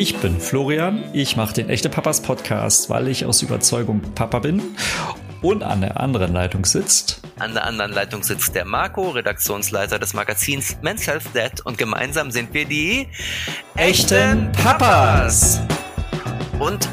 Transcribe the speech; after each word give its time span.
Ich 0.00 0.16
bin 0.16 0.40
Florian, 0.40 1.04
ich 1.12 1.36
mache 1.36 1.52
den 1.52 1.68
Echte 1.68 1.90
Papas 1.90 2.22
Podcast, 2.22 2.88
weil 2.88 3.06
ich 3.08 3.26
aus 3.26 3.42
Überzeugung 3.42 4.00
Papa 4.14 4.38
bin. 4.38 4.62
Und 5.42 5.62
an 5.62 5.82
der 5.82 6.00
anderen 6.00 6.32
Leitung 6.32 6.64
sitzt. 6.64 7.20
An 7.38 7.52
der 7.52 7.66
anderen 7.66 7.92
Leitung 7.92 8.22
sitzt 8.22 8.54
der 8.54 8.64
Marco, 8.64 9.10
Redaktionsleiter 9.10 9.98
des 9.98 10.14
Magazins 10.14 10.78
Men's 10.80 11.06
Health 11.06 11.24
Dad. 11.34 11.60
Und 11.66 11.76
gemeinsam 11.76 12.30
sind 12.30 12.54
wir 12.54 12.64
die 12.64 13.08
Echten 13.76 14.50
Papas. 14.52 15.60
Und 16.58 16.88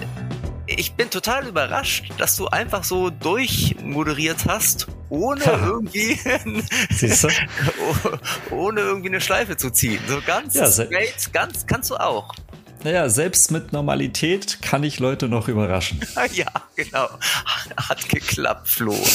ich 0.65 0.93
bin 0.95 1.09
total 1.09 1.47
überrascht, 1.47 2.11
dass 2.17 2.35
du 2.35 2.47
einfach 2.47 2.83
so 2.83 3.09
durchmoderiert 3.09 4.47
hast, 4.49 4.87
ohne 5.07 5.45
irgendwie, 5.45 6.19
ohne 8.51 8.81
irgendwie 8.81 9.07
eine 9.07 9.21
Schleife 9.21 9.55
zu 9.55 9.69
ziehen. 9.69 10.01
So 10.09 10.19
ganz 10.27 10.55
ja, 10.55 10.69
straight, 10.69 11.31
ganz, 11.31 11.65
kannst 11.65 11.89
du 11.89 11.95
auch. 11.95 12.33
Naja, 12.83 13.09
selbst 13.09 13.51
mit 13.51 13.73
Normalität 13.73 14.61
kann 14.61 14.83
ich 14.83 14.99
Leute 14.99 15.27
noch 15.27 15.47
überraschen. 15.47 15.99
ja, 16.33 16.47
genau. 16.75 17.09
Hat 17.77 18.07
geklappt, 18.09 18.69
Flo. 18.69 18.95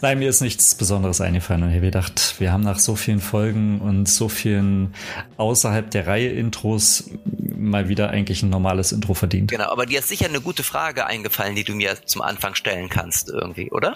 Nein, 0.00 0.18
mir 0.18 0.30
ist 0.30 0.40
nichts 0.40 0.74
Besonderes 0.74 1.20
eingefallen 1.20 1.62
und 1.62 1.68
ich 1.68 1.76
habe 1.76 1.86
gedacht, 1.86 2.36
wir 2.38 2.52
haben 2.52 2.62
nach 2.62 2.78
so 2.78 2.96
vielen 2.96 3.20
Folgen 3.20 3.80
und 3.80 4.08
so 4.08 4.28
vielen 4.28 4.94
außerhalb 5.36 5.90
der 5.90 6.06
Reihe 6.06 6.30
Intros 6.30 7.10
mal 7.56 7.88
wieder 7.88 8.10
eigentlich 8.10 8.42
ein 8.42 8.50
normales 8.50 8.92
Intro 8.92 9.14
verdient. 9.14 9.50
Genau, 9.50 9.70
aber 9.70 9.86
dir 9.86 10.00
ist 10.00 10.08
sicher 10.08 10.26
eine 10.26 10.40
gute 10.40 10.62
Frage 10.62 11.06
eingefallen, 11.06 11.54
die 11.54 11.64
du 11.64 11.74
mir 11.74 11.96
zum 12.04 12.22
Anfang 12.22 12.54
stellen 12.54 12.88
kannst 12.88 13.28
irgendwie, 13.28 13.70
oder? 13.70 13.94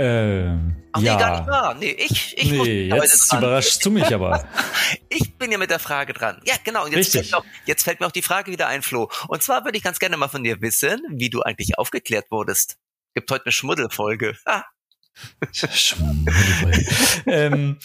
Ähm, 0.00 0.76
Ach, 0.92 1.00
ja. 1.00 1.14
nee, 1.14 1.20
gar 1.20 1.38
nicht 1.38 1.50
wahr. 1.50 1.74
Nee, 1.74 1.90
ich, 1.90 2.38
ich 2.38 2.50
nee, 2.52 2.88
jetzt 2.88 3.32
überraschst 3.32 3.84
du 3.84 3.90
mich 3.90 4.14
aber. 4.14 4.48
ich 5.08 5.36
bin 5.36 5.50
ja 5.50 5.58
mit 5.58 5.70
der 5.70 5.80
Frage 5.80 6.12
dran. 6.12 6.40
Ja, 6.44 6.54
genau. 6.62 6.84
Und 6.84 6.92
jetzt, 6.92 7.12
fällt, 7.12 7.34
auch, 7.34 7.44
jetzt 7.66 7.82
fällt 7.82 7.98
mir 7.98 8.06
auch 8.06 8.12
die 8.12 8.22
Frage 8.22 8.52
wieder 8.52 8.68
ein, 8.68 8.82
Flo. 8.82 9.10
Und 9.26 9.42
zwar 9.42 9.64
würde 9.64 9.76
ich 9.76 9.82
ganz 9.82 9.98
gerne 9.98 10.16
mal 10.16 10.28
von 10.28 10.44
dir 10.44 10.60
wissen, 10.60 11.00
wie 11.10 11.30
du 11.30 11.42
eigentlich 11.42 11.78
aufgeklärt 11.78 12.30
wurdest. 12.30 12.76
Gibt 13.14 13.28
heute 13.30 13.46
eine 13.46 13.52
Schmuddelfolge. 13.52 14.36
Ah. 14.44 14.62
ähm, 17.26 17.78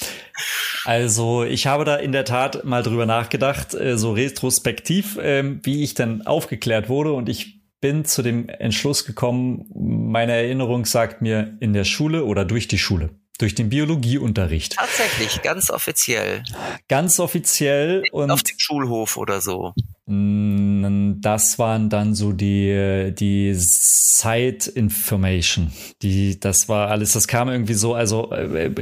also 0.86 1.44
ich 1.44 1.66
habe 1.66 1.86
da 1.86 1.96
in 1.96 2.12
der 2.12 2.26
Tat 2.26 2.64
mal 2.64 2.84
drüber 2.84 3.08
nachgedacht, 3.08 3.74
äh, 3.74 3.98
so 3.98 4.12
retrospektiv, 4.14 5.18
ähm, 5.20 5.60
wie 5.64 5.84
ich 5.84 5.96
dann 5.96 6.28
aufgeklärt 6.28 6.90
wurde 6.90 7.14
und 7.14 7.30
ich 7.30 7.63
bin 7.84 8.06
zu 8.06 8.22
dem 8.22 8.48
Entschluss 8.48 9.04
gekommen, 9.04 9.66
meine 9.76 10.32
Erinnerung 10.32 10.86
sagt 10.86 11.22
mir 11.22 11.58
in 11.60 11.74
der 11.74 11.84
Schule 11.84 12.24
oder 12.24 12.46
durch 12.46 12.70
die 12.70 12.78
Schule. 12.78 13.10
Durch 13.40 13.56
den 13.56 13.68
Biologieunterricht. 13.68 14.78
Tatsächlich, 14.78 15.42
ganz 15.42 15.70
offiziell. 15.70 16.44
Ganz 16.88 17.20
offiziell 17.20 18.04
und. 18.14 18.32
Auf 18.32 18.42
dem 18.42 18.56
Schulhof 18.58 19.18
oder 19.18 19.42
so. 19.42 19.74
Das 20.06 21.60
waren 21.60 21.90
dann 21.90 22.16
so 22.16 22.32
die, 22.32 23.14
die 23.20 23.54
Side 23.54 24.72
Information. 24.76 25.74
Die, 26.02 26.40
das 26.40 26.70
war 26.70 26.90
alles, 26.90 27.12
das 27.12 27.28
kam 27.28 27.50
irgendwie 27.50 27.74
so, 27.74 27.96
also 27.96 28.32
äh, 28.32 28.74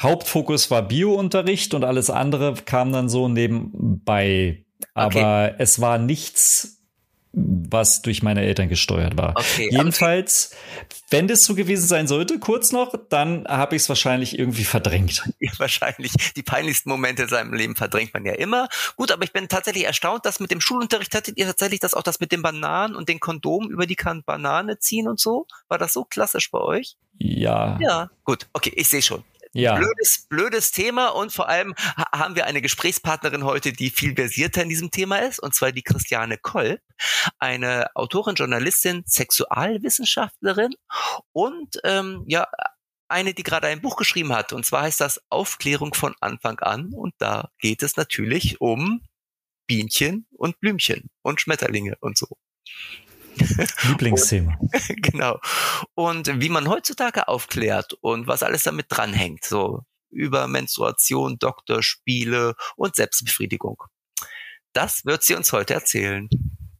Hauptfokus 0.00 0.70
war 0.70 0.80
Biounterricht 0.80 1.74
und 1.74 1.84
alles 1.84 2.08
andere 2.08 2.54
kam 2.64 2.90
dann 2.90 3.10
so 3.10 3.28
nebenbei. 3.28 4.64
Aber 4.94 5.08
okay. 5.50 5.54
es 5.58 5.78
war 5.78 5.98
nichts 5.98 6.75
was 7.38 8.00
durch 8.00 8.22
meine 8.22 8.42
Eltern 8.42 8.70
gesteuert 8.70 9.18
war. 9.18 9.34
Okay, 9.36 9.68
Jedenfalls, 9.70 10.52
wenn 11.10 11.28
das 11.28 11.40
so 11.40 11.54
gewesen 11.54 11.86
sein 11.86 12.08
sollte, 12.08 12.38
kurz 12.38 12.72
noch, 12.72 12.94
dann 13.10 13.46
habe 13.46 13.76
ich 13.76 13.82
es 13.82 13.88
wahrscheinlich 13.90 14.38
irgendwie 14.38 14.64
verdrängt. 14.64 15.22
Ja, 15.38 15.52
wahrscheinlich. 15.58 16.12
Die 16.34 16.42
peinlichsten 16.42 16.88
Momente 16.88 17.24
in 17.24 17.28
seinem 17.28 17.52
Leben 17.52 17.76
verdrängt 17.76 18.14
man 18.14 18.24
ja 18.24 18.32
immer. 18.32 18.68
Gut, 18.96 19.12
aber 19.12 19.22
ich 19.22 19.32
bin 19.32 19.48
tatsächlich 19.48 19.84
erstaunt, 19.84 20.24
dass 20.24 20.40
mit 20.40 20.50
dem 20.50 20.62
Schulunterricht 20.62 21.14
hattet 21.14 21.36
ihr 21.36 21.46
tatsächlich 21.46 21.78
das 21.78 21.92
auch 21.92 22.02
das 22.02 22.20
mit 22.20 22.32
den 22.32 22.40
Bananen 22.40 22.96
und 22.96 23.08
den 23.08 23.20
Kondomen 23.20 23.70
über 23.70 23.86
die 23.86 23.96
Banane 24.24 24.78
ziehen 24.78 25.08
und 25.08 25.20
so? 25.20 25.46
War 25.68 25.76
das 25.76 25.92
so 25.92 26.04
klassisch 26.04 26.50
bei 26.50 26.58
euch? 26.58 26.96
Ja. 27.18 27.78
Ja, 27.80 28.10
gut. 28.24 28.46
Okay, 28.54 28.72
ich 28.74 28.88
sehe 28.88 29.02
schon. 29.02 29.24
Ja. 29.58 29.76
Blödes, 29.76 30.26
blödes 30.28 30.70
Thema 30.72 31.08
und 31.08 31.32
vor 31.32 31.48
allem 31.48 31.74
haben 32.12 32.36
wir 32.36 32.46
eine 32.46 32.62
Gesprächspartnerin 32.62 33.44
heute, 33.44 33.72
die 33.72 33.90
viel 33.90 34.14
versierter 34.14 34.62
in 34.62 34.68
diesem 34.68 34.90
Thema 34.90 35.18
ist, 35.18 35.38
und 35.40 35.54
zwar 35.54 35.72
die 35.72 35.82
Christiane 35.82 36.38
Kolb, 36.38 36.80
eine 37.38 37.88
Autorin, 37.94 38.34
Journalistin, 38.34 39.02
Sexualwissenschaftlerin 39.06 40.74
und 41.32 41.80
ähm, 41.84 42.24
ja, 42.26 42.46
eine, 43.08 43.34
die 43.34 43.42
gerade 43.42 43.68
ein 43.68 43.80
Buch 43.80 43.96
geschrieben 43.96 44.32
hat. 44.32 44.52
Und 44.52 44.66
zwar 44.66 44.82
heißt 44.82 45.00
das 45.00 45.20
Aufklärung 45.30 45.94
von 45.94 46.14
Anfang 46.20 46.58
an. 46.60 46.92
Und 46.92 47.14
da 47.18 47.50
geht 47.58 47.82
es 47.82 47.96
natürlich 47.96 48.60
um 48.60 49.02
Bienchen 49.66 50.26
und 50.30 50.58
Blümchen 50.60 51.10
und 51.22 51.40
Schmetterlinge 51.40 51.96
und 52.00 52.18
so. 52.18 52.36
Lieblingsthema. 53.88 54.56
Und, 54.58 54.72
genau. 55.02 55.38
Und 55.94 56.40
wie 56.40 56.48
man 56.48 56.68
heutzutage 56.68 57.28
aufklärt 57.28 57.94
und 58.00 58.26
was 58.26 58.42
alles 58.42 58.62
damit 58.64 58.86
dranhängt, 58.88 59.44
so 59.44 59.82
über 60.10 60.46
Menstruation, 60.48 61.38
Doktorspiele 61.38 62.54
und 62.76 62.96
Selbstbefriedigung. 62.96 63.82
Das 64.72 65.04
wird 65.04 65.22
sie 65.22 65.34
uns 65.34 65.52
heute 65.52 65.74
erzählen. 65.74 66.28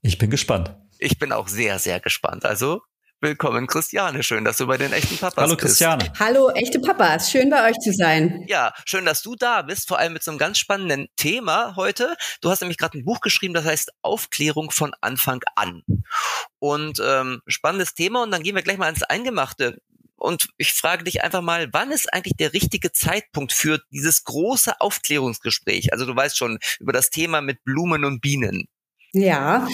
Ich 0.02 0.18
bin 0.18 0.30
gespannt. 0.30 0.74
Ich 0.98 1.18
bin 1.18 1.32
auch 1.32 1.48
sehr, 1.48 1.78
sehr 1.78 2.00
gespannt. 2.00 2.44
Also 2.44 2.82
Willkommen, 3.22 3.66
Christiane. 3.66 4.22
Schön, 4.22 4.44
dass 4.44 4.58
du 4.58 4.66
bei 4.66 4.76
den 4.76 4.92
echten 4.92 5.16
Papas 5.16 5.44
Hallo, 5.44 5.56
Christiane. 5.56 6.04
Bist. 6.04 6.20
Hallo, 6.20 6.50
echte 6.50 6.78
Papas. 6.80 7.30
Schön, 7.30 7.48
bei 7.48 7.66
euch 7.66 7.78
zu 7.78 7.90
sein. 7.94 8.44
Ja, 8.46 8.74
schön, 8.84 9.06
dass 9.06 9.22
du 9.22 9.34
da 9.36 9.62
bist, 9.62 9.88
vor 9.88 9.98
allem 9.98 10.12
mit 10.12 10.22
so 10.22 10.30
einem 10.30 10.36
ganz 10.36 10.58
spannenden 10.58 11.08
Thema 11.16 11.76
heute. 11.76 12.14
Du 12.42 12.50
hast 12.50 12.60
nämlich 12.60 12.76
gerade 12.76 12.98
ein 12.98 13.06
Buch 13.06 13.22
geschrieben, 13.22 13.54
das 13.54 13.64
heißt 13.64 13.90
Aufklärung 14.02 14.70
von 14.70 14.92
Anfang 15.00 15.40
an. 15.54 15.82
Und 16.58 17.00
ähm, 17.02 17.40
spannendes 17.46 17.94
Thema. 17.94 18.22
Und 18.22 18.32
dann 18.32 18.42
gehen 18.42 18.54
wir 18.54 18.62
gleich 18.62 18.76
mal 18.76 18.90
ins 18.90 19.02
Eingemachte. 19.02 19.78
Und 20.16 20.48
ich 20.58 20.74
frage 20.74 21.04
dich 21.04 21.24
einfach 21.24 21.40
mal, 21.40 21.68
wann 21.72 21.92
ist 21.92 22.12
eigentlich 22.12 22.36
der 22.36 22.52
richtige 22.52 22.92
Zeitpunkt 22.92 23.54
für 23.54 23.80
dieses 23.92 24.24
große 24.24 24.78
Aufklärungsgespräch? 24.78 25.90
Also 25.94 26.04
du 26.04 26.14
weißt 26.14 26.36
schon 26.36 26.58
über 26.80 26.92
das 26.92 27.08
Thema 27.08 27.40
mit 27.40 27.64
Blumen 27.64 28.04
und 28.04 28.20
Bienen. 28.20 28.68
Ja, 29.12 29.66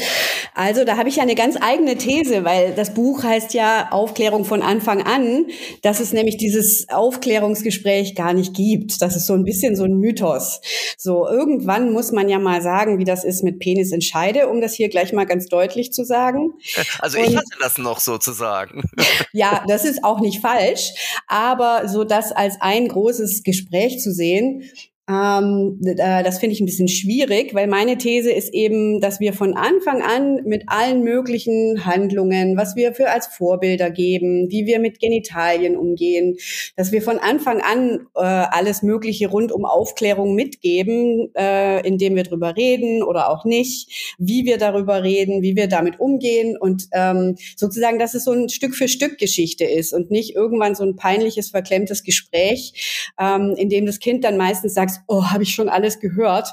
also 0.54 0.84
da 0.84 0.98
habe 0.98 1.08
ich 1.08 1.16
ja 1.16 1.22
eine 1.22 1.34
ganz 1.34 1.56
eigene 1.58 1.96
These, 1.96 2.44
weil 2.44 2.74
das 2.74 2.92
Buch 2.92 3.22
heißt 3.22 3.54
ja 3.54 3.88
Aufklärung 3.90 4.44
von 4.44 4.60
Anfang 4.60 5.02
an, 5.02 5.46
dass 5.80 5.98
es 5.98 6.12
nämlich 6.12 6.36
dieses 6.36 6.88
Aufklärungsgespräch 6.90 8.14
gar 8.14 8.34
nicht 8.34 8.54
gibt. 8.54 9.00
Das 9.00 9.16
ist 9.16 9.26
so 9.26 9.32
ein 9.32 9.44
bisschen 9.44 9.76
so 9.76 9.84
ein 9.84 9.96
Mythos. 9.96 10.60
So 10.98 11.26
irgendwann 11.26 11.90
muss 11.92 12.12
man 12.12 12.28
ja 12.28 12.38
mal 12.38 12.60
sagen, 12.60 12.98
wie 12.98 13.04
das 13.04 13.24
ist 13.24 13.42
mit 13.42 13.60
Penis 13.60 13.92
in 13.92 14.02
Scheide, 14.02 14.48
um 14.48 14.60
das 14.60 14.74
hier 14.74 14.90
gleich 14.90 15.14
mal 15.14 15.24
ganz 15.24 15.46
deutlich 15.46 15.92
zu 15.92 16.04
sagen. 16.04 16.52
Also 16.98 17.18
ich 17.18 17.28
Und, 17.28 17.36
hatte 17.36 17.56
das 17.60 17.78
noch 17.78 18.00
sozusagen. 18.00 18.82
ja, 19.32 19.64
das 19.66 19.84
ist 19.84 20.04
auch 20.04 20.20
nicht 20.20 20.40
falsch, 20.40 20.92
aber 21.26 21.88
so 21.88 22.04
das 22.04 22.32
als 22.32 22.60
ein 22.60 22.86
großes 22.86 23.42
Gespräch 23.42 24.00
zu 24.00 24.12
sehen, 24.12 24.62
ähm, 25.08 25.80
äh, 25.84 26.22
das 26.22 26.38
finde 26.38 26.54
ich 26.54 26.60
ein 26.60 26.66
bisschen 26.66 26.86
schwierig, 26.86 27.54
weil 27.54 27.66
meine 27.66 27.98
These 27.98 28.30
ist 28.30 28.54
eben, 28.54 29.00
dass 29.00 29.18
wir 29.18 29.32
von 29.32 29.54
Anfang 29.54 30.00
an 30.00 30.44
mit 30.44 30.62
allen 30.68 31.02
möglichen 31.02 31.84
Handlungen, 31.84 32.56
was 32.56 32.76
wir 32.76 32.94
für 32.94 33.10
als 33.10 33.26
Vorbilder 33.26 33.90
geben, 33.90 34.46
wie 34.50 34.64
wir 34.64 34.78
mit 34.78 35.00
Genitalien 35.00 35.76
umgehen, 35.76 36.36
dass 36.76 36.92
wir 36.92 37.02
von 37.02 37.18
Anfang 37.18 37.60
an 37.60 38.06
äh, 38.14 38.20
alles 38.20 38.82
Mögliche 38.82 39.28
rund 39.28 39.50
um 39.50 39.64
Aufklärung 39.64 40.36
mitgeben, 40.36 41.32
äh, 41.34 41.84
indem 41.84 42.14
wir 42.14 42.22
drüber 42.22 42.56
reden 42.56 43.02
oder 43.02 43.28
auch 43.28 43.44
nicht, 43.44 44.14
wie 44.18 44.44
wir 44.44 44.56
darüber 44.56 45.02
reden, 45.02 45.42
wie 45.42 45.56
wir 45.56 45.66
damit 45.66 45.98
umgehen 45.98 46.56
und 46.56 46.86
ähm, 46.92 47.34
sozusagen, 47.56 47.98
dass 47.98 48.14
es 48.14 48.24
so 48.24 48.30
ein 48.30 48.48
Stück 48.48 48.76
für 48.76 48.86
Stück 48.86 49.18
Geschichte 49.18 49.64
ist 49.64 49.92
und 49.92 50.12
nicht 50.12 50.36
irgendwann 50.36 50.76
so 50.76 50.84
ein 50.84 50.94
peinliches, 50.94 51.50
verklemmtes 51.50 52.04
Gespräch, 52.04 53.10
ähm, 53.20 53.54
in 53.56 53.68
dem 53.68 53.84
das 53.84 53.98
Kind 53.98 54.22
dann 54.22 54.36
meistens 54.36 54.74
sagt, 54.74 54.91
sagst, 54.92 55.04
oh, 55.06 55.24
habe 55.24 55.42
ich 55.42 55.54
schon 55.54 55.68
alles 55.68 56.00
gehört 56.00 56.48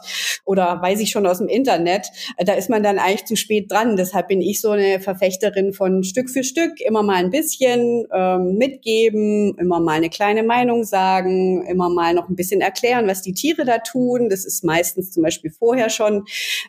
oder 0.45 0.81
weiß 0.81 0.99
ich 0.99 1.11
schon 1.11 1.25
aus 1.25 1.39
dem 1.39 1.47
Internet, 1.47 2.07
äh, 2.37 2.45
da 2.45 2.53
ist 2.53 2.69
man 2.69 2.83
dann 2.83 2.99
eigentlich 2.99 3.25
zu 3.25 3.35
spät 3.35 3.71
dran. 3.71 3.95
Deshalb 3.95 4.27
bin 4.27 4.41
ich 4.41 4.61
so 4.61 4.71
eine 4.71 4.99
Verfechterin 4.99 5.73
von 5.73 6.03
Stück 6.03 6.29
für 6.29 6.43
Stück, 6.43 6.79
immer 6.81 7.03
mal 7.03 7.15
ein 7.15 7.29
bisschen 7.29 8.05
ähm, 8.13 8.55
mitgeben, 8.57 9.55
immer 9.57 9.79
mal 9.79 9.97
eine 9.97 10.09
kleine 10.09 10.43
Meinung 10.43 10.83
sagen, 10.83 11.65
immer 11.65 11.89
mal 11.89 12.13
noch 12.13 12.29
ein 12.29 12.35
bisschen 12.35 12.61
erklären, 12.61 13.07
was 13.07 13.21
die 13.21 13.33
Tiere 13.33 13.65
da 13.65 13.79
tun. 13.79 14.29
Das 14.29 14.45
ist 14.45 14.63
meistens 14.63 15.11
zum 15.11 15.23
Beispiel 15.23 15.51
vorher 15.51 15.89
schon 15.89 16.25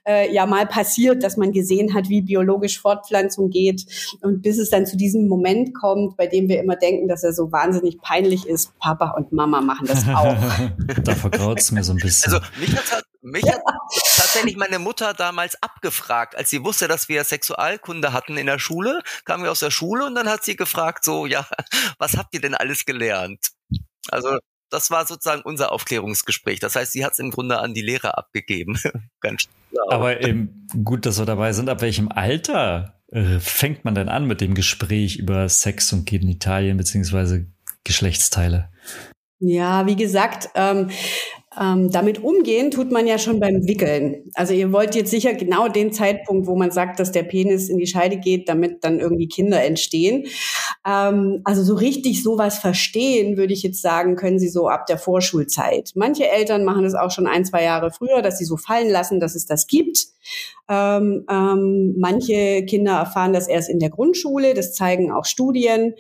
äh, 0.06 0.32
ja 0.32 0.46
mal 0.46 0.66
passiert, 0.66 1.22
dass 1.22 1.36
man 1.36 1.52
gesehen 1.52 1.94
hat, 1.94 2.08
wie 2.08 2.22
biologisch 2.22 2.80
Fortpflanzung 2.80 3.50
geht 3.50 3.84
und 4.22 4.42
bis 4.42 4.58
es 4.58 4.70
dann 4.70 4.86
zu 4.86 4.96
diesem 4.96 5.28
Moment 5.28 5.74
kommt, 5.74 6.16
bei 6.16 6.26
dem 6.26 6.48
wir 6.48 6.60
immer 6.60 6.76
denken, 6.76 7.08
dass 7.08 7.24
er 7.24 7.32
so 7.32 7.52
wahnsinnig 7.52 8.00
peinlich 8.00 8.46
ist. 8.46 8.78
Papa 8.78 9.10
und 9.16 9.32
Mama 9.32 9.60
machen 9.60 9.86
das 9.86 10.06
auch. 10.14 10.36
da 11.04 11.14
vergraut 11.14 11.59
es 11.60 11.70
mir 11.70 11.84
so 11.84 11.92
ein 11.92 11.98
bisschen. 11.98 12.32
Also 12.32 12.46
mich 12.56 12.76
hat, 12.76 13.04
mich 13.22 13.44
hat 13.44 13.60
tatsächlich 14.16 14.56
meine 14.56 14.78
Mutter 14.78 15.14
damals 15.14 15.62
abgefragt, 15.62 16.36
als 16.36 16.50
sie 16.50 16.64
wusste, 16.64 16.88
dass 16.88 17.08
wir 17.08 17.24
Sexualkunde 17.24 18.12
hatten 18.12 18.36
in 18.36 18.46
der 18.46 18.58
Schule, 18.58 19.02
kamen 19.24 19.44
wir 19.44 19.50
aus 19.50 19.60
der 19.60 19.70
Schule 19.70 20.06
und 20.06 20.14
dann 20.14 20.28
hat 20.28 20.44
sie 20.44 20.56
gefragt, 20.56 21.04
so, 21.04 21.26
ja, 21.26 21.46
was 21.98 22.16
habt 22.16 22.34
ihr 22.34 22.40
denn 22.40 22.54
alles 22.54 22.84
gelernt? 22.84 23.50
Also 24.10 24.38
das 24.70 24.90
war 24.90 25.06
sozusagen 25.06 25.42
unser 25.42 25.72
Aufklärungsgespräch. 25.72 26.60
Das 26.60 26.76
heißt, 26.76 26.92
sie 26.92 27.04
hat 27.04 27.12
es 27.12 27.18
im 27.18 27.30
Grunde 27.30 27.58
an 27.58 27.74
die 27.74 27.82
Lehrer 27.82 28.16
abgegeben. 28.16 28.78
Ganz 29.20 29.48
klar. 29.70 29.86
Aber 29.90 30.20
eben 30.22 30.66
gut, 30.84 31.06
dass 31.06 31.18
wir 31.18 31.26
dabei 31.26 31.52
sind. 31.52 31.68
Ab 31.68 31.82
welchem 31.82 32.10
Alter 32.10 33.00
äh, 33.08 33.40
fängt 33.40 33.84
man 33.84 33.94
denn 33.94 34.08
an 34.08 34.26
mit 34.26 34.40
dem 34.40 34.54
Gespräch 34.54 35.16
über 35.16 35.48
Sex 35.48 35.92
und 35.92 36.06
Genitalien 36.06 36.76
beziehungsweise 36.76 37.46
Geschlechtsteile? 37.84 38.70
Ja, 39.40 39.86
wie 39.86 39.96
gesagt, 39.96 40.50
ähm, 40.54 40.90
ähm, 41.58 41.90
damit 41.90 42.22
umgehen 42.22 42.70
tut 42.70 42.92
man 42.92 43.08
ja 43.08 43.18
schon 43.18 43.40
beim 43.40 43.66
Wickeln. 43.66 44.30
Also 44.34 44.54
ihr 44.54 44.70
wollt 44.70 44.94
jetzt 44.94 45.10
sicher 45.10 45.34
genau 45.34 45.66
den 45.66 45.92
Zeitpunkt, 45.92 46.46
wo 46.46 46.54
man 46.54 46.70
sagt, 46.70 47.00
dass 47.00 47.10
der 47.10 47.24
Penis 47.24 47.68
in 47.68 47.78
die 47.78 47.88
Scheide 47.88 48.18
geht, 48.18 48.48
damit 48.48 48.84
dann 48.84 49.00
irgendwie 49.00 49.26
Kinder 49.26 49.60
entstehen. 49.60 50.26
Ähm, 50.86 51.40
also 51.44 51.64
so 51.64 51.74
richtig 51.74 52.22
sowas 52.22 52.58
verstehen, 52.58 53.36
würde 53.36 53.52
ich 53.52 53.64
jetzt 53.64 53.82
sagen, 53.82 54.14
können 54.14 54.38
sie 54.38 54.48
so 54.48 54.68
ab 54.68 54.86
der 54.86 54.98
Vorschulzeit. 54.98 55.90
Manche 55.96 56.28
Eltern 56.28 56.64
machen 56.64 56.84
das 56.84 56.94
auch 56.94 57.10
schon 57.10 57.26
ein, 57.26 57.44
zwei 57.44 57.64
Jahre 57.64 57.90
früher, 57.90 58.22
dass 58.22 58.38
sie 58.38 58.44
so 58.44 58.56
fallen 58.56 58.88
lassen, 58.88 59.18
dass 59.18 59.34
es 59.34 59.44
das 59.44 59.66
gibt. 59.66 60.06
Ähm, 60.68 61.24
ähm, 61.28 61.96
manche 61.98 62.64
Kinder 62.64 62.92
erfahren 62.92 63.32
das 63.32 63.48
erst 63.48 63.68
in 63.68 63.80
der 63.80 63.90
Grundschule, 63.90 64.54
das 64.54 64.72
zeigen 64.72 65.10
auch 65.10 65.24
Studien. 65.24 65.94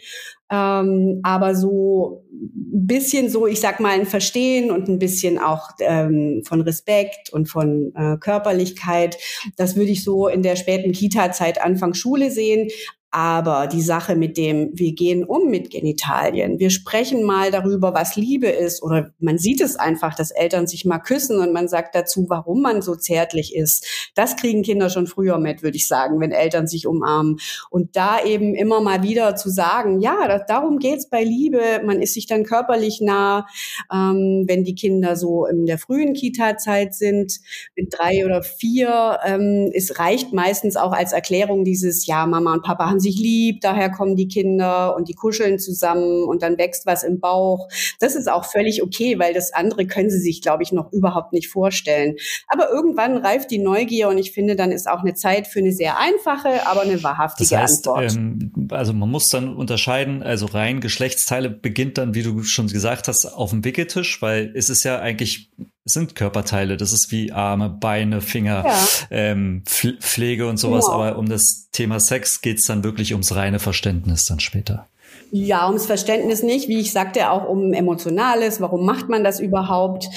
Ähm, 0.50 1.20
aber 1.22 1.54
so 1.54 2.24
ein 2.32 2.86
bisschen 2.86 3.28
so, 3.28 3.46
ich 3.46 3.60
sag 3.60 3.80
mal, 3.80 3.90
ein 3.90 4.06
Verstehen 4.06 4.70
und 4.70 4.88
ein 4.88 4.98
bisschen 4.98 5.38
auch 5.38 5.70
ähm, 5.80 6.42
von 6.46 6.60
Respekt 6.62 7.30
und 7.32 7.48
von 7.48 7.92
äh, 7.94 8.16
Körperlichkeit, 8.18 9.16
das 9.56 9.76
würde 9.76 9.90
ich 9.90 10.02
so 10.02 10.28
in 10.28 10.42
der 10.42 10.56
späten 10.56 10.92
Kita-Zeit, 10.92 11.62
Anfang 11.62 11.94
Schule 11.94 12.30
sehen. 12.30 12.68
Aber 13.12 13.66
die 13.66 13.82
Sache 13.82 14.14
mit 14.14 14.36
dem, 14.36 14.70
wir 14.72 14.92
gehen 14.92 15.24
um 15.24 15.50
mit 15.50 15.70
Genitalien, 15.70 16.60
wir 16.60 16.70
sprechen 16.70 17.24
mal 17.24 17.50
darüber, 17.50 17.92
was 17.92 18.14
Liebe 18.14 18.46
ist, 18.46 18.84
oder 18.84 19.12
man 19.18 19.36
sieht 19.36 19.60
es 19.60 19.74
einfach, 19.74 20.14
dass 20.14 20.30
Eltern 20.30 20.68
sich 20.68 20.84
mal 20.84 21.00
küssen 21.00 21.40
und 21.40 21.52
man 21.52 21.66
sagt 21.66 21.96
dazu, 21.96 22.26
warum 22.28 22.62
man 22.62 22.82
so 22.82 22.94
zärtlich 22.94 23.56
ist. 23.56 24.12
Das 24.14 24.36
kriegen 24.36 24.62
Kinder 24.62 24.90
schon 24.90 25.08
früher 25.08 25.38
mit, 25.38 25.64
würde 25.64 25.76
ich 25.76 25.88
sagen, 25.88 26.20
wenn 26.20 26.30
Eltern 26.30 26.68
sich 26.68 26.86
umarmen. 26.86 27.38
Und 27.68 27.96
da 27.96 28.22
eben 28.24 28.54
immer 28.54 28.80
mal 28.80 29.02
wieder 29.02 29.34
zu 29.34 29.50
sagen, 29.50 30.00
ja, 30.00 30.28
das, 30.28 30.42
darum 30.46 30.78
geht's 30.78 31.08
bei 31.08 31.24
Liebe, 31.24 31.82
man 31.84 32.00
ist 32.00 32.14
sich 32.14 32.26
dann 32.26 32.44
körperlich 32.44 33.00
nah, 33.00 33.46
ähm, 33.92 34.44
wenn 34.46 34.62
die 34.62 34.76
Kinder 34.76 35.16
so 35.16 35.46
in 35.46 35.66
der 35.66 35.78
frühen 35.78 36.12
Kita-Zeit 36.12 36.94
sind, 36.94 37.40
mit 37.74 37.92
drei 37.92 38.24
oder 38.24 38.44
vier, 38.44 39.18
ähm, 39.24 39.72
es 39.74 39.98
reicht 39.98 40.32
meistens 40.32 40.76
auch 40.76 40.92
als 40.92 41.12
Erklärung 41.12 41.64
dieses, 41.64 42.06
ja, 42.06 42.24
Mama 42.26 42.52
und 42.52 42.62
Papa 42.62 42.88
haben 42.88 42.99
haben 43.00 43.12
sich 43.12 43.18
lieb, 43.18 43.60
daher 43.60 43.90
kommen 43.90 44.16
die 44.16 44.28
Kinder 44.28 44.94
und 44.96 45.08
die 45.08 45.14
kuscheln 45.14 45.58
zusammen 45.58 46.24
und 46.24 46.42
dann 46.42 46.58
wächst 46.58 46.86
was 46.86 47.02
im 47.02 47.20
Bauch. 47.20 47.68
Das 47.98 48.14
ist 48.14 48.30
auch 48.30 48.44
völlig 48.44 48.82
okay, 48.82 49.18
weil 49.18 49.32
das 49.32 49.52
andere 49.52 49.86
können 49.86 50.10
sie 50.10 50.20
sich, 50.20 50.42
glaube 50.42 50.62
ich, 50.62 50.72
noch 50.72 50.92
überhaupt 50.92 51.32
nicht 51.32 51.48
vorstellen. 51.48 52.16
Aber 52.48 52.70
irgendwann 52.70 53.16
reift 53.16 53.50
die 53.50 53.58
Neugier 53.58 54.08
und 54.08 54.18
ich 54.18 54.32
finde, 54.32 54.56
dann 54.56 54.72
ist 54.72 54.88
auch 54.88 55.00
eine 55.00 55.14
Zeit 55.14 55.46
für 55.46 55.60
eine 55.60 55.72
sehr 55.72 55.98
einfache, 55.98 56.66
aber 56.66 56.82
eine 56.82 57.02
wahrhaftige 57.02 57.50
das 57.50 57.58
heißt, 57.58 57.88
Antwort. 57.88 58.14
Ähm, 58.14 58.68
also 58.70 58.92
man 58.92 59.10
muss 59.10 59.28
dann 59.28 59.56
unterscheiden, 59.56 60.22
also 60.22 60.46
rein 60.46 60.80
Geschlechtsteile 60.80 61.50
beginnt 61.50 61.98
dann, 61.98 62.14
wie 62.14 62.22
du 62.22 62.42
schon 62.42 62.66
gesagt 62.66 63.08
hast, 63.08 63.26
auf 63.26 63.50
dem 63.50 63.64
Wickeltisch, 63.64 64.20
weil 64.20 64.52
es 64.54 64.68
ist 64.68 64.84
ja 64.84 64.98
eigentlich 64.98 65.50
es 65.84 65.94
sind 65.94 66.14
Körperteile, 66.14 66.76
das 66.76 66.92
ist 66.92 67.10
wie 67.10 67.32
Arme, 67.32 67.70
Beine, 67.70 68.20
Finger, 68.20 68.64
ja. 68.66 68.86
ähm, 69.10 69.62
Pflege 69.66 70.46
und 70.46 70.58
sowas. 70.58 70.84
Ja. 70.86 70.94
Aber 70.94 71.18
um 71.18 71.28
das 71.28 71.68
Thema 71.72 72.00
Sex 72.00 72.42
geht's 72.42 72.66
dann 72.66 72.84
wirklich 72.84 73.12
ums 73.12 73.34
reine 73.34 73.58
Verständnis 73.58 74.26
dann 74.26 74.40
später. 74.40 74.86
Ja, 75.32 75.68
ums 75.68 75.86
Verständnis 75.86 76.42
nicht, 76.42 76.68
wie 76.68 76.80
ich 76.80 76.92
sagte, 76.92 77.30
auch 77.30 77.48
um 77.48 77.72
Emotionales. 77.72 78.60
Warum 78.60 78.84
macht 78.84 79.08
man 79.08 79.22
das 79.22 79.38
überhaupt? 79.38 80.08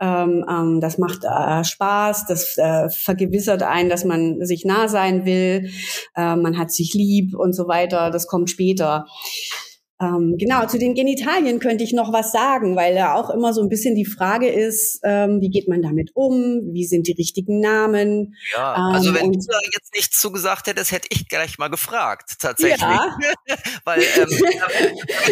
Ähm, 0.00 0.44
ähm, 0.48 0.80
das 0.80 0.96
macht 0.96 1.24
äh, 1.24 1.62
Spaß, 1.62 2.26
das 2.26 2.56
äh, 2.56 2.88
vergewissert 2.88 3.62
einen, 3.62 3.90
dass 3.90 4.04
man 4.04 4.44
sich 4.44 4.64
nah 4.64 4.88
sein 4.88 5.26
will, 5.26 5.70
äh, 6.16 6.36
man 6.36 6.56
hat 6.58 6.72
sich 6.72 6.94
lieb 6.94 7.34
und 7.34 7.52
so 7.52 7.68
weiter. 7.68 8.10
Das 8.10 8.26
kommt 8.26 8.48
später. 8.48 9.06
Ähm, 10.02 10.36
genau, 10.36 10.66
zu 10.66 10.78
den 10.78 10.94
Genitalien 10.94 11.60
könnte 11.60 11.84
ich 11.84 11.92
noch 11.92 12.12
was 12.12 12.32
sagen, 12.32 12.74
weil 12.74 12.94
da 12.94 13.14
auch 13.14 13.30
immer 13.30 13.52
so 13.52 13.62
ein 13.62 13.68
bisschen 13.68 13.94
die 13.94 14.04
Frage 14.04 14.48
ist, 14.48 15.00
ähm, 15.04 15.40
wie 15.40 15.48
geht 15.48 15.68
man 15.68 15.80
damit 15.80 16.10
um? 16.14 16.72
Wie 16.72 16.84
sind 16.84 17.06
die 17.06 17.12
richtigen 17.12 17.60
Namen? 17.60 18.34
Ja, 18.52 18.74
also 18.74 19.10
ähm, 19.10 19.14
wenn 19.14 19.32
du 19.32 19.38
da 19.46 19.58
jetzt 19.72 19.94
nichts 19.94 20.20
zugesagt 20.20 20.66
hättest, 20.66 20.90
hätte 20.90 21.06
ich 21.10 21.28
gleich 21.28 21.58
mal 21.58 21.68
gefragt, 21.68 22.34
tatsächlich. 22.40 22.80
Ja. 22.80 23.16
weil 23.84 24.00
ähm, 24.00 24.28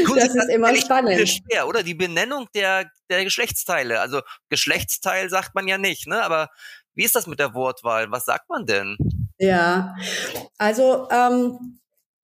das 0.14 0.34
ist 0.34 0.50
immer 0.50 0.76
spannend. 0.76 1.28
Schwer, 1.28 1.66
oder? 1.66 1.82
Die 1.82 1.94
Benennung 1.94 2.46
der, 2.54 2.88
der 3.10 3.24
Geschlechtsteile. 3.24 4.00
Also 4.00 4.20
Geschlechtsteil 4.50 5.28
sagt 5.30 5.54
man 5.56 5.66
ja 5.66 5.78
nicht, 5.78 6.06
ne? 6.06 6.22
Aber 6.22 6.48
wie 6.94 7.04
ist 7.04 7.16
das 7.16 7.26
mit 7.26 7.40
der 7.40 7.54
Wortwahl? 7.54 8.10
Was 8.10 8.24
sagt 8.24 8.48
man 8.48 8.66
denn? 8.66 8.96
Ja, 9.38 9.96
also 10.58 11.08
ähm, 11.10 11.79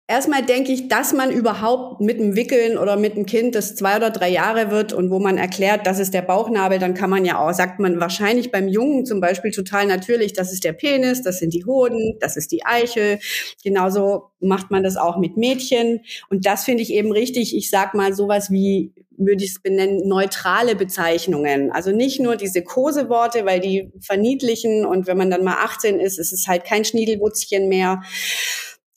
Erstmal 0.08 0.46
denke 0.46 0.72
ich, 0.72 0.88
dass 0.88 1.14
man 1.14 1.32
überhaupt 1.32 2.00
mit 2.00 2.20
dem 2.20 2.36
Wickeln 2.36 2.78
oder 2.78 2.96
mit 2.96 3.16
dem 3.16 3.26
Kind, 3.26 3.56
das 3.56 3.76
zwei 3.76 3.98
oder 3.98 4.12
drei 4.12 4.30
Jahre 4.30 4.70
wird 4.70 4.94
und 4.94 5.10
wo 5.10 5.18
man 5.18 5.40
erklärt, 5.40 5.88
das 5.88 5.98
ist 5.98 6.14
der 6.14 6.22
Bauchnabel, 6.22 6.78
dann 6.78 6.94
kann 6.94 7.10
man 7.10 7.26
ja 7.26 7.40
auch, 7.40 7.52
sagt 7.54 7.80
man 7.80 8.00
wahrscheinlich 8.00 8.52
beim 8.52 8.68
Jungen 8.68 9.08
zum 9.08 9.20
Beispiel 9.20 9.50
total 9.50 9.88
natürlich, 9.88 10.34
das 10.34 10.54
ist 10.54 10.64
der 10.64 10.74
Penis, 10.74 11.24
das 11.24 11.40
sind 11.40 11.56
die 11.56 11.66
Hoden, 11.66 12.18
das 12.20 12.38
ist 12.38 12.52
die 12.52 12.64
Eichel. 12.64 13.18
Genauso 13.64 14.30
macht 14.40 14.70
man 14.70 14.84
das 14.84 14.96
auch 14.96 15.18
mit 15.18 15.38
Mädchen. 15.38 16.02
Und 16.30 16.46
das 16.46 16.66
finde 16.66 16.84
ich 16.84 16.94
eben 16.94 17.12
richtig. 17.12 17.58
Ich 17.58 17.72
sag 17.72 17.96
mal 17.96 18.14
sowas 18.14 18.52
wie, 18.52 18.94
würde 19.18 19.44
ich 19.44 19.52
es 19.52 19.62
benennen, 19.62 20.08
neutrale 20.08 20.76
Bezeichnungen. 20.76 21.72
Also 21.72 21.92
nicht 21.92 22.20
nur 22.20 22.36
diese 22.36 22.64
Koseworte, 22.64 23.44
weil 23.46 23.60
die 23.60 23.92
verniedlichen 24.02 24.86
und 24.86 25.08
wenn 25.08 25.18
man 25.18 25.32
dann 25.32 25.44
mal 25.44 25.64
18 25.64 26.00
ist, 26.00 26.20
ist 26.20 26.32
es 26.32 26.48
halt 26.48 26.64
kein 26.64 26.86
Schniedelwutzchen 26.86 27.70
mehr 27.70 28.02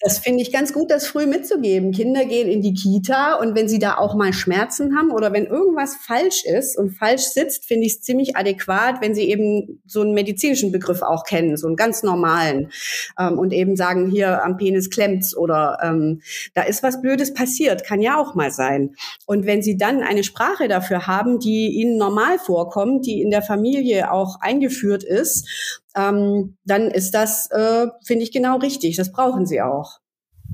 das 0.01 0.19
finde 0.19 0.43
ich 0.43 0.53
ganz 0.53 0.73
gut, 0.73 0.91
das 0.91 1.09
früh 1.09 1.27
mitzugeben. 1.27 1.91
Kinder 1.91 2.25
gehen 2.25 2.49
in 2.49 2.63
die 2.63 2.75
Kita 2.75 3.35
und 3.35 3.57
wenn 3.57 3.69
sie 3.69 3.81
da 3.81 3.97
auch 3.97 4.15
mal 4.15 4.33
Schmerzen 4.33 4.97
haben 4.97 5.11
oder 5.11 5.33
wenn 5.33 5.47
irgendwas 5.47 5.97
falsch 5.97 6.45
ist 6.45 6.79
und 6.79 6.91
falsch 6.91 7.23
sitzt, 7.23 7.67
finde 7.67 7.87
ich 7.87 7.95
es 7.95 8.03
ziemlich 8.03 8.37
adäquat, 8.37 9.01
wenn 9.01 9.15
sie 9.15 9.29
eben 9.29 9.81
so 9.87 10.03
einen 10.03 10.15
medizinischen 10.15 10.71
Begriff 10.71 11.03
auch 11.03 11.25
kennen, 11.25 11.57
so 11.57 11.67
einen 11.67 11.75
ganz 11.75 12.05
normalen 12.05 12.71
ähm, 13.19 13.39
und 13.39 13.53
eben 13.53 13.75
sagen, 13.75 14.09
hier 14.09 14.45
am 14.45 14.57
Penis 14.57 14.89
klemmt's 14.89 15.37
oder 15.37 15.79
ähm, 15.83 16.21
da 16.55 16.63
ist 16.63 16.85
was 16.85 17.01
Blödes 17.01 17.35
passiert, 17.35 17.85
kann 17.85 18.01
ja 18.01 18.21
auch 18.21 18.37
mal 18.37 18.53
sein. 18.53 18.95
Und 19.27 19.47
wenn 19.47 19.63
sie 19.63 19.77
dann 19.77 20.03
eine 20.03 20.23
Sprache 20.23 20.69
dafür 20.69 21.09
haben, 21.09 21.41
die 21.41 21.71
ihnen 21.71 21.97
normal 21.97 22.39
vorkommt, 22.39 23.05
die 23.05 23.21
in 23.21 23.31
der 23.31 23.43
Familie 23.43 24.13
auch 24.13 24.41
eingeführt 24.41 25.03
ist 25.03 25.83
ähm, 25.97 26.57
dann 26.65 26.91
ist 26.91 27.13
das, 27.13 27.51
äh, 27.51 27.87
finde 28.05 28.25
ich, 28.25 28.33
genau 28.33 28.59
richtig. 28.59 28.97
Das 28.97 29.13
brauchen 29.13 29.47
sie 29.47 29.61
auch. 29.61 29.99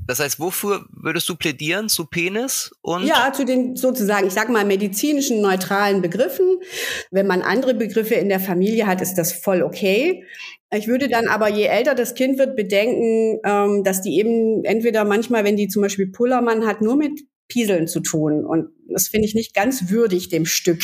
Das 0.07 0.19
heißt, 0.19 0.39
wofür 0.39 0.85
würdest 0.91 1.27
du 1.29 1.35
plädieren? 1.35 1.89
Zu 1.89 2.05
Penis 2.05 2.71
und? 2.81 3.05
Ja, 3.05 3.31
zu 3.33 3.43
den 3.43 3.75
sozusagen, 3.75 4.27
ich 4.27 4.33
sag 4.33 4.49
mal, 4.49 4.65
medizinischen 4.65 5.41
neutralen 5.41 6.01
Begriffen. 6.01 6.59
Wenn 7.11 7.27
man 7.27 7.41
andere 7.41 7.73
Begriffe 7.73 8.15
in 8.15 8.29
der 8.29 8.39
Familie 8.39 8.85
hat, 8.85 9.01
ist 9.01 9.15
das 9.15 9.33
voll 9.33 9.63
okay. 9.63 10.23
Ich 10.71 10.87
würde 10.87 11.07
dann 11.07 11.27
aber, 11.27 11.49
je 11.49 11.65
älter 11.65 11.95
das 11.95 12.13
Kind 12.13 12.37
wird, 12.37 12.55
bedenken, 12.55 13.39
ähm, 13.43 13.83
dass 13.83 14.01
die 14.01 14.17
eben 14.19 14.63
entweder 14.63 15.05
manchmal, 15.05 15.43
wenn 15.43 15.57
die 15.57 15.67
zum 15.67 15.81
Beispiel 15.81 16.11
Pullermann 16.11 16.67
hat, 16.67 16.81
nur 16.81 16.97
mit 16.97 17.21
Pieseln 17.47 17.87
zu 17.87 17.99
tun. 17.99 18.45
Und 18.45 18.69
das 18.87 19.07
finde 19.07 19.27
ich 19.27 19.35
nicht 19.35 19.53
ganz 19.53 19.89
würdig 19.89 20.29
dem 20.29 20.45
Stück, 20.45 20.81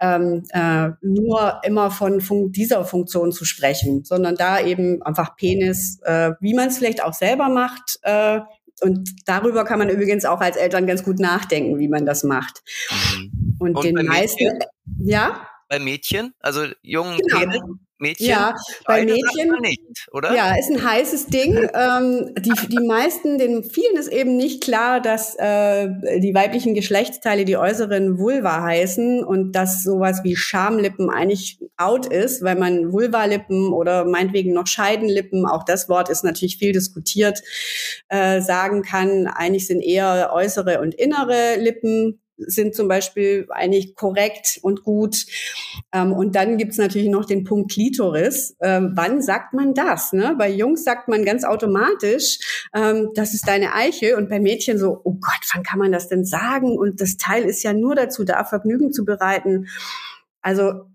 ähm, 0.00 0.44
äh, 0.50 0.90
nur 1.00 1.60
immer 1.64 1.90
von 1.90 2.20
fun 2.20 2.52
dieser 2.52 2.84
Funktion 2.84 3.32
zu 3.32 3.44
sprechen, 3.44 4.04
sondern 4.04 4.36
da 4.36 4.60
eben 4.60 5.02
einfach 5.02 5.36
Penis, 5.36 6.00
äh, 6.04 6.32
wie 6.40 6.54
man 6.54 6.68
es 6.68 6.78
vielleicht 6.78 7.02
auch 7.02 7.14
selber 7.14 7.48
macht. 7.48 7.98
Äh, 8.02 8.40
und 8.80 9.10
darüber 9.26 9.64
kann 9.64 9.78
man 9.78 9.88
übrigens 9.88 10.24
auch 10.24 10.40
als 10.40 10.56
Eltern 10.56 10.86
ganz 10.86 11.04
gut 11.04 11.18
nachdenken, 11.18 11.78
wie 11.78 11.88
man 11.88 12.04
das 12.04 12.24
macht. 12.24 12.62
Mhm. 12.90 13.56
Und, 13.58 13.76
und 13.76 13.84
den 13.84 14.06
meisten, 14.06 14.58
ja? 14.98 15.46
Bei 15.68 15.78
Mädchen, 15.78 16.34
also 16.40 16.66
jungen 16.82 17.18
genau. 17.18 17.38
Penis, 17.38 17.60
Mädchen? 18.02 18.26
Ja, 18.26 18.54
bei 18.84 19.04
Mädchen. 19.04 19.54
Nicht, 19.62 19.80
oder? 20.12 20.34
Ja, 20.34 20.54
ist 20.58 20.70
ein 20.70 20.84
heißes 20.84 21.26
Ding. 21.26 21.54
ähm, 21.74 22.34
die, 22.38 22.52
die 22.68 22.86
meisten, 22.86 23.38
den 23.38 23.64
vielen 23.64 23.96
ist 23.96 24.08
eben 24.08 24.36
nicht 24.36 24.62
klar, 24.62 25.00
dass 25.00 25.34
äh, 25.36 25.88
die 26.18 26.34
weiblichen 26.34 26.74
Geschlechtsteile 26.74 27.44
die 27.46 27.56
äußeren 27.56 28.18
Vulva 28.18 28.62
heißen 28.62 29.24
und 29.24 29.52
dass 29.52 29.82
sowas 29.82 30.22
wie 30.24 30.36
Schamlippen 30.36 31.08
eigentlich 31.08 31.58
out 31.76 32.06
ist, 32.06 32.42
weil 32.42 32.56
man 32.56 32.92
Vulvalippen 32.92 33.72
oder 33.72 34.04
meinetwegen 34.04 34.52
noch 34.52 34.66
Scheidenlippen, 34.66 35.46
auch 35.46 35.64
das 35.64 35.88
Wort 35.88 36.08
ist 36.08 36.24
natürlich 36.24 36.58
viel 36.58 36.72
diskutiert, 36.72 37.40
äh, 38.08 38.40
sagen 38.40 38.82
kann. 38.82 39.26
Eigentlich 39.28 39.66
sind 39.66 39.80
eher 39.80 40.30
äußere 40.32 40.80
und 40.80 40.94
innere 40.94 41.56
Lippen 41.58 42.21
sind 42.46 42.74
zum 42.74 42.88
Beispiel 42.88 43.46
eigentlich 43.50 43.94
korrekt 43.94 44.58
und 44.62 44.82
gut. 44.82 45.26
Ähm, 45.92 46.12
und 46.12 46.34
dann 46.34 46.58
gibt's 46.58 46.78
natürlich 46.78 47.08
noch 47.08 47.24
den 47.24 47.44
Punkt 47.44 47.72
Klitoris. 47.72 48.56
Ähm, 48.60 48.92
wann 48.94 49.22
sagt 49.22 49.54
man 49.54 49.74
das? 49.74 50.12
Ne? 50.12 50.34
Bei 50.38 50.48
Jungs 50.48 50.84
sagt 50.84 51.08
man 51.08 51.24
ganz 51.24 51.44
automatisch, 51.44 52.38
ähm, 52.74 53.10
das 53.14 53.34
ist 53.34 53.48
deine 53.48 53.74
Eiche. 53.74 54.16
Und 54.16 54.28
bei 54.28 54.40
Mädchen 54.40 54.78
so, 54.78 55.00
oh 55.04 55.14
Gott, 55.14 55.40
wann 55.54 55.62
kann 55.62 55.78
man 55.78 55.92
das 55.92 56.08
denn 56.08 56.24
sagen? 56.24 56.78
Und 56.78 57.00
das 57.00 57.16
Teil 57.16 57.44
ist 57.44 57.62
ja 57.62 57.72
nur 57.72 57.94
dazu 57.94 58.24
da, 58.24 58.44
Vergnügen 58.44 58.92
zu 58.92 59.04
bereiten. 59.04 59.68
Also 60.40 60.86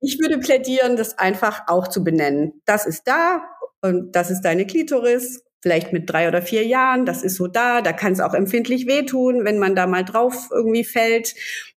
ich 0.00 0.18
würde 0.18 0.38
plädieren, 0.38 0.96
das 0.96 1.18
einfach 1.18 1.62
auch 1.66 1.88
zu 1.88 2.02
benennen. 2.02 2.62
Das 2.64 2.86
ist 2.86 3.06
da 3.06 3.42
und 3.82 4.12
das 4.12 4.30
ist 4.30 4.42
deine 4.42 4.66
Klitoris 4.66 5.42
vielleicht 5.60 5.92
mit 5.92 6.08
drei 6.10 6.28
oder 6.28 6.42
vier 6.42 6.66
Jahren, 6.66 7.06
das 7.06 7.22
ist 7.22 7.36
so 7.36 7.46
da, 7.46 7.82
da 7.82 7.92
kann 7.92 8.12
es 8.12 8.20
auch 8.20 8.34
empfindlich 8.34 8.86
wehtun, 8.86 9.44
wenn 9.44 9.58
man 9.58 9.74
da 9.74 9.86
mal 9.86 10.04
drauf 10.04 10.48
irgendwie 10.50 10.84
fällt. 10.84 11.34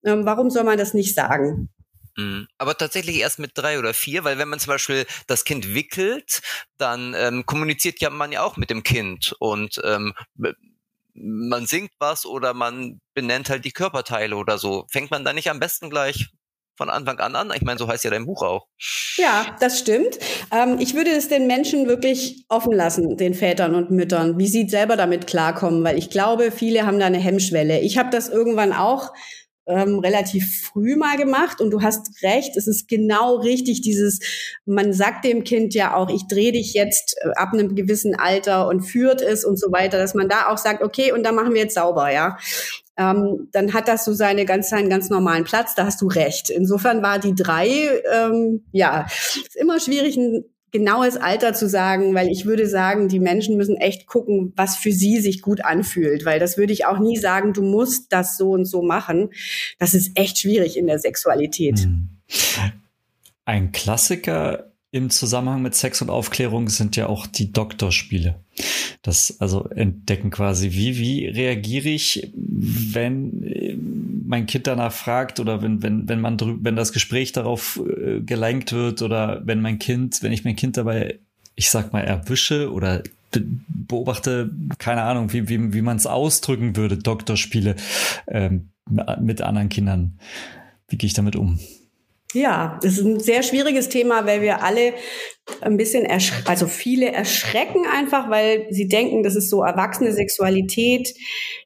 Ähm, 0.05 0.25
warum 0.25 0.51
soll 0.51 0.65
man 0.65 0.79
das 0.79 0.95
nicht 0.95 1.15
sagen? 1.15 1.71
Mhm. 2.17 2.47
Aber 2.59 2.77
tatsächlich 2.77 3.17
erst 3.19 3.39
mit 3.39 3.53
drei 3.55 3.79
oder 3.79 3.95
vier, 3.95 4.25
weil 4.25 4.39
wenn 4.39 4.49
man 4.49 4.59
zum 4.59 4.73
Beispiel 4.73 5.07
das 5.27 5.45
Kind 5.45 5.75
wickelt, 5.75 6.43
dann 6.77 7.15
ähm, 7.17 7.47
kommuniziert 7.47 8.01
ja 8.01 8.11
man 8.11 8.33
ja 8.33 8.43
auch 8.43 8.57
mit 8.57 8.71
dem 8.71 8.83
Kind 8.83 9.35
und 9.39 9.81
ähm, 9.85 10.15
man 11.15 11.67
singt 11.67 11.93
was 11.99 12.25
oder 12.25 12.55
man 12.55 13.01
benennt 13.15 13.51
halt 13.51 13.65
die 13.65 13.73
Körperteile 13.73 14.37
oder 14.37 14.59
so. 14.59 14.87
Fängt 14.91 15.11
man 15.11 15.25
da 15.25 15.33
nicht 15.33 15.51
am 15.51 15.61
besten 15.61 15.91
gleich 15.91 16.31
von 16.81 16.89
Anfang 16.89 17.19
an 17.19 17.37
an? 17.37 17.53
Ich 17.55 17.61
meine, 17.61 17.79
so 17.79 17.87
heißt 17.87 18.05
ja 18.05 18.11
dein 18.11 18.25
Buch 18.25 18.43
auch. 18.43 18.67
Ja, 19.19 19.55
das 19.61 19.79
stimmt. 19.79 20.19
Ähm, 20.51 20.79
ich 20.81 20.95
würde 20.95 21.11
es 21.11 21.29
den 21.29 21.47
Menschen 21.47 21.87
wirklich 21.87 22.47
offen 22.49 22.73
lassen, 22.73 23.19
den 23.19 23.35
Vätern 23.35 23.75
und 23.75 23.91
Müttern, 23.91 24.39
wie 24.39 24.47
sie 24.47 24.67
selber 24.67 24.97
damit 24.97 25.27
klarkommen, 25.27 25.85
weil 25.85 25.99
ich 25.99 26.09
glaube, 26.09 26.51
viele 26.51 26.87
haben 26.87 26.99
da 26.99 27.05
eine 27.05 27.19
Hemmschwelle. 27.19 27.81
Ich 27.81 27.99
habe 27.99 28.09
das 28.09 28.31
irgendwann 28.31 28.73
auch 28.73 29.13
ähm, 29.71 30.01
relativ 30.01 30.63
früh 30.63 30.97
mal 30.97 31.17
gemacht 31.17 31.61
und 31.61 31.71
du 31.71 31.81
hast 31.81 32.23
recht, 32.23 32.57
es 32.57 32.67
ist 32.67 32.89
genau 32.89 33.37
richtig, 33.37 33.81
dieses, 33.81 34.19
man 34.67 34.93
sagt 34.93 35.25
dem 35.25 35.45
Kind 35.45 35.75
ja 35.75 35.95
auch, 35.95 36.11
ich 36.11 36.27
drehe 36.27 36.53
dich 36.53 36.75
jetzt 36.75 37.17
äh, 37.23 37.29
ab 37.37 37.51
einem 37.53 37.75
gewissen 37.75 38.15
Alter 38.15 38.69
und 38.69 38.83
führt 38.83 39.23
es 39.23 39.45
und 39.45 39.59
so 39.59 39.71
weiter, 39.73 39.99
dass 39.99 40.15
man 40.15 40.29
da 40.29 40.49
auch 40.49 40.59
sagt, 40.59 40.83
okay, 40.83 41.13
und 41.13 41.23
dann 41.23 41.35
machen 41.35 41.55
wir 41.55 41.63
jetzt 41.63 41.75
sauber, 41.75 42.13
ja. 42.13 42.37
Ähm, 42.97 43.49
dann 43.53 43.73
hat 43.73 43.89
das 43.89 44.05
so 44.05 44.13
seine 44.13 44.45
ganz, 44.45 44.69
seinen 44.69 44.91
ganz 44.91 45.09
normalen 45.09 45.45
Platz, 45.45 45.75
da 45.75 45.87
hast 45.87 46.03
du 46.03 46.09
recht. 46.09 46.51
Insofern 46.51 47.03
war 47.03 47.19
die 47.19 47.35
drei, 47.35 48.03
ähm, 48.13 48.65
ja, 48.73 49.07
ist 49.07 49.57
immer 49.57 49.81
schwierig, 49.81 50.17
ein 50.17 50.45
genaues 50.73 51.17
Alter 51.17 51.53
zu 51.53 51.69
sagen, 51.69 52.15
weil 52.15 52.29
ich 52.29 52.47
würde 52.47 52.69
sagen, 52.69 53.09
die 53.09 53.21
Menschen 53.21 53.57
müssen 53.57 53.77
echt 53.77 54.07
gucken, 54.07 54.53
was 54.57 54.77
für 54.77 54.93
sie 54.93 55.21
sich 55.21 55.43
gut 55.43 55.65
anfühlt, 55.65 56.25
weil 56.25 56.39
das 56.39 56.57
würde 56.57 56.73
ich 56.73 56.87
auch 56.87 56.99
nie 56.99 57.17
sagen, 57.17 57.53
du 57.53 57.63
musst 57.63 58.13
das 58.13 58.37
so 58.37 58.51
und 58.51 58.65
so 58.65 58.83
machen. 58.83 59.31
Das 59.79 59.95
ist 59.95 60.13
echt 60.17 60.39
schwierig 60.39 60.77
in 60.77 60.87
der 60.87 60.99
Sexualität. 60.99 61.81
Hm. 61.81 62.09
Ein 63.45 63.73
Klassiker 63.73 64.70
im 64.93 65.11
Zusammenhang 65.11 65.63
mit 65.63 65.75
Sex 65.75 66.03
und 66.03 66.11
Aufklärung 66.11 66.69
sind 66.69 66.97
ja 66.97 67.07
auch 67.07 67.27
die 67.27 67.53
Doktorspiele. 67.53 68.37
Das 69.03 69.41
also 69.41 69.69
entdecken 69.69 70.31
quasi, 70.31 70.73
wie, 70.73 70.99
wie 70.99 71.27
reagiere 71.27 71.89
ich, 71.89 72.31
wenn 72.35 73.45
äh, 73.45 73.77
mein 74.27 74.47
Kind 74.47 74.67
danach 74.67 74.93
fragt 74.93 75.41
oder 75.41 75.63
wenn, 75.63 75.83
wenn, 75.83 76.09
wenn 76.09 76.21
man 76.21 76.39
wenn 76.65 76.77
das 76.77 76.93
Gespräch 76.93 77.33
darauf 77.33 77.81
äh, 77.87 78.21
gelenkt 78.21 78.73
wird 78.73 79.03
oder 79.03 79.43
wenn 79.45 79.63
mein 79.63 79.79
Kind, 79.79 80.23
wenn 80.23 80.33
ich 80.33 80.45
mein 80.45 80.57
Kind 80.57 80.77
dabei, 80.77 81.19
ich 81.55 81.71
sag 81.71 81.93
mal, 81.93 82.03
erwische 82.03 82.73
oder 82.73 83.03
beobachte, 83.33 84.51
keine 84.79 85.03
Ahnung, 85.03 85.33
wie, 85.33 85.49
wie, 85.49 85.73
wie 85.73 85.83
man 85.83 85.97
es 85.97 86.07
ausdrücken 86.07 86.77
würde, 86.77 86.99
Doktorspiele 86.99 87.77
ähm, 88.27 88.71
mit 89.21 89.41
anderen 89.41 89.69
Kindern. 89.69 90.19
Wie 90.89 90.97
gehe 90.97 91.07
ich 91.07 91.15
damit 91.15 91.37
um? 91.37 91.61
Ja, 92.33 92.79
das 92.83 92.93
ist 92.99 93.05
ein 93.05 93.19
sehr 93.19 93.43
schwieriges 93.43 93.89
Thema, 93.89 94.25
weil 94.25 94.41
wir 94.41 94.63
alle 94.63 94.95
ein 95.63 95.77
bisschen, 95.77 96.07
also 96.45 96.69
viele 96.69 97.11
erschrecken 97.11 97.85
einfach, 97.93 98.31
weil 98.31 98.67
sie 98.71 98.87
denken, 98.87 99.25
das 99.25 99.35
ist 99.35 99.51
so 99.51 99.63
erwachsene 99.63 100.13
Sexualität, 100.13 101.13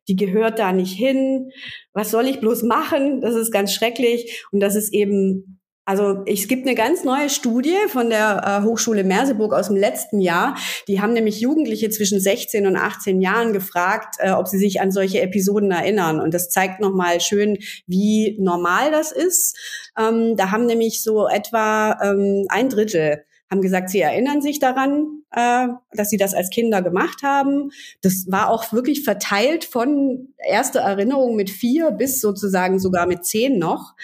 die 0.09 0.17
gehört 0.17 0.59
da 0.59 0.73
nicht 0.73 0.97
hin. 0.97 1.51
Was 1.93 2.11
soll 2.11 2.29
ich 2.29 2.41
bloß 2.41 2.63
machen? 2.63 3.21
Das 3.21 3.35
ist 3.35 3.53
ganz 3.53 3.75
schrecklich. 3.75 4.45
Und 4.53 4.61
das 4.61 4.75
ist 4.75 4.95
eben 4.95 5.61
also 5.85 6.23
es 6.27 6.49
gibt 6.49 6.67
eine 6.67 6.75
ganz 6.75 7.05
neue 7.05 7.29
Studie 7.29 7.77
von 7.89 8.09
der 8.09 8.43
äh, 8.63 8.65
Hochschule 8.65 9.05
Merseburg 9.05 9.53
aus 9.53 9.69
dem 9.69 9.77
letzten 9.77 10.21
Jahr. 10.21 10.57
Die 10.89 11.01
haben 11.01 11.13
nämlich 11.13 11.41
Jugendliche 11.41 11.91
zwischen 11.91 12.21
16 12.21 12.67
und 12.67 12.77
18 12.77 13.21
Jahren 13.21 13.53
gefragt, 13.53 14.17
äh, 14.19 14.31
ob 14.31 14.49
sie 14.49 14.59
sich 14.59 14.81
an 14.81 14.91
solche 14.91 15.21
Episoden 15.21 15.71
erinnern. 15.71 16.21
Und 16.21 16.33
das 16.33 16.49
zeigt 16.49 16.81
nochmal 16.81 17.21
schön, 17.21 17.59
wie 17.87 18.37
normal 18.41 18.91
das 18.91 19.13
ist. 19.13 19.59
Ähm, 19.99 20.37
da 20.37 20.51
haben 20.51 20.67
nämlich 20.67 21.03
so 21.03 21.29
etwa 21.29 21.99
ähm, 22.03 22.47
ein 22.49 22.71
Drittel 22.71 23.25
haben 23.51 23.63
gesagt, 23.63 23.91
sie 23.91 24.01
erinnern 24.01 24.43
sich 24.43 24.59
daran, 24.59 25.23
äh, 25.35 25.67
dass 25.93 26.11
sie 26.11 26.17
das 26.17 26.35
als 26.35 26.51
Kinder 26.51 26.83
gemacht 26.83 27.23
haben. 27.23 27.71
Das 28.03 28.27
war 28.29 28.51
auch 28.51 28.73
wirklich 28.73 29.03
verteilt 29.03 29.65
von 29.65 30.29
erster 30.39 30.81
Erinnerung 30.81 31.35
mit 31.35 31.51
vier 31.51 31.91
bis 31.91 32.21
sozusagen 32.21 32.79
sogar 32.79 33.07
mit 33.07 33.25
zehn 33.25 33.59
noch. 33.59 33.95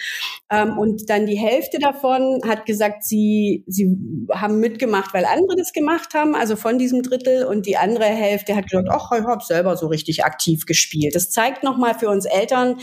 Ähm, 0.51 0.77
und 0.77 1.09
dann 1.09 1.25
die 1.25 1.37
Hälfte 1.37 1.79
davon 1.79 2.41
hat 2.45 2.65
gesagt, 2.65 3.03
sie, 3.03 3.63
sie 3.67 3.97
haben 4.31 4.59
mitgemacht, 4.59 5.13
weil 5.13 5.25
andere 5.25 5.55
das 5.57 5.71
gemacht 5.71 6.13
haben, 6.13 6.35
also 6.35 6.55
von 6.55 6.77
diesem 6.77 7.01
Drittel. 7.01 7.45
Und 7.45 7.65
die 7.65 7.77
andere 7.77 8.05
Hälfte 8.05 8.55
hat 8.55 8.69
gesagt, 8.69 8.89
ach, 8.91 9.11
ich 9.17 9.25
habe 9.25 9.43
selber 9.43 9.77
so 9.77 9.87
richtig 9.87 10.25
aktiv 10.25 10.65
gespielt. 10.65 11.15
Das 11.15 11.29
zeigt 11.31 11.63
nochmal 11.63 11.97
für 11.97 12.09
uns 12.09 12.25
Eltern, 12.25 12.77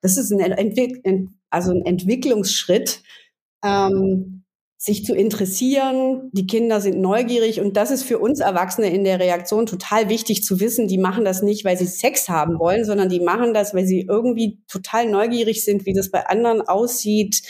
das 0.00 0.16
ist 0.16 0.32
ein, 0.32 0.40
Entwick 0.40 1.04
also 1.50 1.70
ein 1.70 1.84
Entwicklungsschritt. 1.84 3.02
Ähm, 3.64 4.41
sich 4.84 5.04
zu 5.04 5.14
interessieren. 5.14 6.28
Die 6.32 6.48
Kinder 6.48 6.80
sind 6.80 6.98
neugierig 7.00 7.60
und 7.60 7.76
das 7.76 7.92
ist 7.92 8.02
für 8.02 8.18
uns 8.18 8.40
Erwachsene 8.40 8.92
in 8.92 9.04
der 9.04 9.20
Reaktion 9.20 9.64
total 9.64 10.08
wichtig 10.08 10.42
zu 10.42 10.58
wissen. 10.58 10.88
Die 10.88 10.98
machen 10.98 11.24
das 11.24 11.40
nicht, 11.40 11.64
weil 11.64 11.76
sie 11.76 11.86
Sex 11.86 12.28
haben 12.28 12.58
wollen, 12.58 12.84
sondern 12.84 13.08
die 13.08 13.20
machen 13.20 13.54
das, 13.54 13.74
weil 13.74 13.86
sie 13.86 14.04
irgendwie 14.08 14.58
total 14.66 15.08
neugierig 15.08 15.64
sind, 15.64 15.86
wie 15.86 15.92
das 15.92 16.10
bei 16.10 16.26
anderen 16.26 16.62
aussieht, 16.62 17.42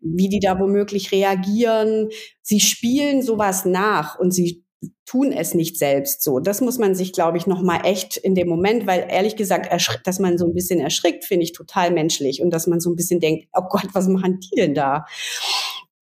wie 0.00 0.28
die 0.28 0.40
da 0.40 0.58
womöglich 0.58 1.12
reagieren. 1.12 2.08
Sie 2.40 2.58
spielen 2.58 3.22
sowas 3.22 3.64
nach 3.64 4.18
und 4.18 4.32
sie 4.32 4.64
tun 5.06 5.30
es 5.30 5.54
nicht 5.54 5.78
selbst 5.78 6.24
so. 6.24 6.40
Das 6.40 6.60
muss 6.60 6.78
man 6.78 6.96
sich, 6.96 7.12
glaube 7.12 7.38
ich, 7.38 7.46
noch 7.46 7.62
mal 7.62 7.82
echt 7.84 8.16
in 8.16 8.34
dem 8.34 8.48
Moment, 8.48 8.88
weil 8.88 9.06
ehrlich 9.08 9.36
gesagt, 9.36 9.70
dass 10.04 10.18
man 10.18 10.36
so 10.36 10.46
ein 10.46 10.54
bisschen 10.54 10.80
erschrickt, 10.80 11.24
finde 11.24 11.44
ich 11.44 11.52
total 11.52 11.92
menschlich 11.92 12.42
und 12.42 12.50
dass 12.50 12.66
man 12.66 12.80
so 12.80 12.90
ein 12.90 12.96
bisschen 12.96 13.20
denkt, 13.20 13.46
oh 13.52 13.68
Gott, 13.68 13.88
was 13.92 14.08
machen 14.08 14.40
die 14.40 14.56
denn 14.56 14.74
da? 14.74 15.04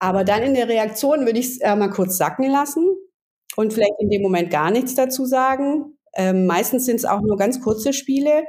Aber 0.00 0.24
dann 0.24 0.42
in 0.42 0.54
der 0.54 0.68
Reaktion 0.68 1.26
würde 1.26 1.38
ich 1.38 1.46
es 1.46 1.60
äh, 1.60 1.76
mal 1.76 1.90
kurz 1.90 2.16
sacken 2.16 2.50
lassen 2.50 2.84
und 3.56 3.72
vielleicht 3.72 4.00
in 4.00 4.10
dem 4.10 4.22
Moment 4.22 4.50
gar 4.50 4.70
nichts 4.70 4.94
dazu 4.94 5.26
sagen. 5.26 5.98
Ähm, 6.16 6.46
meistens 6.46 6.86
sind 6.86 6.96
es 6.96 7.04
auch 7.04 7.20
nur 7.20 7.36
ganz 7.36 7.60
kurze 7.60 7.92
Spiele. 7.92 8.44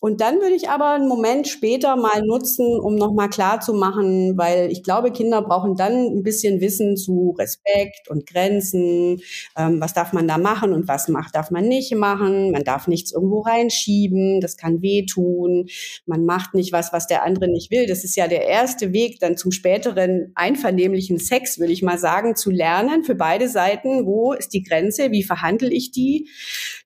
Und 0.00 0.20
dann 0.20 0.36
würde 0.40 0.54
ich 0.54 0.68
aber 0.68 0.90
einen 0.90 1.08
Moment 1.08 1.48
später 1.48 1.96
mal 1.96 2.22
nutzen, 2.22 2.78
um 2.78 2.94
nochmal 2.94 3.28
klar 3.28 3.58
zu 3.58 3.74
machen, 3.74 4.38
weil 4.38 4.70
ich 4.70 4.84
glaube, 4.84 5.10
Kinder 5.10 5.42
brauchen 5.42 5.74
dann 5.74 5.92
ein 5.92 6.22
bisschen 6.22 6.60
Wissen 6.60 6.96
zu 6.96 7.34
Respekt 7.36 8.08
und 8.08 8.24
Grenzen. 8.24 9.20
Ähm, 9.56 9.80
was 9.80 9.94
darf 9.94 10.12
man 10.12 10.28
da 10.28 10.38
machen 10.38 10.72
und 10.72 10.86
was 10.86 11.08
macht, 11.08 11.34
darf 11.34 11.50
man 11.50 11.66
nicht 11.66 11.92
machen? 11.96 12.52
Man 12.52 12.62
darf 12.62 12.86
nichts 12.86 13.10
irgendwo 13.12 13.40
reinschieben. 13.40 14.40
Das 14.40 14.56
kann 14.56 14.82
wehtun. 14.82 15.66
Man 16.06 16.24
macht 16.24 16.54
nicht 16.54 16.72
was, 16.72 16.92
was 16.92 17.08
der 17.08 17.24
andere 17.24 17.48
nicht 17.48 17.72
will. 17.72 17.86
Das 17.86 18.04
ist 18.04 18.14
ja 18.14 18.28
der 18.28 18.46
erste 18.46 18.92
Weg 18.92 19.18
dann 19.18 19.36
zum 19.36 19.50
späteren 19.50 20.30
einvernehmlichen 20.36 21.18
Sex, 21.18 21.58
würde 21.58 21.72
ich 21.72 21.82
mal 21.82 21.98
sagen, 21.98 22.36
zu 22.36 22.52
lernen 22.52 23.02
für 23.02 23.16
beide 23.16 23.48
Seiten. 23.48 24.06
Wo 24.06 24.32
ist 24.32 24.52
die 24.52 24.62
Grenze? 24.62 25.10
Wie 25.10 25.24
verhandle 25.24 25.70
ich 25.70 25.90
die? 25.90 26.28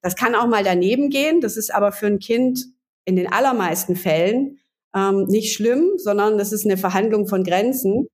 Das 0.01 0.15
kann 0.15 0.33
auch 0.33 0.47
mal 0.47 0.63
daneben 0.63 1.11
gehen. 1.11 1.41
Das 1.41 1.57
ist 1.57 1.71
aber 1.71 1.91
für 1.91 2.07
ein 2.07 2.17
Kind 2.17 2.73
in 3.05 3.15
den 3.15 3.31
allermeisten 3.31 3.95
Fällen 3.95 4.59
ähm, 4.95 5.25
nicht 5.25 5.53
schlimm, 5.53 5.91
sondern 5.97 6.37
das 6.37 6.51
ist 6.51 6.65
eine 6.65 6.77
Verhandlung 6.77 7.27
von 7.27 7.43
Grenzen. 7.43 8.07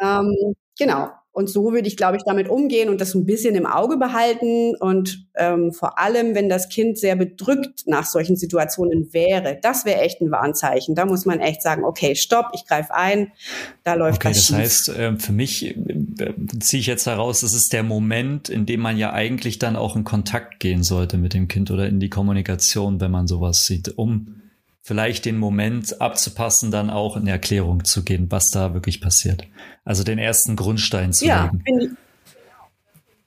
Ähm, 0.00 0.54
genau. 0.78 1.10
Und 1.32 1.48
so 1.48 1.72
würde 1.72 1.88
ich, 1.88 1.96
glaube 1.96 2.18
ich, 2.18 2.24
damit 2.24 2.48
umgehen 2.48 2.90
und 2.90 3.00
das 3.00 3.14
ein 3.14 3.24
bisschen 3.24 3.54
im 3.54 3.64
Auge 3.64 3.96
behalten. 3.96 4.74
Und 4.76 5.26
ähm, 5.34 5.72
vor 5.72 5.98
allem, 5.98 6.34
wenn 6.34 6.50
das 6.50 6.68
Kind 6.68 6.98
sehr 6.98 7.16
bedrückt 7.16 7.86
nach 7.86 8.04
solchen 8.04 8.36
Situationen 8.36 9.14
wäre, 9.14 9.58
das 9.62 9.86
wäre 9.86 10.02
echt 10.02 10.20
ein 10.20 10.30
Warnzeichen. 10.30 10.94
Da 10.94 11.06
muss 11.06 11.24
man 11.24 11.40
echt 11.40 11.62
sagen, 11.62 11.84
okay, 11.84 12.14
stopp, 12.14 12.50
ich 12.52 12.66
greife 12.66 12.94
ein, 12.94 13.32
da 13.82 13.94
läuft 13.94 14.18
okay, 14.18 14.30
was 14.30 14.36
das 14.36 14.46
schief. 14.46 14.56
heißt, 14.56 14.88
äh, 14.90 15.16
für 15.18 15.32
mich 15.32 15.64
äh, 15.64 15.74
ziehe 16.60 16.80
ich 16.80 16.86
jetzt 16.86 17.06
heraus, 17.06 17.40
das 17.40 17.54
ist 17.54 17.72
der 17.72 17.82
Moment, 17.82 18.50
in 18.50 18.66
dem 18.66 18.80
man 18.80 18.98
ja 18.98 19.14
eigentlich 19.14 19.58
dann 19.58 19.76
auch 19.76 19.96
in 19.96 20.04
Kontakt 20.04 20.60
gehen 20.60 20.82
sollte 20.82 21.16
mit 21.16 21.32
dem 21.32 21.48
Kind 21.48 21.70
oder 21.70 21.86
in 21.86 21.98
die 21.98 22.10
Kommunikation, 22.10 23.00
wenn 23.00 23.10
man 23.10 23.26
sowas 23.26 23.64
sieht, 23.64 23.96
um 23.96 24.41
vielleicht 24.82 25.24
den 25.24 25.38
Moment 25.38 26.00
abzupassen, 26.00 26.70
dann 26.70 26.90
auch 26.90 27.16
in 27.16 27.26
Erklärung 27.26 27.84
zu 27.84 28.04
gehen, 28.04 28.26
was 28.30 28.50
da 28.50 28.74
wirklich 28.74 29.00
passiert. 29.00 29.44
Also 29.84 30.02
den 30.02 30.18
ersten 30.18 30.56
Grundstein 30.56 31.12
zu 31.12 31.24
ja, 31.24 31.50
legen. 31.64 31.96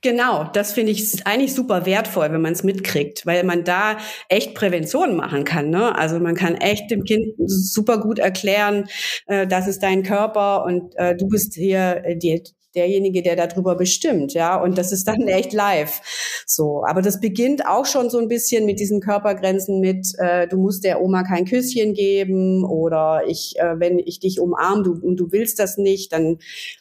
Genau, 0.02 0.44
das 0.54 0.74
finde 0.74 0.92
ich 0.92 1.26
eigentlich 1.26 1.56
super 1.56 1.88
wertvoll, 1.88 2.32
wenn 2.32 2.42
man 2.42 2.54
es 2.54 2.64
mitkriegt, 2.64 3.26
weil 3.26 3.44
man 3.44 3.64
da 3.64 3.98
echt 4.30 4.54
Prävention 4.54 5.16
machen 5.16 5.46
kann. 5.46 5.72
Ne? 5.72 5.98
Also 5.98 6.20
man 6.20 6.36
kann 6.36 6.54
echt 6.54 6.92
dem 6.92 7.04
Kind 7.06 7.34
super 7.48 8.00
gut 8.00 8.20
erklären, 8.20 8.88
äh, 9.26 9.48
das 9.48 9.66
ist 9.66 9.82
dein 9.82 10.04
Körper 10.04 10.64
und 10.64 10.94
äh, 10.98 11.16
du 11.16 11.28
bist 11.28 11.56
hier 11.56 12.04
äh, 12.06 12.18
die, 12.18 12.44
derjenige, 12.76 13.22
der 13.22 13.36
darüber 13.36 13.76
bestimmt, 13.76 14.34
ja, 14.34 14.62
und 14.62 14.78
das 14.78 14.92
ist 14.92 15.08
dann 15.08 15.28
echt 15.28 15.54
live. 15.54 16.02
So, 16.46 16.84
aber 16.86 17.02
das 17.02 17.20
beginnt 17.20 17.66
auch 17.66 17.86
schon 17.86 18.10
so 18.10 18.20
ein 18.20 18.28
bisschen 18.28 18.66
mit 18.66 18.80
diesen 18.80 19.00
Körpergrenzen 19.00 19.80
mit, 19.80 20.08
äh, 20.18 20.48
du 20.48 20.58
musst 20.58 20.84
der 20.84 21.02
Oma 21.02 21.24
kein 21.24 21.46
Küsschen 21.46 21.94
geben 21.94 22.64
oder 22.66 23.24
ich, 23.28 23.56
äh, 23.58 23.80
wenn 23.80 24.00
ich 24.00 24.20
dich 24.20 24.40
umarm 24.40 24.84
du, 24.84 24.94
und 24.94 25.18
du 25.18 25.32
willst 25.32 25.60
das 25.60 25.78
nicht, 25.78 26.12
dann 26.12 26.40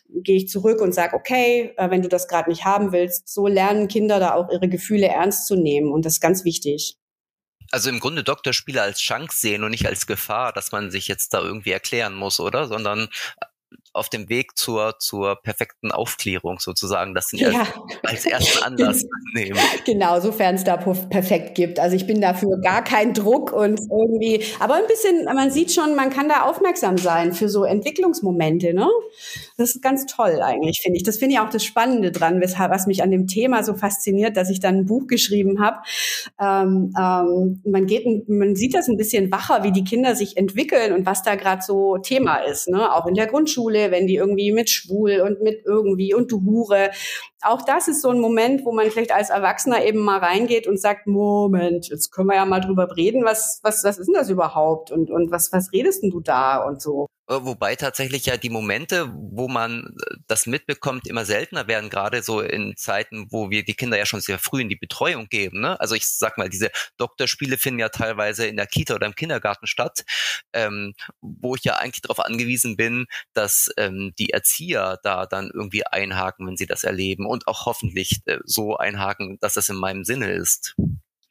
gehe 0.09 0.37
ich 0.37 0.49
zurück 0.49 0.81
und 0.81 0.95
sage, 0.95 1.15
okay, 1.15 1.73
äh, 1.77 1.91
wenn 1.91 2.03
du 2.03 2.09
das 2.09 2.29
gerade 2.29 2.51
nicht 2.51 2.65
haben 2.65 2.93
willst, 2.93 3.29
so 3.29 3.47
lernen 3.47 3.89
Kinder 3.89 4.21
da 4.21 4.35
auch 4.35 4.51
ihre 4.51 4.69
Gefühle 4.69 5.09
ernst 5.09 5.47
zu 5.47 5.57
nehmen 5.57 5.93
und 5.93 6.05
das 6.05 6.15
ist 6.15 6.21
ganz 6.21 6.45
wichtig 6.45 6.99
also 7.75 7.91
im 7.91 7.99
Grunde 7.99 8.23
Doktorspiele 8.23 8.81
als 8.81 9.01
Chance 9.01 9.37
sehen 9.37 9.65
und 9.65 9.73
nicht 9.73 9.87
als 9.87 10.07
Gefahr, 10.07 10.53
dass 10.53 10.71
man 10.71 10.93
sich 10.93 11.09
jetzt 11.09 11.35
da 11.35 11.43
irgendwie 11.43 11.73
erklären 11.73 12.15
muss, 12.15 12.39
oder? 12.39 12.69
Sondern 12.69 13.09
auf 13.95 14.09
dem 14.09 14.29
Weg 14.29 14.59
zur, 14.59 14.97
zur 14.99 15.37
perfekten 15.37 15.93
Aufklärung 15.93 16.59
sozusagen, 16.59 17.15
das 17.15 17.31
ja. 17.33 17.67
als, 18.03 18.27
als 18.27 18.27
ersten 18.27 18.63
Anlass 18.65 19.05
nehmen. 19.35 19.59
Genau, 19.87 20.21
sofern 20.21 20.57
es 20.57 20.65
da 20.65 20.77
perfekt 20.77 21.55
gibt. 21.55 21.79
Also 21.79 21.95
ich 21.97 22.07
bin 22.07 22.21
dafür 22.21 22.59
gar 22.61 22.83
kein 22.83 23.15
Druck 23.15 23.53
und 23.53 23.81
irgendwie, 23.81 24.45
aber 24.59 24.75
ein 24.75 24.87
bisschen, 24.89 25.25
man 25.25 25.51
sieht 25.51 25.73
schon, 25.73 25.95
man 25.95 26.11
kann 26.11 26.29
da 26.29 26.43
aufmerksam 26.43 26.99
sein 26.99 27.33
für 27.33 27.49
so 27.49 27.65
Entwicklungsmomente, 27.65 28.75
ne? 28.75 28.89
Das 29.57 29.77
ist 29.77 29.83
ganz 29.83 30.07
toll 30.07 30.41
eigentlich, 30.43 30.81
finde 30.83 30.97
ich. 30.97 31.05
Das 31.05 31.19
finde 31.19 31.37
ich 31.37 31.41
auch 31.41 31.51
das 31.51 31.65
Spannende 31.65 32.11
dran, 32.11 32.41
weshalb, 32.41 32.73
was 32.73 32.87
mich 32.87 33.03
an 33.03 33.13
dem 33.13 33.29
Thema 33.29 33.63
so 33.63 33.75
fasziniert, 33.75 34.37
dass 34.37 34.51
ich 34.51 34.59
dann 34.61 34.79
ein 34.79 34.87
Buch 34.87 35.07
geschrieben 35.07 35.61
habe. 35.61 35.79
Ähm, 36.41 36.93
ähm, 36.99 37.63
man 37.65 37.87
geht, 37.87 38.29
man 38.29 38.57
sieht 38.57 38.75
das 38.75 38.89
ein 38.89 38.97
bisschen 38.97 39.31
wacher, 39.31 39.63
wie 39.63 39.73
die 39.73 39.85
Kinder 39.85 40.17
sich 40.17 40.37
entwickeln 40.37 40.93
und 40.93 41.07
was 41.07 41.23
da 41.23 41.37
gerade 41.37 41.63
so 41.63 41.99
Thema 41.99 42.39
ist, 42.39 42.69
ne? 42.69 42.93
Auch 42.93 43.07
in 43.07 43.15
der 43.15 43.29
Grundschule, 43.29 43.84
wenn 43.91 44.07
die 44.07 44.17
irgendwie 44.17 44.53
mit 44.53 44.71
schwul 44.71 45.21
und 45.21 45.43
mit 45.43 45.62
irgendwie 45.64 46.14
und 46.14 46.31
du 46.31 46.43
Hure. 46.45 46.91
Auch 47.43 47.62
das 47.62 47.88
ist 47.88 48.03
so 48.03 48.11
ein 48.11 48.21
Moment, 48.21 48.64
wo 48.64 48.73
man 48.73 48.91
vielleicht 48.91 49.14
als 49.14 49.31
Erwachsener 49.31 49.85
eben 49.85 50.00
mal 50.00 50.19
reingeht 50.19 50.67
und 50.67 50.81
sagt, 50.81 51.07
Moment, 51.07 51.88
jetzt 51.88 52.11
können 52.11 52.29
wir 52.29 52.37
ja 52.37 52.47
mal 52.47 52.61
drüber 52.61 52.97
reden, 52.97 53.25
was, 53.25 53.61
was, 53.62 53.85
was 53.85 53.99
ist 53.99 54.07
denn 54.07 54.14
das 54.14 54.31
überhaupt? 54.31 54.91
Und, 54.91 55.11
und 55.11 55.31
was, 55.31 55.53
was 55.53 55.73
redest 55.73 56.03
denn 56.03 56.11
du 56.11 56.21
da 56.21 56.64
und 56.64 56.81
so? 56.81 57.07
Äh, 57.26 57.37
wobei 57.40 57.75
tatsächlich 57.75 58.26
ja 58.26 58.37
die 58.37 58.50
Momente, 58.50 59.11
wo 59.14 59.49
man 59.49 59.97
äh, 60.11 60.16
das 60.26 60.47
mitbekommt, 60.47 61.07
immer 61.09 61.25
seltener 61.25 61.66
werden, 61.69 61.88
gerade 61.88 62.23
so 62.23 62.40
in 62.40 62.76
Zeiten, 62.76 63.28
wo 63.31 63.49
wir 63.50 63.64
die 63.64 63.75
Kinder 63.75 63.97
ja 63.97 64.04
schon 64.04 64.21
sehr 64.21 64.38
früh 64.38 64.61
in 64.61 64.69
die 64.69 64.76
Betreuung 64.76 65.28
geben. 65.28 65.61
Ne? 65.61 65.81
Also 65.81 65.95
ich 65.95 66.07
sag 66.07 66.37
mal, 66.37 66.50
diese 66.50 66.71
Doktorspiele 66.99 67.57
finden 67.57 67.81
ja 67.81 67.88
teilweise 67.88 68.47
in 68.47 68.57
der 68.57 68.66
Kita 68.66 68.95
oder 68.95 69.07
im 69.07 69.14
Kindergarten 69.14 69.66
statt, 69.66 70.04
ähm, 70.52 70.95
wo 71.23 71.54
ich 71.54 71.64
ja 71.64 71.76
eigentlich 71.76 72.02
darauf 72.02 72.21
angewiesen 72.21 72.76
bin, 72.76 73.07
dass 73.33 73.71
ähm, 73.78 74.12
die 74.19 74.31
Erzieher 74.31 74.99
da 75.02 75.25
dann 75.26 75.50
irgendwie 75.52 75.87
einhaken, 75.87 76.47
wenn 76.47 76.57
sie 76.59 76.66
das 76.66 76.85
erleben 76.85 77.26
und 77.26 77.47
auch 77.49 77.64
hoffentlich 77.64 78.21
äh, 78.26 78.38
so 78.45 78.76
einhaken, 78.76 79.38
dass 79.40 79.54
das 79.54 79.71
in 79.71 79.76
meinem 79.76 80.04
Sinne 80.04 80.31
ist. 80.33 80.75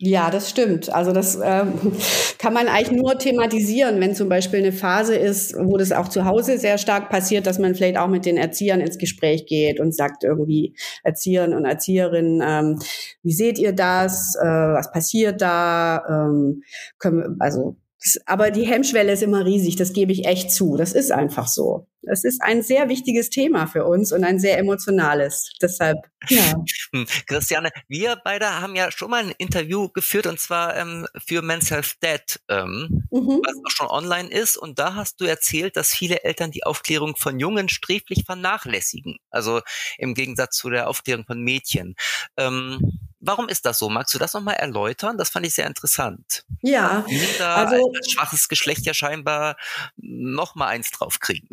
Ja, 0.05 0.29
das 0.29 0.50
stimmt. 0.50 0.93
Also 0.93 1.13
das 1.13 1.39
ähm, 1.41 1.75
kann 2.38 2.53
man 2.53 2.67
eigentlich 2.67 3.00
nur 3.00 3.17
thematisieren, 3.17 4.01
wenn 4.01 4.15
zum 4.15 4.27
Beispiel 4.27 4.60
eine 4.60 4.74
Phase 4.74 5.15
ist, 5.15 5.55
wo 5.57 5.77
das 5.77 5.93
auch 5.93 6.10
zu 6.10 6.25
Hause 6.25 6.57
sehr 6.57 6.77
stark 6.77 7.10
passiert, 7.10 7.48
dass 7.48 7.57
man 7.57 7.74
vielleicht 7.74 7.98
auch 7.98 8.10
mit 8.10 8.25
den 8.25 8.36
Erziehern 8.36 8.81
ins 8.81 8.98
Gespräch 8.98 9.45
geht 9.45 9.79
und 9.79 9.95
sagt 9.95 10.25
irgendwie 10.25 10.75
Erziehern 11.03 11.53
und 11.53 11.63
Erzieherinnen, 11.63 12.43
ähm, 12.45 12.79
wie 13.22 13.31
seht 13.31 13.57
ihr 13.57 13.72
das? 13.72 14.36
Äh, 14.36 14.45
was 14.45 14.91
passiert 14.91 15.41
da? 15.41 16.03
Ähm, 16.10 16.63
können, 17.00 17.38
also 17.39 17.77
aber 18.25 18.51
die 18.51 18.65
Hemmschwelle 18.65 19.13
ist 19.13 19.24
immer 19.24 19.45
riesig, 19.45 19.75
das 19.75 19.93
gebe 19.93 20.12
ich 20.12 20.25
echt 20.25 20.51
zu. 20.51 20.75
Das 20.77 20.93
ist 20.93 21.12
einfach 21.12 21.48
so. 21.48 21.88
Das 22.05 22.25
ist 22.25 22.41
ein 22.41 22.62
sehr 22.62 22.89
wichtiges 22.89 23.29
Thema 23.29 23.65
für 23.65 23.86
uns 23.86 24.12
und 24.12 24.25
ein 24.25 24.38
sehr 24.38 24.57
emotionales. 24.57 25.53
Deshalb, 25.62 25.98
ja. 26.27 26.53
Hm, 26.91 27.07
Christiane, 27.27 27.69
wir 27.88 28.17
beide 28.24 28.62
haben 28.62 28.75
ja 28.75 28.91
schon 28.91 29.10
mal 29.10 29.24
ein 29.24 29.33
Interview 29.38 29.88
geführt 29.88 30.27
und 30.27 30.38
zwar 30.39 30.75
ähm, 30.75 31.07
für 31.25 31.41
Men's 31.41 31.72
Health 31.72 31.95
Dead, 32.03 32.39
ähm, 32.50 33.05
mhm. 33.10 33.41
was 33.45 33.55
auch 33.65 33.72
schon 33.72 33.88
online 33.88 34.29
ist. 34.29 34.57
Und 34.57 34.79
da 34.79 34.95
hast 34.95 35.22
du 35.22 35.25
erzählt, 35.25 35.77
dass 35.77 35.93
viele 35.93 36.24
Eltern 36.24 36.51
die 36.51 36.66
Aufklärung 36.66 37.16
von 37.16 37.39
Jungen 37.39 37.70
sträflich 37.70 38.25
vernachlässigen. 38.25 39.18
Also 39.29 39.61
im 39.98 40.13
Gegensatz 40.13 40.57
zu 40.57 40.70
der 40.70 40.89
Aufklärung 40.89 41.25
von 41.25 41.42
Mädchen. 41.42 41.96
Ähm, 42.35 43.00
Warum 43.25 43.48
ist 43.48 43.66
das 43.66 43.79
so? 43.79 43.90
Magst 43.90 44.14
du 44.14 44.20
das 44.20 44.33
nochmal 44.33 44.55
erläutern? 44.55 45.18
Das 45.18 45.29
fand 45.29 45.46
ich 45.46 45.55
sehr 45.55 45.68
interessant. 45.68 46.44
Ja. 46.62 47.05
Da 47.38 47.55
also 47.55 47.75
als 47.96 48.12
schwaches 48.12 48.48
Geschlecht 48.50 48.86
ja 48.86 48.94
scheinbar 48.94 49.55
nochmal 49.98 50.70
eins 50.70 50.92
draufkriegen. 50.92 51.48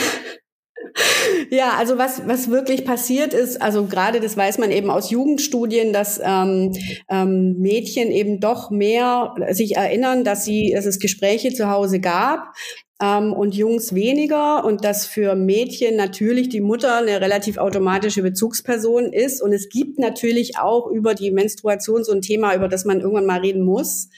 Ja, 1.49 1.73
also 1.77 1.97
was, 1.97 2.25
was 2.25 2.49
wirklich 2.49 2.85
passiert 2.85 3.33
ist, 3.33 3.61
also 3.61 3.85
gerade 3.85 4.21
das 4.21 4.37
weiß 4.37 4.57
man 4.59 4.71
eben 4.71 4.89
aus 4.89 5.09
Jugendstudien, 5.09 5.91
dass 5.91 6.21
ähm, 6.23 6.71
ähm, 7.09 7.55
Mädchen 7.59 8.11
eben 8.11 8.39
doch 8.39 8.69
mehr 8.69 9.33
sich 9.49 9.75
erinnern, 9.75 10.23
dass 10.23 10.45
sie, 10.45 10.71
dass 10.73 10.85
es 10.85 10.99
Gespräche 10.99 11.53
zu 11.53 11.69
Hause 11.69 11.99
gab 11.99 12.53
ähm, 13.01 13.33
und 13.33 13.55
Jungs 13.55 13.93
weniger 13.93 14.63
und 14.63 14.85
dass 14.85 15.05
für 15.05 15.35
Mädchen 15.35 15.95
natürlich 15.97 16.49
die 16.49 16.61
Mutter 16.61 16.97
eine 16.97 17.19
relativ 17.19 17.57
automatische 17.57 18.21
Bezugsperson 18.21 19.11
ist 19.11 19.41
und 19.41 19.51
es 19.51 19.69
gibt 19.69 19.99
natürlich 19.99 20.57
auch 20.57 20.87
über 20.87 21.13
die 21.13 21.31
Menstruation 21.31 22.03
so 22.03 22.13
ein 22.13 22.21
Thema, 22.21 22.55
über 22.55 22.69
das 22.69 22.85
man 22.85 23.01
irgendwann 23.01 23.25
mal 23.25 23.41
reden 23.41 23.63
muss. 23.63 24.09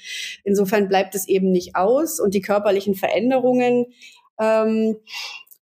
Insofern 0.44 0.88
bleibt 0.88 1.16
es 1.16 1.28
eben 1.28 1.52
nicht 1.52 1.76
aus 1.76 2.20
und 2.20 2.34
die 2.34 2.42
körperlichen 2.42 2.94
Veränderungen. 2.94 3.88
Ähm, 4.40 4.98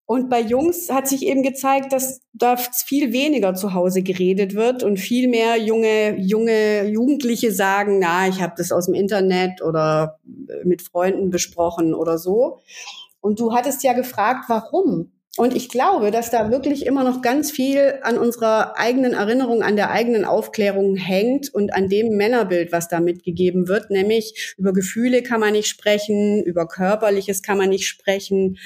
und 0.07 0.29
bei 0.29 0.41
Jungs 0.41 0.91
hat 0.91 1.09
sich 1.09 1.25
eben 1.25 1.43
gezeigt, 1.43 1.93
dass 1.93 2.21
da 2.35 2.57
viel 2.57 3.13
weniger 3.15 3.55
zu 3.55 3.73
Hause 3.73 4.03
geredet 4.03 4.55
wird 4.55 4.83
und 4.83 4.99
viel 4.99 5.29
mehr 5.29 5.57
junge 5.57 6.19
junge 6.19 6.85
Jugendliche 6.87 7.53
sagen, 7.53 8.01
na, 8.01 8.29
ich 8.29 8.43
habe 8.43 8.53
das 8.59 8.71
aus 8.71 8.85
dem 8.85 8.95
Internet 8.95 9.63
oder 9.63 10.19
mit 10.63 10.83
Freunden 10.83 11.31
besprochen 11.31 11.95
oder 11.95 12.19
so. 12.19 12.59
Und 13.25 13.41
du 13.41 13.55
hattest 13.55 13.83
ja 13.83 13.95
gefragt, 13.95 14.45
warum? 14.49 15.11
Und 15.39 15.57
ich 15.57 15.71
glaube, 15.71 16.11
dass 16.11 16.31
da 16.31 16.51
wirklich 16.51 16.85
immer 16.85 17.05
noch 17.05 17.23
ganz 17.23 17.51
viel 17.51 17.99
an 18.03 18.19
unserer 18.19 18.79
eigenen 18.79 19.15
Erinnerung, 19.15 19.63
an 19.63 19.77
der 19.77 19.91
eigenen 19.91 20.27
Aufklärung 20.27 20.95
hängt 20.95 21.49
und 21.55 21.73
an 21.73 21.89
dem 21.89 22.19
Männerbild, 22.19 22.71
was 22.71 22.89
da 22.89 23.01
mitgegeben 23.01 23.67
wird. 23.67 23.89
Nämlich 23.89 24.55
über 24.59 24.75
Gefühle 24.75 25.23
kann 25.23 25.41
man 25.41 25.55
nicht 25.55 25.69
sprechen, 25.69 26.43
über 26.45 26.69
Körperliches 26.69 27.43
kann 27.43 27.57
man 27.57 27.71
nicht 27.71 27.87
sprechen 27.87 28.59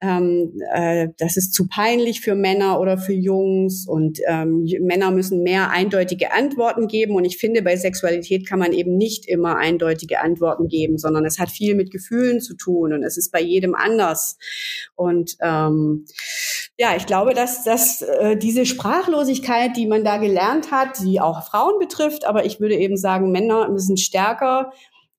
ähm, 0.00 0.52
äh, 0.72 1.08
das 1.18 1.36
ist 1.36 1.54
zu 1.54 1.66
peinlich 1.68 2.20
für 2.20 2.34
Männer 2.34 2.80
oder 2.80 2.98
für 2.98 3.12
Jungs 3.12 3.86
und 3.88 4.18
ähm, 4.28 4.66
Männer 4.80 5.10
müssen 5.10 5.42
mehr 5.42 5.70
eindeutige 5.70 6.32
Antworten 6.32 6.88
geben. 6.88 7.14
Und 7.14 7.24
ich 7.24 7.38
finde, 7.38 7.62
bei 7.62 7.76
Sexualität 7.76 8.46
kann 8.46 8.58
man 8.58 8.72
eben 8.72 8.96
nicht 8.96 9.26
immer 9.26 9.56
eindeutige 9.56 10.20
Antworten 10.20 10.68
geben, 10.68 10.98
sondern 10.98 11.24
es 11.24 11.38
hat 11.38 11.50
viel 11.50 11.74
mit 11.74 11.90
Gefühlen 11.90 12.40
zu 12.40 12.54
tun 12.56 12.92
und 12.92 13.02
es 13.02 13.16
ist 13.16 13.30
bei 13.32 13.40
jedem 13.40 13.74
anders. 13.74 14.36
Und 14.94 15.36
ähm, 15.40 16.04
ja, 16.76 16.96
ich 16.96 17.06
glaube, 17.06 17.34
dass, 17.34 17.64
dass 17.64 18.02
äh, 18.02 18.36
diese 18.36 18.66
Sprachlosigkeit, 18.66 19.76
die 19.76 19.86
man 19.86 20.04
da 20.04 20.18
gelernt 20.18 20.70
hat, 20.70 21.00
die 21.02 21.20
auch 21.20 21.46
Frauen 21.46 21.78
betrifft, 21.78 22.26
aber 22.26 22.44
ich 22.44 22.60
würde 22.60 22.76
eben 22.76 22.96
sagen, 22.96 23.30
Männer 23.30 23.68
müssen 23.70 23.96
stärker 23.96 24.72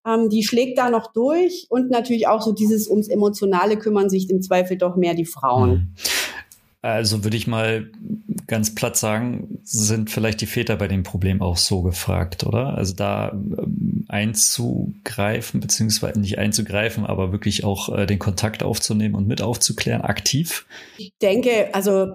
ähm, 0.06 0.30
die 0.30 0.44
schlägt 0.44 0.78
da 0.78 0.90
noch 0.90 1.12
durch 1.12 1.68
und 1.70 1.90
natürlich 1.90 2.28
auch 2.28 2.42
so 2.42 2.52
dieses 2.52 2.88
ums 2.88 3.08
Emotionale 3.08 3.78
kümmern 3.78 4.10
sich 4.10 4.30
im 4.30 4.42
Zweifel 4.42 4.78
doch 4.78 4.96
mehr 4.96 5.14
die 5.14 5.26
Frauen. 5.26 5.70
Mhm. 5.70 5.94
Also 6.82 7.24
würde 7.24 7.36
ich 7.36 7.48
mal 7.48 7.90
ganz 8.46 8.76
platt 8.76 8.96
sagen, 8.96 9.60
sind 9.64 10.12
vielleicht 10.12 10.40
die 10.42 10.46
Väter 10.46 10.76
bei 10.76 10.88
dem 10.88 11.02
Problem 11.02 11.42
auch 11.42 11.58
so 11.58 11.82
gefragt, 11.82 12.46
oder? 12.46 12.78
Also 12.78 12.94
da 12.94 13.32
ähm, 13.32 14.06
einzugreifen, 14.08 15.62
beziehungsweise 15.62 16.20
nicht 16.20 16.38
einzugreifen, 16.38 17.04
aber 17.04 17.32
wirklich 17.32 17.64
auch 17.64 17.90
äh, 17.90 18.06
den 18.06 18.20
Kontakt 18.20 18.62
aufzunehmen 18.62 19.16
und 19.16 19.26
mit 19.26 19.42
aufzuklären, 19.42 20.02
aktiv? 20.02 20.68
Ich 21.00 21.12
denke, 21.20 21.74
also 21.74 22.14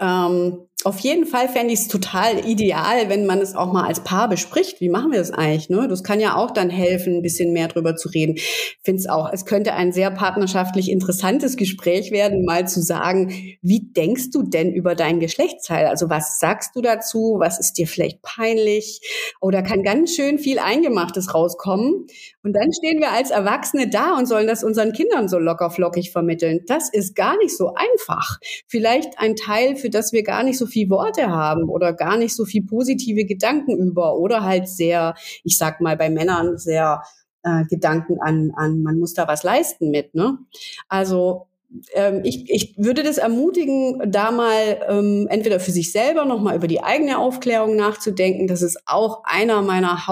ähm, 0.00 0.67
auf 0.84 1.00
jeden 1.00 1.26
Fall 1.26 1.48
fände 1.48 1.74
ich 1.74 1.80
es 1.80 1.88
total 1.88 2.46
ideal, 2.46 3.08
wenn 3.08 3.26
man 3.26 3.40
es 3.40 3.56
auch 3.56 3.72
mal 3.72 3.84
als 3.88 4.04
Paar 4.04 4.28
bespricht. 4.28 4.80
Wie 4.80 4.88
machen 4.88 5.10
wir 5.10 5.18
das 5.18 5.32
eigentlich? 5.32 5.68
Ne? 5.70 5.88
Das 5.88 6.04
kann 6.04 6.20
ja 6.20 6.36
auch 6.36 6.52
dann 6.52 6.70
helfen, 6.70 7.16
ein 7.16 7.22
bisschen 7.22 7.52
mehr 7.52 7.66
drüber 7.66 7.96
zu 7.96 8.08
reden. 8.08 8.36
Ich 8.36 8.78
finde 8.84 9.00
es 9.00 9.08
auch, 9.08 9.32
es 9.32 9.44
könnte 9.44 9.74
ein 9.74 9.90
sehr 9.90 10.12
partnerschaftlich 10.12 10.88
interessantes 10.88 11.56
Gespräch 11.56 12.12
werden, 12.12 12.44
mal 12.44 12.68
zu 12.68 12.80
sagen, 12.80 13.58
wie 13.60 13.92
denkst 13.92 14.30
du 14.30 14.44
denn 14.44 14.72
über 14.72 14.94
dein 14.94 15.18
Geschlechtsteil? 15.18 15.86
Also 15.86 16.10
was 16.10 16.38
sagst 16.38 16.76
du 16.76 16.80
dazu? 16.80 17.38
Was 17.40 17.58
ist 17.58 17.72
dir 17.72 17.88
vielleicht 17.88 18.22
peinlich? 18.22 19.00
Oder 19.40 19.62
kann 19.62 19.82
ganz 19.82 20.14
schön 20.14 20.38
viel 20.38 20.60
Eingemachtes 20.60 21.34
rauskommen. 21.34 22.06
Und 22.44 22.52
dann 22.52 22.72
stehen 22.72 23.00
wir 23.00 23.10
als 23.10 23.32
Erwachsene 23.32 23.90
da 23.90 24.16
und 24.16 24.26
sollen 24.26 24.46
das 24.46 24.62
unseren 24.62 24.92
Kindern 24.92 25.28
so 25.28 25.40
locker 25.40 25.72
flockig 25.72 26.12
vermitteln. 26.12 26.60
Das 26.68 26.88
ist 26.88 27.16
gar 27.16 27.36
nicht 27.38 27.56
so 27.56 27.74
einfach. 27.74 28.38
Vielleicht 28.68 29.18
ein 29.18 29.34
Teil, 29.34 29.74
für 29.74 29.90
das 29.90 30.12
wir 30.12 30.22
gar 30.22 30.44
nicht 30.44 30.56
so 30.56 30.67
viel 30.68 30.88
Worte 30.90 31.28
haben 31.28 31.68
oder 31.68 31.92
gar 31.92 32.16
nicht 32.16 32.36
so 32.36 32.44
viel 32.44 32.64
positive 32.64 33.24
Gedanken 33.24 33.76
über 33.76 34.16
oder 34.16 34.44
halt 34.44 34.68
sehr, 34.68 35.14
ich 35.42 35.58
sag 35.58 35.80
mal 35.80 35.96
bei 35.96 36.10
Männern 36.10 36.56
sehr 36.58 37.02
äh, 37.42 37.64
Gedanken 37.64 38.18
an, 38.20 38.52
an, 38.54 38.82
man 38.82 38.98
muss 38.98 39.14
da 39.14 39.26
was 39.26 39.42
leisten 39.42 39.90
mit. 39.90 40.14
Ne? 40.14 40.38
Also 40.88 41.48
ähm, 41.92 42.20
ich, 42.24 42.48
ich 42.50 42.74
würde 42.78 43.02
das 43.02 43.18
ermutigen, 43.18 44.10
da 44.10 44.30
mal 44.30 44.80
ähm, 44.88 45.26
entweder 45.30 45.60
für 45.60 45.72
sich 45.72 45.92
selber 45.92 46.24
nochmal 46.24 46.56
über 46.56 46.66
die 46.66 46.82
eigene 46.82 47.18
Aufklärung 47.18 47.76
nachzudenken. 47.76 48.46
Das 48.46 48.62
ist 48.62 48.78
auch 48.86 49.22
einer 49.24 49.62
meiner 49.62 50.06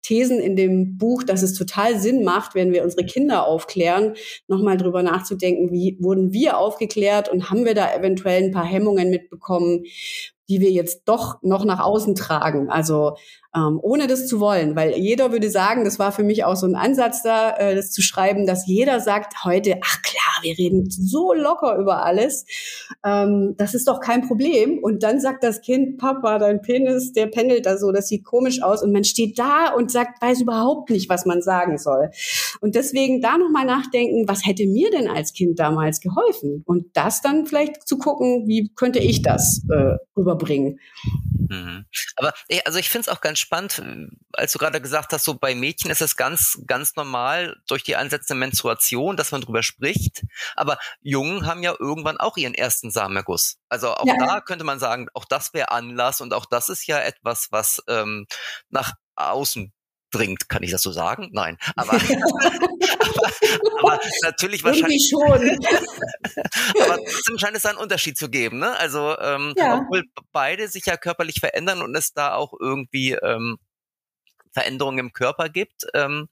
Hauptthesen 0.00 0.40
in 0.40 0.56
dem 0.56 0.96
Buch, 0.96 1.22
dass 1.22 1.42
es 1.42 1.52
total 1.52 1.98
Sinn 2.00 2.24
macht, 2.24 2.54
wenn 2.54 2.72
wir 2.72 2.82
unsere 2.82 3.04
Kinder 3.04 3.46
aufklären, 3.46 4.14
nochmal 4.48 4.78
drüber 4.78 5.02
nachzudenken, 5.02 5.70
wie 5.70 5.98
wurden 6.00 6.32
wir 6.32 6.56
aufgeklärt 6.58 7.28
und 7.28 7.50
haben 7.50 7.66
wir 7.66 7.74
da 7.74 7.94
eventuell 7.94 8.44
ein 8.44 8.50
paar 8.50 8.64
Hemmungen 8.64 9.10
mitbekommen, 9.10 9.84
die 10.50 10.60
wir 10.60 10.70
jetzt 10.70 11.02
doch 11.06 11.40
noch 11.42 11.64
nach 11.64 11.80
außen 11.80 12.16
tragen. 12.16 12.68
Also 12.70 13.14
ähm, 13.54 13.80
ohne 13.82 14.06
das 14.06 14.28
zu 14.28 14.38
wollen, 14.38 14.76
weil 14.76 14.96
jeder 14.96 15.32
würde 15.32 15.50
sagen, 15.50 15.84
das 15.84 15.98
war 15.98 16.12
für 16.12 16.22
mich 16.22 16.44
auch 16.44 16.54
so 16.54 16.66
ein 16.66 16.76
Ansatz 16.76 17.22
da, 17.22 17.56
äh, 17.56 17.74
das 17.74 17.90
zu 17.90 18.00
schreiben, 18.00 18.46
dass 18.46 18.66
jeder 18.66 19.00
sagt 19.00 19.44
heute, 19.44 19.76
ach 19.82 20.02
klar, 20.02 20.20
wir 20.42 20.56
reden 20.56 20.88
so 20.88 21.32
locker 21.32 21.76
über 21.76 22.04
alles, 22.04 22.44
ähm, 23.04 23.54
das 23.58 23.74
ist 23.74 23.88
doch 23.88 24.00
kein 24.00 24.26
Problem. 24.26 24.78
Und 24.78 25.02
dann 25.02 25.20
sagt 25.20 25.42
das 25.42 25.62
Kind, 25.62 25.98
Papa, 25.98 26.38
dein 26.38 26.62
Penis, 26.62 27.12
der 27.12 27.26
pendelt 27.26 27.66
da 27.66 27.76
so, 27.76 27.90
das 27.90 28.06
sieht 28.06 28.24
komisch 28.24 28.62
aus 28.62 28.82
und 28.82 28.92
man 28.92 29.04
steht 29.04 29.38
da 29.38 29.74
und 29.74 29.90
sagt, 29.90 30.22
weiß 30.22 30.42
überhaupt 30.42 30.90
nicht, 30.90 31.08
was 31.08 31.26
man 31.26 31.42
sagen 31.42 31.76
soll. 31.78 32.10
Und 32.60 32.76
deswegen 32.76 33.20
da 33.20 33.36
nochmal 33.36 33.66
nachdenken, 33.66 34.28
was 34.28 34.46
hätte 34.46 34.66
mir 34.66 34.90
denn 34.90 35.08
als 35.08 35.32
Kind 35.32 35.58
damals 35.58 36.00
geholfen? 36.00 36.62
Und 36.66 36.86
das 36.94 37.20
dann 37.20 37.46
vielleicht 37.46 37.86
zu 37.86 37.98
gucken, 37.98 38.46
wie 38.46 38.70
könnte 38.76 39.00
ich 39.00 39.22
das 39.22 39.64
äh, 39.72 39.96
rüberbringen. 40.40 40.80
Mhm. 41.48 41.86
Aber 42.16 42.32
also 42.64 42.78
ich 42.78 42.90
finde 42.90 43.08
es 43.10 43.16
auch 43.16 43.20
ganz 43.20 43.38
spannend, 43.38 43.82
als 44.32 44.52
du 44.52 44.58
gerade 44.58 44.80
gesagt 44.80 45.12
hast, 45.12 45.24
so 45.24 45.34
bei 45.34 45.54
Mädchen 45.54 45.90
ist 45.90 46.02
es 46.02 46.16
ganz, 46.16 46.58
ganz 46.66 46.96
normal 46.96 47.56
durch 47.66 47.82
die 47.82 47.96
ansetzende 47.96 48.38
Menstruation, 48.38 49.16
dass 49.16 49.32
man 49.32 49.40
drüber 49.40 49.62
spricht. 49.62 50.22
Aber 50.56 50.78
Jungen 51.02 51.46
haben 51.46 51.62
ja 51.62 51.74
irgendwann 51.78 52.18
auch 52.18 52.36
ihren 52.36 52.54
ersten 52.54 52.90
Samenerguss. 52.90 53.58
Also 53.68 53.94
auch 53.94 54.06
ja. 54.06 54.14
da 54.18 54.40
könnte 54.40 54.64
man 54.64 54.78
sagen, 54.78 55.08
auch 55.14 55.24
das 55.24 55.52
wäre 55.54 55.70
Anlass 55.70 56.20
und 56.20 56.32
auch 56.34 56.46
das 56.46 56.68
ist 56.68 56.86
ja 56.86 57.00
etwas, 57.00 57.48
was 57.50 57.82
ähm, 57.88 58.26
nach 58.68 58.94
außen 59.16 59.72
dringt, 60.10 60.48
kann 60.48 60.62
ich 60.62 60.70
das 60.70 60.82
so 60.82 60.92
sagen? 60.92 61.30
Nein, 61.32 61.58
aber, 61.76 61.92
aber, 61.92 63.30
aber 63.80 64.00
natürlich 64.22 64.64
wahrscheinlich 64.64 65.10
schon. 65.10 65.32
aber 66.82 66.96
trotzdem 66.96 67.38
scheint 67.38 67.56
es 67.56 67.62
da 67.62 67.70
einen 67.70 67.78
Unterschied 67.78 68.18
zu 68.18 68.28
geben, 68.28 68.58
ne? 68.58 68.78
Also 68.78 69.18
ähm, 69.18 69.54
ja. 69.56 69.78
obwohl 69.78 70.04
beide 70.32 70.68
sich 70.68 70.86
ja 70.86 70.96
körperlich 70.96 71.40
verändern 71.40 71.82
und 71.82 71.96
es 71.96 72.12
da 72.12 72.34
auch 72.34 72.52
irgendwie 72.58 73.12
ähm, 73.12 73.58
Veränderungen 74.52 74.98
im 74.98 75.12
Körper 75.12 75.48
gibt, 75.48 75.86
ähm, 75.94 76.28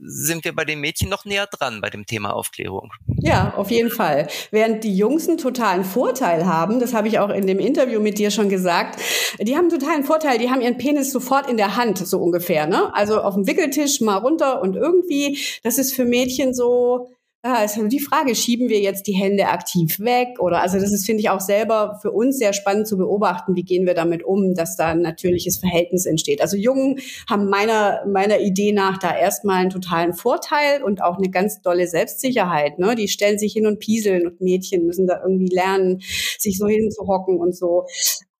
sind 0.00 0.44
wir 0.44 0.54
bei 0.54 0.64
den 0.64 0.80
Mädchen 0.80 1.08
noch 1.08 1.24
näher 1.24 1.46
dran 1.46 1.80
bei 1.80 1.90
dem 1.90 2.06
Thema 2.06 2.34
Aufklärung. 2.34 2.90
Ja, 3.20 3.54
auf 3.56 3.70
jeden 3.70 3.90
Fall. 3.90 4.28
Während 4.50 4.84
die 4.84 4.96
Jungs 4.96 5.28
einen 5.28 5.38
totalen 5.38 5.84
Vorteil 5.84 6.46
haben, 6.46 6.80
das 6.80 6.94
habe 6.94 7.08
ich 7.08 7.18
auch 7.18 7.30
in 7.30 7.46
dem 7.46 7.58
Interview 7.58 8.00
mit 8.00 8.18
dir 8.18 8.30
schon 8.30 8.48
gesagt, 8.48 9.00
die 9.38 9.54
haben 9.56 9.68
einen 9.68 9.80
totalen 9.80 10.04
Vorteil, 10.04 10.38
die 10.38 10.50
haben 10.50 10.60
ihren 10.60 10.78
Penis 10.78 11.12
sofort 11.12 11.48
in 11.48 11.56
der 11.56 11.76
Hand, 11.76 11.98
so 11.98 12.18
ungefähr. 12.18 12.66
Ne? 12.66 12.94
Also 12.94 13.20
auf 13.20 13.34
dem 13.34 13.46
Wickeltisch 13.46 14.00
mal 14.00 14.16
runter 14.16 14.62
und 14.62 14.76
irgendwie, 14.76 15.38
das 15.62 15.78
ist 15.78 15.94
für 15.94 16.04
Mädchen 16.04 16.54
so, 16.54 17.08
ist 17.42 17.76
halt 17.76 17.90
die 17.90 17.98
Frage, 17.98 18.36
schieben 18.36 18.68
wir 18.68 18.80
jetzt 18.80 19.08
die 19.08 19.14
Hände 19.14 19.48
aktiv 19.48 19.98
weg? 19.98 20.38
Oder 20.38 20.62
also 20.62 20.78
das 20.78 20.92
ist, 20.92 21.04
finde 21.04 21.22
ich, 21.22 21.30
auch 21.30 21.40
selber 21.40 21.98
für 22.00 22.12
uns 22.12 22.38
sehr 22.38 22.52
spannend 22.52 22.86
zu 22.86 22.96
beobachten, 22.96 23.56
wie 23.56 23.64
gehen 23.64 23.84
wir 23.84 23.94
damit 23.94 24.22
um, 24.22 24.54
dass 24.54 24.76
da 24.76 24.88
ein 24.88 25.00
natürliches 25.00 25.58
Verhältnis 25.58 26.06
entsteht. 26.06 26.40
Also 26.40 26.56
Jungen 26.56 27.00
haben 27.28 27.48
meiner, 27.48 28.06
meiner 28.06 28.38
Idee 28.38 28.70
nach 28.70 28.98
da 28.98 29.16
erstmal 29.16 29.56
einen 29.56 29.70
totalen 29.70 30.12
Vorteil 30.12 30.84
und 30.84 31.02
auch 31.02 31.18
eine 31.18 31.30
ganz 31.30 31.60
dolle 31.62 31.88
Selbstsicherheit. 31.88 32.78
Ne? 32.78 32.94
Die 32.94 33.08
stellen 33.08 33.38
sich 33.38 33.54
hin 33.54 33.66
und 33.66 33.80
pieseln 33.80 34.24
und 34.26 34.40
Mädchen 34.40 34.86
müssen 34.86 35.08
da 35.08 35.20
irgendwie 35.20 35.52
lernen, 35.52 36.00
sich 36.38 36.58
so 36.58 36.68
hinzuhocken 36.68 37.38
und 37.38 37.56
so. 37.56 37.86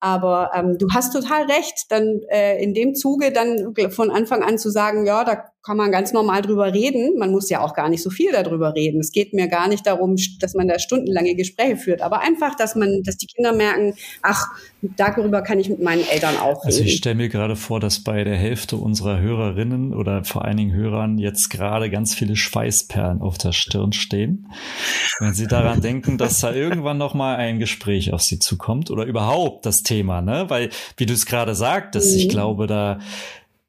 Aber 0.03 0.51
ähm, 0.53 0.77
du 0.77 0.87
hast 0.93 1.13
total 1.13 1.43
recht, 1.43 1.85
dann 1.87 2.19
äh, 2.29 2.61
in 2.61 2.73
dem 2.73 2.93
Zuge 2.93 3.31
dann 3.31 3.73
von 3.89 4.11
Anfang 4.11 4.43
an 4.43 4.57
zu 4.57 4.69
sagen, 4.69 5.05
ja, 5.05 5.23
da 5.23 5.45
kann 5.65 5.77
man 5.77 5.93
ganz 5.93 6.11
normal 6.11 6.41
drüber 6.41 6.73
reden. 6.73 7.17
Man 7.17 7.31
muss 7.31 7.49
ja 7.49 7.61
auch 7.61 7.73
gar 7.73 7.87
nicht 7.87 8.03
so 8.03 8.09
viel 8.09 8.31
darüber 8.33 8.75
reden. 8.75 8.99
Es 8.99 9.11
geht 9.11 9.33
mir 9.33 9.47
gar 9.47 9.69
nicht 9.69 9.87
darum, 9.87 10.17
dass 10.41 10.55
man 10.55 10.67
da 10.67 10.77
stundenlange 10.77 11.35
Gespräche 11.35 11.77
führt, 11.77 12.01
aber 12.01 12.19
einfach, 12.19 12.55
dass 12.55 12.75
man, 12.75 13.01
dass 13.03 13.15
die 13.15 13.27
Kinder 13.27 13.53
merken, 13.53 13.93
ach, 14.21 14.47
darüber 14.97 15.41
kann 15.41 15.61
ich 15.61 15.69
mit 15.69 15.81
meinen 15.81 16.05
Eltern 16.05 16.35
auch 16.35 16.65
reden. 16.65 16.65
Also 16.65 16.83
ich 16.83 16.97
stelle 16.97 17.15
mir 17.15 17.29
gerade 17.29 17.55
vor, 17.55 17.79
dass 17.79 18.03
bei 18.03 18.25
der 18.25 18.35
Hälfte 18.35 18.75
unserer 18.75 19.21
Hörerinnen 19.21 19.93
oder 19.93 20.25
vor 20.25 20.43
allen 20.43 20.57
Dingen 20.57 20.73
Hörern 20.73 21.17
jetzt 21.17 21.49
gerade 21.49 21.89
ganz 21.89 22.13
viele 22.13 22.35
Schweißperlen 22.35 23.21
auf 23.21 23.37
der 23.37 23.53
Stirn 23.53 23.93
stehen, 23.93 24.51
wenn 25.19 25.33
sie 25.33 25.47
daran 25.47 25.79
denken, 25.79 26.17
dass 26.17 26.41
da 26.41 26.53
irgendwann 26.53 26.97
noch 26.97 27.13
mal 27.13 27.37
ein 27.37 27.59
Gespräch 27.59 28.11
auf 28.11 28.21
sie 28.21 28.39
zukommt 28.39 28.91
oder 28.91 29.05
überhaupt 29.05 29.65
das 29.65 29.77
Thema, 29.77 29.92
ne? 30.01 30.45
Weil, 30.47 30.69
wie 30.97 31.05
du 31.05 31.13
es 31.13 31.25
gerade 31.25 31.53
sagtest, 31.53 32.13
mhm. 32.13 32.19
ich 32.19 32.29
glaube, 32.29 32.65
da 32.65 32.99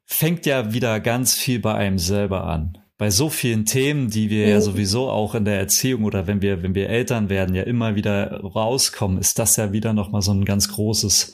fängt 0.05 0.45
ja 0.45 0.73
wieder 0.73 0.99
ganz 0.99 1.35
viel 1.35 1.59
bei 1.59 1.75
einem 1.75 1.99
selber 1.99 2.45
an. 2.45 2.77
Bei 2.97 3.09
so 3.09 3.29
vielen 3.29 3.65
Themen, 3.65 4.09
die 4.09 4.29
wir 4.29 4.47
ja 4.47 4.61
sowieso 4.61 5.09
auch 5.09 5.35
in 5.35 5.43
der 5.43 5.59
Erziehung 5.59 6.05
oder 6.05 6.27
wenn 6.27 6.41
wir, 6.41 6.63
wenn 6.63 6.75
wir 6.75 6.89
Eltern 6.89 7.29
werden, 7.29 7.53
ja 7.53 7.63
immer 7.63 7.95
wieder 7.95 8.39
rauskommen, 8.41 9.17
ist 9.17 9.37
das 9.37 9.57
ja 9.57 9.73
wieder 9.73 9.91
nochmal 9.91 10.21
so 10.21 10.31
ein 10.31 10.45
ganz 10.45 10.69
großes 10.69 11.33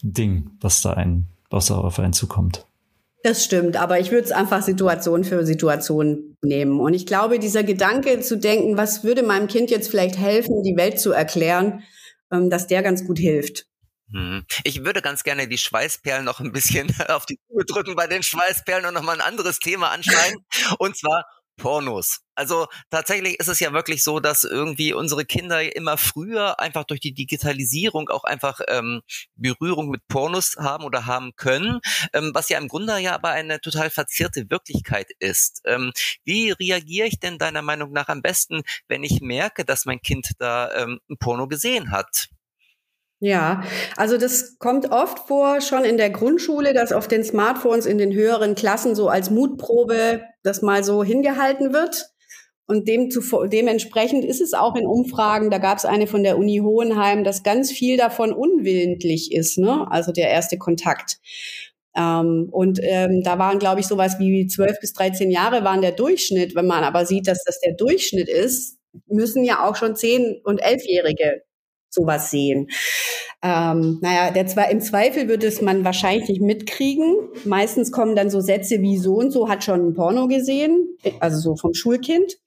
Ding, 0.00 0.50
was 0.60 0.80
da 0.80 0.94
ein, 0.94 1.26
was 1.50 1.66
da 1.66 1.76
auf 1.76 1.98
einen 1.98 2.14
zukommt. 2.14 2.64
Das 3.22 3.44
stimmt, 3.44 3.76
aber 3.76 4.00
ich 4.00 4.10
würde 4.10 4.24
es 4.24 4.32
einfach 4.32 4.62
Situation 4.62 5.22
für 5.22 5.46
Situation 5.46 6.36
nehmen. 6.42 6.80
Und 6.80 6.94
ich 6.94 7.06
glaube, 7.06 7.38
dieser 7.38 7.62
Gedanke 7.62 8.20
zu 8.20 8.36
denken, 8.36 8.76
was 8.76 9.04
würde 9.04 9.22
meinem 9.22 9.46
Kind 9.46 9.70
jetzt 9.70 9.88
vielleicht 9.88 10.18
helfen, 10.18 10.62
die 10.64 10.76
Welt 10.76 10.98
zu 10.98 11.12
erklären, 11.12 11.82
ähm, 12.32 12.50
dass 12.50 12.66
der 12.66 12.82
ganz 12.82 13.04
gut 13.06 13.18
hilft. 13.18 13.66
Mhm. 14.12 14.44
Ich 14.64 14.84
würde 14.84 15.02
ganz 15.02 15.24
gerne 15.24 15.48
die 15.48 15.58
Schweißperlen 15.58 16.24
noch 16.24 16.40
ein 16.40 16.52
bisschen 16.52 16.88
auf 17.08 17.26
die 17.26 17.38
Tube 17.48 17.66
drücken 17.66 17.96
bei 17.96 18.06
den 18.06 18.22
Schweißperlen 18.22 18.86
und 18.86 18.94
nochmal 18.94 19.16
ein 19.16 19.26
anderes 19.26 19.58
Thema 19.58 19.90
anschneiden. 19.90 20.44
und 20.78 20.96
zwar 20.96 21.24
Pornos. 21.56 22.20
Also 22.34 22.66
tatsächlich 22.90 23.38
ist 23.38 23.48
es 23.48 23.60
ja 23.60 23.72
wirklich 23.72 24.02
so, 24.02 24.20
dass 24.20 24.42
irgendwie 24.44 24.94
unsere 24.94 25.24
Kinder 25.24 25.76
immer 25.76 25.98
früher 25.98 26.58
einfach 26.60 26.84
durch 26.84 27.00
die 27.00 27.12
Digitalisierung 27.14 28.08
auch 28.08 28.24
einfach 28.24 28.60
ähm, 28.68 29.02
Berührung 29.36 29.90
mit 29.90 30.00
Pornos 30.08 30.56
haben 30.58 30.84
oder 30.84 31.06
haben 31.06 31.32
können, 31.36 31.80
ähm, 32.14 32.32
was 32.34 32.48
ja 32.48 32.58
im 32.58 32.68
Grunde 32.68 32.98
ja 32.98 33.14
aber 33.14 33.30
eine 33.30 33.60
total 33.60 33.90
verzerrte 33.90 34.50
Wirklichkeit 34.50 35.10
ist. 35.18 35.60
Ähm, 35.66 35.92
wie 36.24 36.50
reagiere 36.52 37.06
ich 37.06 37.20
denn 37.20 37.38
deiner 37.38 37.62
Meinung 37.62 37.92
nach 37.92 38.08
am 38.08 38.22
besten, 38.22 38.62
wenn 38.88 39.04
ich 39.04 39.20
merke, 39.20 39.64
dass 39.64 39.84
mein 39.84 40.00
Kind 40.00 40.30
da 40.38 40.72
ähm, 40.74 41.00
ein 41.10 41.18
Porno 41.18 41.48
gesehen 41.48 41.90
hat? 41.90 42.28
Ja, 43.24 43.62
also 43.96 44.18
das 44.18 44.58
kommt 44.58 44.90
oft 44.90 45.28
vor, 45.28 45.60
schon 45.60 45.84
in 45.84 45.96
der 45.96 46.10
Grundschule, 46.10 46.74
dass 46.74 46.92
auf 46.92 47.06
den 47.06 47.22
Smartphones 47.22 47.86
in 47.86 47.96
den 47.96 48.12
höheren 48.12 48.56
Klassen 48.56 48.96
so 48.96 49.08
als 49.08 49.30
Mutprobe 49.30 50.22
das 50.42 50.60
mal 50.60 50.82
so 50.82 51.04
hingehalten 51.04 51.72
wird. 51.72 52.08
Und 52.66 52.88
dem 52.88 53.10
dementsprechend 53.48 54.24
ist 54.24 54.40
es 54.40 54.54
auch 54.54 54.74
in 54.74 54.88
Umfragen, 54.88 55.50
da 55.50 55.58
gab 55.58 55.78
es 55.78 55.84
eine 55.84 56.08
von 56.08 56.24
der 56.24 56.36
Uni 56.36 56.62
Hohenheim, 56.64 57.22
dass 57.22 57.44
ganz 57.44 57.70
viel 57.70 57.96
davon 57.96 58.32
unwillentlich 58.32 59.30
ist, 59.30 59.56
ne? 59.56 59.86
also 59.88 60.10
der 60.10 60.28
erste 60.28 60.58
Kontakt. 60.58 61.18
Ähm, 61.94 62.48
und 62.50 62.80
ähm, 62.82 63.22
da 63.22 63.38
waren, 63.38 63.60
glaube 63.60 63.78
ich, 63.78 63.86
sowas 63.86 64.18
wie 64.18 64.48
zwölf 64.48 64.80
bis 64.80 64.94
13 64.94 65.30
Jahre 65.30 65.62
waren 65.62 65.80
der 65.80 65.92
Durchschnitt. 65.92 66.56
Wenn 66.56 66.66
man 66.66 66.82
aber 66.82 67.06
sieht, 67.06 67.28
dass 67.28 67.44
das 67.44 67.60
der 67.60 67.74
Durchschnitt 67.74 68.28
ist, 68.28 68.78
müssen 69.06 69.44
ja 69.44 69.64
auch 69.64 69.76
schon 69.76 69.94
zehn- 69.94 70.40
und 70.42 70.58
elfjährige 70.58 71.42
sowas 71.92 72.30
sehen. 72.30 72.68
Ähm, 73.42 73.98
naja, 74.00 74.30
der 74.30 74.46
zwar 74.46 74.70
im 74.70 74.80
Zweifel 74.80 75.28
wird 75.28 75.44
es 75.44 75.60
man 75.60 75.84
wahrscheinlich 75.84 76.28
nicht 76.28 76.40
mitkriegen. 76.40 77.16
Meistens 77.44 77.92
kommen 77.92 78.16
dann 78.16 78.30
so 78.30 78.40
Sätze 78.40 78.80
wie 78.80 78.98
so 78.98 79.14
und 79.14 79.30
so 79.30 79.48
hat 79.48 79.64
schon 79.64 79.88
ein 79.88 79.94
Porno 79.94 80.28
gesehen, 80.28 80.96
also 81.20 81.38
so 81.38 81.56
vom 81.56 81.74
Schulkind. 81.74 82.38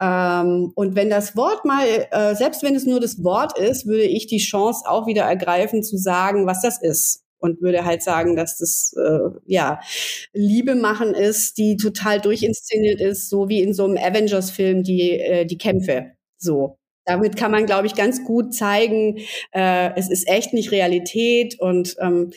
Ähm, 0.00 0.72
und 0.74 0.96
wenn 0.96 1.10
das 1.10 1.36
Wort 1.36 1.64
mal, 1.64 1.86
äh, 2.10 2.34
selbst 2.34 2.62
wenn 2.62 2.74
es 2.74 2.86
nur 2.86 3.00
das 3.00 3.22
Wort 3.22 3.58
ist, 3.58 3.86
würde 3.86 4.04
ich 4.04 4.26
die 4.26 4.38
Chance 4.38 4.84
auch 4.86 5.06
wieder 5.06 5.22
ergreifen 5.22 5.82
zu 5.82 5.96
sagen, 5.96 6.46
was 6.46 6.62
das 6.62 6.80
ist. 6.82 7.20
Und 7.38 7.60
würde 7.60 7.84
halt 7.84 8.04
sagen, 8.04 8.36
dass 8.36 8.58
das 8.58 8.94
äh, 8.96 9.30
ja 9.46 9.80
Liebe 10.32 10.76
machen 10.76 11.12
ist, 11.12 11.58
die 11.58 11.76
total 11.76 12.20
durchinszeniert 12.20 13.00
ist, 13.00 13.28
so 13.28 13.48
wie 13.48 13.60
in 13.62 13.74
so 13.74 13.84
einem 13.84 13.96
Avengers-Film 13.96 14.84
die 14.84 15.18
äh, 15.18 15.44
die 15.44 15.58
Kämpfe. 15.58 16.12
So, 16.38 16.78
damit 17.04 17.36
kann 17.36 17.50
man, 17.50 17.66
glaube 17.66 17.86
ich, 17.86 17.94
ganz 17.94 18.24
gut 18.24 18.54
zeigen, 18.54 19.18
äh, 19.52 19.90
es 19.96 20.10
ist 20.10 20.28
echt 20.28 20.52
nicht 20.52 20.70
Realität 20.70 21.58
und 21.58 21.96
ähm, 22.00 22.32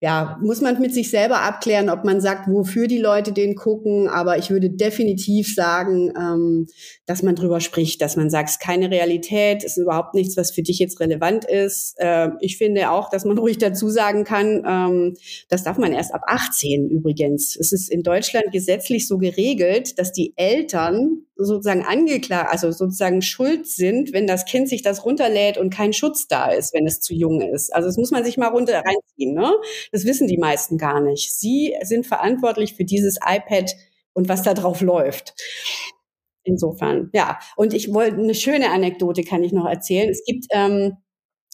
ja, 0.00 0.38
muss 0.40 0.60
man 0.60 0.80
mit 0.80 0.94
sich 0.94 1.10
selber 1.10 1.42
abklären, 1.42 1.90
ob 1.90 2.04
man 2.04 2.20
sagt, 2.20 2.48
wofür 2.48 2.86
die 2.86 2.98
Leute 2.98 3.32
den 3.32 3.56
gucken. 3.56 4.08
Aber 4.08 4.38
ich 4.38 4.48
würde 4.48 4.70
definitiv 4.70 5.52
sagen, 5.52 6.12
ähm, 6.16 6.68
dass 7.04 7.24
man 7.24 7.34
drüber 7.34 7.60
spricht, 7.60 8.00
dass 8.00 8.14
man 8.14 8.30
sagt, 8.30 8.48
es 8.48 8.54
ist 8.56 8.60
keine 8.60 8.92
Realität, 8.92 9.64
es 9.64 9.76
ist 9.76 9.82
überhaupt 9.82 10.14
nichts, 10.14 10.36
was 10.36 10.52
für 10.52 10.62
dich 10.62 10.78
jetzt 10.78 11.00
relevant 11.00 11.44
ist. 11.44 11.96
Äh, 11.98 12.28
ich 12.40 12.58
finde 12.58 12.90
auch, 12.92 13.10
dass 13.10 13.24
man 13.24 13.38
ruhig 13.38 13.58
dazu 13.58 13.88
sagen 13.88 14.22
kann, 14.22 14.62
ähm, 14.64 15.16
das 15.48 15.64
darf 15.64 15.78
man 15.78 15.92
erst 15.92 16.14
ab 16.14 16.22
18 16.26 16.88
übrigens. 16.88 17.56
Es 17.56 17.72
ist 17.72 17.90
in 17.90 18.04
Deutschland 18.04 18.52
gesetzlich 18.52 19.08
so 19.08 19.18
geregelt, 19.18 19.98
dass 19.98 20.12
die 20.12 20.32
Eltern 20.36 21.24
sozusagen 21.38 21.84
angeklagt, 21.84 22.50
also 22.50 22.72
sozusagen 22.72 23.22
schuld 23.22 23.68
sind, 23.68 24.12
wenn 24.12 24.26
das 24.26 24.44
Kind 24.44 24.68
sich 24.68 24.82
das 24.82 25.04
runterlädt 25.04 25.56
und 25.56 25.70
kein 25.70 25.92
Schutz 25.92 26.26
da 26.26 26.50
ist, 26.50 26.74
wenn 26.74 26.86
es 26.86 27.00
zu 27.00 27.14
jung 27.14 27.40
ist. 27.40 27.72
Also 27.72 27.88
das 27.88 27.96
muss 27.96 28.10
man 28.10 28.24
sich 28.24 28.36
mal 28.36 28.48
runter 28.48 28.82
reinziehen. 28.84 29.34
Ne? 29.34 29.52
Das 29.92 30.04
wissen 30.04 30.28
die 30.28 30.38
meisten 30.38 30.78
gar 30.78 31.00
nicht. 31.00 31.32
Sie 31.32 31.74
sind 31.82 32.06
verantwortlich 32.06 32.74
für 32.74 32.84
dieses 32.84 33.16
iPad 33.16 33.74
und 34.12 34.28
was 34.28 34.42
da 34.42 34.54
drauf 34.54 34.80
läuft. 34.80 35.34
Insofern, 36.44 37.10
ja. 37.12 37.38
Und 37.56 37.74
ich 37.74 37.92
wollte 37.92 38.16
eine 38.16 38.34
schöne 38.34 38.70
Anekdote 38.70 39.22
kann 39.22 39.44
ich 39.44 39.52
noch 39.52 39.66
erzählen. 39.66 40.08
Es 40.08 40.24
gibt 40.24 40.46
ähm, 40.50 40.96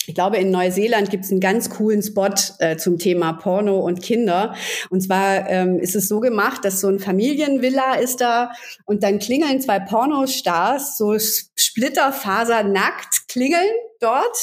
ich 0.06 0.14
glaube, 0.14 0.36
in 0.36 0.50
Neuseeland 0.50 1.10
gibt 1.10 1.24
es 1.24 1.30
einen 1.30 1.40
ganz 1.40 1.70
coolen 1.70 2.02
Spot 2.02 2.34
äh, 2.58 2.76
zum 2.76 2.98
Thema 2.98 3.32
Porno 3.32 3.80
und 3.80 4.02
Kinder. 4.02 4.54
Und 4.90 5.00
zwar 5.00 5.48
ähm, 5.48 5.78
ist 5.78 5.94
es 5.94 6.08
so 6.08 6.20
gemacht, 6.20 6.64
dass 6.64 6.80
so 6.80 6.88
ein 6.88 6.98
Familienvilla 6.98 7.94
ist 7.94 8.20
da 8.20 8.52
und 8.84 9.02
dann 9.02 9.18
klingeln 9.18 9.60
zwei 9.60 9.80
Pornostars 9.80 10.98
so 10.98 11.18
splitterfasernackt 11.18 13.28
klingeln 13.28 13.70
dort. 14.00 14.36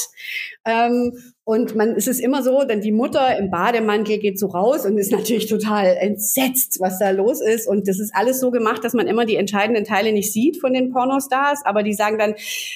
Ähm, 0.66 1.31
und 1.44 1.76
man 1.76 1.96
es 1.96 2.08
ist 2.08 2.20
immer 2.20 2.44
so, 2.44 2.64
denn 2.66 2.82
die 2.82 2.92
Mutter 2.92 3.36
im 3.38 3.50
Bademantel 3.50 4.20
geht 4.20 4.38
so 4.38 4.48
raus 4.48 4.86
und 4.86 5.00
ist 5.00 5.12
natürlich 5.12 5.48
total 5.48 5.98
entsetzt, 6.00 6.80
was 6.80 7.00
da 7.00 7.10
los 7.10 7.42
ist. 7.42 7.68
Und 7.68 7.88
das 7.88 8.00
ist 8.00 8.14
alles 8.14 8.40
so 8.40 8.52
gemacht, 8.52 8.84
dass 8.84 8.94
man 8.94 9.08
immer 9.08 9.26
die 9.26 9.38
entscheidenden 9.38 9.84
Teile 9.84 10.14
nicht 10.14 10.32
sieht 10.32 10.62
von 10.62 10.72
den 10.72 10.92
Pornostars. 10.92 11.62
Aber 11.66 11.82
die 11.82 11.96
sagen 11.96 12.20
dann, 12.20 12.36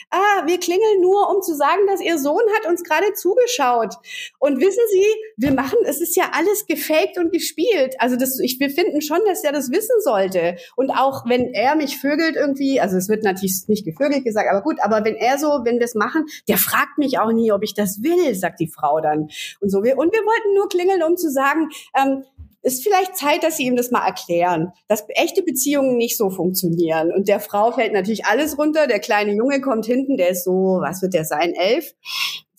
ah, 0.10 0.48
wir 0.48 0.60
klingeln 0.60 1.02
nur, 1.02 1.30
um 1.30 1.44
zu 1.44 1.54
sagen, 1.54 1.86
dass 1.88 2.02
ihr 2.02 2.18
Sohn 2.18 2.42
hat 2.58 2.68
uns 2.68 2.84
gerade 2.84 3.14
zugeschaut. 3.14 3.94
Und 4.40 4.60
wissen 4.60 4.84
Sie, 4.92 5.06
wir 5.38 5.54
machen, 5.54 5.78
es 5.86 6.02
ist 6.02 6.16
ja 6.16 6.32
alles 6.34 6.66
gefaked 6.66 7.20
und 7.20 7.32
gespielt. 7.32 7.96
Also 8.00 8.16
das, 8.16 8.40
ich, 8.40 8.60
wir 8.60 8.72
finden 8.72 9.02
schon, 9.02 9.20
dass 9.28 9.44
er 9.44 9.52
das 9.52 9.70
wissen 9.72 10.02
sollte. 10.02 10.56
Und 10.76 10.90
auch 10.90 11.30
wenn 11.30 11.54
er 11.54 11.76
mich 11.76 12.00
vögelt 12.00 12.36
irgendwie, 12.36 12.82
also 12.82 12.98
es 12.98 13.10
wird 13.10 13.24
natürlich 13.24 13.68
nicht 13.68 13.86
gevögelt 13.86 14.24
gesagt, 14.24 14.50
aber 14.50 14.64
gut, 14.64 14.78
aber 14.82 15.06
wenn 15.06 15.16
er 15.16 15.38
so, 15.38 15.62
wenn 15.64 15.78
wir 15.78 15.86
es 15.86 15.94
machen, 15.94 16.26
der 16.48 16.58
fragt 16.58 16.98
mich 16.98 17.20
auch 17.20 17.32
nie, 17.32 17.52
ob 17.52 17.62
ich 17.64 17.76
das 17.76 18.02
will, 18.02 18.34
sagt 18.34 18.55
die 18.60 18.68
Frau 18.68 19.02
dann. 19.02 19.30
Und 19.60 19.70
so. 19.70 19.80
Und 19.80 19.86
wir 19.86 19.96
wollten 19.96 20.56
nur 20.56 20.68
klingeln, 20.70 21.04
um 21.04 21.18
zu 21.18 21.32
sagen, 21.32 21.70
ähm, 21.98 22.24
ist 22.62 22.82
vielleicht 22.82 23.16
Zeit, 23.16 23.44
dass 23.44 23.58
sie 23.58 23.66
ihm 23.66 23.76
das 23.76 23.92
mal 23.92 24.06
erklären, 24.06 24.72
dass 24.88 25.06
echte 25.10 25.44
Beziehungen 25.44 25.98
nicht 25.98 26.18
so 26.18 26.32
funktionieren. 26.32 27.12
Und 27.14 27.28
der 27.28 27.40
Frau 27.40 27.72
fällt 27.72 27.94
natürlich 27.94 28.26
alles 28.26 28.58
runter. 28.58 28.88
Der 28.88 29.00
kleine 29.00 29.34
Junge 29.36 29.62
kommt 29.62 29.86
hinten, 29.86 30.18
der 30.18 30.30
ist 30.30 30.44
so, 30.44 30.80
was 30.82 31.02
wird 31.04 31.14
der 31.14 31.26
sein, 31.26 31.54
elf? 31.54 31.94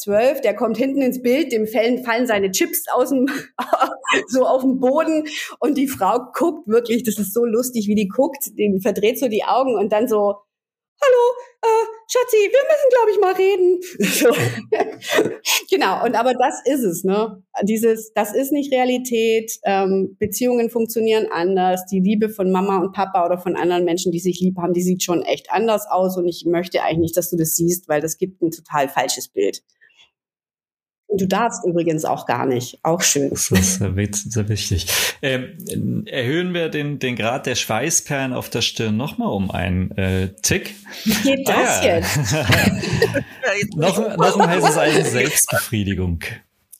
zwölf, 0.06 0.40
der 0.40 0.54
kommt 0.54 0.76
hinten 0.76 1.02
ins 1.02 1.20
Bild, 1.20 1.52
dem 1.52 1.66
fallen, 1.66 2.04
fallen 2.04 2.26
seine 2.26 2.50
Chips 2.52 2.84
aus 2.92 3.10
dem, 3.10 3.26
so 4.28 4.46
auf 4.46 4.62
den 4.62 4.78
Boden 4.78 5.24
und 5.58 5.76
die 5.76 5.88
Frau 5.88 6.30
guckt 6.32 6.68
wirklich, 6.68 7.02
das 7.02 7.18
ist 7.18 7.34
so 7.34 7.44
lustig, 7.44 7.88
wie 7.88 7.94
die 7.94 8.08
guckt, 8.08 8.38
die 8.56 8.78
verdreht 8.80 9.18
so 9.18 9.28
die 9.28 9.44
Augen 9.44 9.76
und 9.76 9.92
dann 9.92 10.06
so, 10.06 10.36
hallo, 11.02 11.22
Schatzi, 12.08 12.36
wir 12.36 12.62
müssen, 12.70 12.90
glaube 12.90 13.10
ich, 13.10 13.20
mal 13.20 13.34
reden. 13.34 13.80
So. 14.16 14.30
genau, 15.70 16.04
und 16.04 16.14
aber 16.14 16.34
das 16.34 16.62
ist 16.64 16.84
es, 16.84 17.04
ne? 17.04 17.42
Dieses, 17.64 18.12
das 18.14 18.34
ist 18.34 18.52
nicht 18.52 18.72
Realität. 18.72 19.52
Ähm, 19.64 20.16
Beziehungen 20.18 20.70
funktionieren 20.70 21.26
anders. 21.30 21.84
Die 21.86 22.00
Liebe 22.00 22.28
von 22.28 22.50
Mama 22.50 22.78
und 22.78 22.92
Papa 22.92 23.26
oder 23.26 23.38
von 23.38 23.56
anderen 23.56 23.84
Menschen, 23.84 24.12
die 24.12 24.20
sich 24.20 24.40
lieb 24.40 24.56
haben, 24.58 24.72
die 24.72 24.82
sieht 24.82 25.02
schon 25.02 25.22
echt 25.22 25.50
anders 25.50 25.86
aus. 25.90 26.16
Und 26.16 26.28
ich 26.28 26.44
möchte 26.46 26.82
eigentlich 26.82 26.98
nicht, 26.98 27.16
dass 27.16 27.30
du 27.30 27.36
das 27.36 27.56
siehst, 27.56 27.88
weil 27.88 28.00
das 28.00 28.16
gibt 28.16 28.40
ein 28.40 28.50
total 28.50 28.88
falsches 28.88 29.28
Bild. 29.28 29.62
Und 31.08 31.20
du 31.20 31.28
darfst 31.28 31.64
übrigens 31.64 32.04
auch 32.04 32.26
gar 32.26 32.46
nicht. 32.46 32.80
Auch 32.82 33.00
schön. 33.00 33.30
Das 33.30 33.50
ist 33.50 33.78
sehr, 33.78 33.94
sehr 34.12 34.48
wichtig. 34.48 34.86
Ähm, 35.22 36.04
erhöhen 36.06 36.52
wir 36.52 36.68
den, 36.68 36.98
den 36.98 37.14
Grad 37.14 37.46
der 37.46 37.54
Schweißperlen 37.54 38.32
auf 38.32 38.50
der 38.50 38.60
Stirn 38.60 38.96
nochmal 38.96 39.28
um 39.28 39.50
einen 39.50 39.92
äh, 39.92 40.34
Tick. 40.42 40.74
Wie 41.04 41.14
geht 41.22 41.48
das 41.48 41.80
ah, 41.80 41.86
ja. 41.86 41.96
jetzt? 41.98 42.16
noch, 43.76 44.16
noch 44.16 44.38
ein 44.38 44.48
heißes 44.48 44.76
Eisen 44.76 45.04
Selbstbefriedigung. 45.04 46.20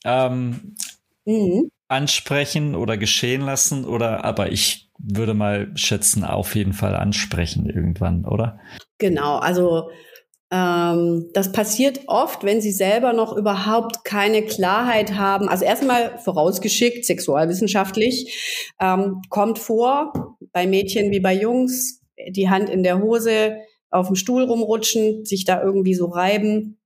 Ähm, 0.03 0.75
mhm. 1.25 1.71
Ansprechen 1.87 2.75
oder 2.75 2.97
geschehen 2.97 3.41
lassen 3.41 3.85
oder, 3.85 4.25
aber 4.25 4.51
ich 4.51 4.89
würde 4.99 5.33
mal 5.33 5.71
schätzen, 5.75 6.25
auf 6.25 6.55
jeden 6.55 6.73
Fall 6.73 6.95
ansprechen 6.95 7.69
irgendwann, 7.69 8.25
oder? 8.25 8.59
Genau, 8.97 9.37
also 9.37 9.89
ähm, 10.49 11.29
das 11.33 11.51
passiert 11.51 12.01
oft, 12.07 12.43
wenn 12.43 12.61
sie 12.61 12.71
selber 12.71 13.11
noch 13.11 13.35
überhaupt 13.35 14.05
keine 14.05 14.43
Klarheit 14.43 15.15
haben. 15.15 15.49
Also 15.49 15.65
erstmal 15.65 16.17
vorausgeschickt, 16.19 17.05
sexualwissenschaftlich, 17.05 18.73
ähm, 18.79 19.21
kommt 19.29 19.59
vor, 19.59 20.37
bei 20.53 20.65
Mädchen 20.65 21.11
wie 21.11 21.19
bei 21.19 21.33
Jungs, 21.33 22.01
die 22.29 22.49
Hand 22.49 22.69
in 22.69 22.83
der 22.83 23.01
Hose, 23.01 23.57
auf 23.89 24.07
dem 24.07 24.15
Stuhl 24.15 24.43
rumrutschen, 24.43 25.25
sich 25.25 25.43
da 25.43 25.61
irgendwie 25.61 25.95
so 25.95 26.05
reiben. 26.05 26.77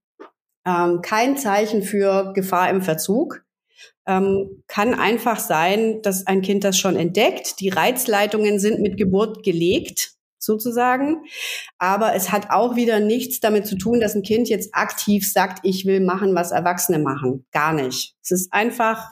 Ähm, 0.65 1.01
kein 1.01 1.37
Zeichen 1.37 1.83
für 1.83 2.33
Gefahr 2.33 2.69
im 2.69 2.81
Verzug. 2.81 3.43
Ähm, 4.07 4.63
kann 4.67 4.95
einfach 4.95 5.39
sein, 5.39 6.01
dass 6.01 6.25
ein 6.25 6.41
Kind 6.41 6.63
das 6.63 6.77
schon 6.77 6.95
entdeckt. 6.95 7.59
Die 7.59 7.69
Reizleitungen 7.69 8.59
sind 8.59 8.81
mit 8.81 8.97
Geburt 8.97 9.43
gelegt 9.43 10.15
sozusagen. 10.43 11.23
Aber 11.77 12.15
es 12.15 12.31
hat 12.31 12.49
auch 12.49 12.75
wieder 12.75 12.99
nichts 12.99 13.39
damit 13.39 13.67
zu 13.67 13.77
tun, 13.77 13.99
dass 13.99 14.15
ein 14.15 14.23
Kind 14.23 14.49
jetzt 14.49 14.73
aktiv 14.73 15.31
sagt, 15.31 15.59
ich 15.63 15.85
will 15.85 15.99
machen, 15.99 16.35
was 16.35 16.51
Erwachsene 16.51 16.99
machen. 16.99 17.45
Gar 17.51 17.73
nicht. 17.73 18.15
Es 18.23 18.31
ist 18.31 18.53
einfach 18.53 19.11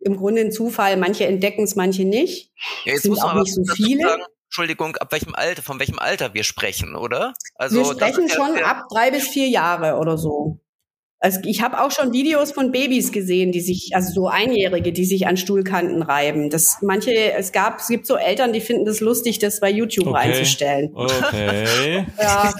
im 0.00 0.16
Grunde 0.16 0.42
ein 0.42 0.52
Zufall. 0.52 0.96
Manche 0.96 1.26
entdecken 1.26 1.64
es, 1.64 1.76
manche 1.76 2.04
nicht. 2.04 2.52
Ja, 2.84 2.92
jetzt 2.92 2.98
es 2.98 3.02
sind 3.02 3.22
auch 3.22 3.34
nicht 3.34 3.54
so 3.54 3.62
viele. 3.74 4.02
Sagen, 4.02 4.22
Entschuldigung, 4.46 4.96
ab 4.96 5.12
welchem 5.12 5.34
Alter, 5.34 5.62
von 5.62 5.78
welchem 5.78 5.98
Alter 5.98 6.34
wir 6.34 6.42
sprechen, 6.42 6.96
oder? 6.96 7.34
Also 7.54 7.76
wir 7.76 7.84
sprechen 7.84 8.28
schon 8.28 8.56
ja 8.56 8.64
ab 8.64 8.86
drei 8.90 9.10
bis 9.10 9.28
vier 9.28 9.48
Jahre 9.48 9.96
oder 9.96 10.18
so. 10.18 10.58
Also 11.22 11.40
ich 11.44 11.60
habe 11.60 11.82
auch 11.82 11.90
schon 11.90 12.14
Videos 12.14 12.50
von 12.50 12.72
Babys 12.72 13.12
gesehen, 13.12 13.52
die 13.52 13.60
sich, 13.60 13.90
also 13.94 14.10
so 14.10 14.28
Einjährige, 14.28 14.90
die 14.90 15.04
sich 15.04 15.26
an 15.26 15.36
Stuhlkanten 15.36 16.02
reiben. 16.02 16.48
Das 16.48 16.78
manche, 16.80 17.12
es 17.34 17.52
gab, 17.52 17.80
es 17.80 17.88
gibt 17.88 18.06
so 18.06 18.16
Eltern, 18.16 18.54
die 18.54 18.60
finden 18.60 18.86
das 18.86 19.00
lustig, 19.00 19.38
das 19.38 19.60
bei 19.60 19.70
YouTube 19.70 20.06
okay. 20.06 20.16
reinzustellen. 20.16 20.90
Okay. 20.94 22.06
ja. 22.18 22.54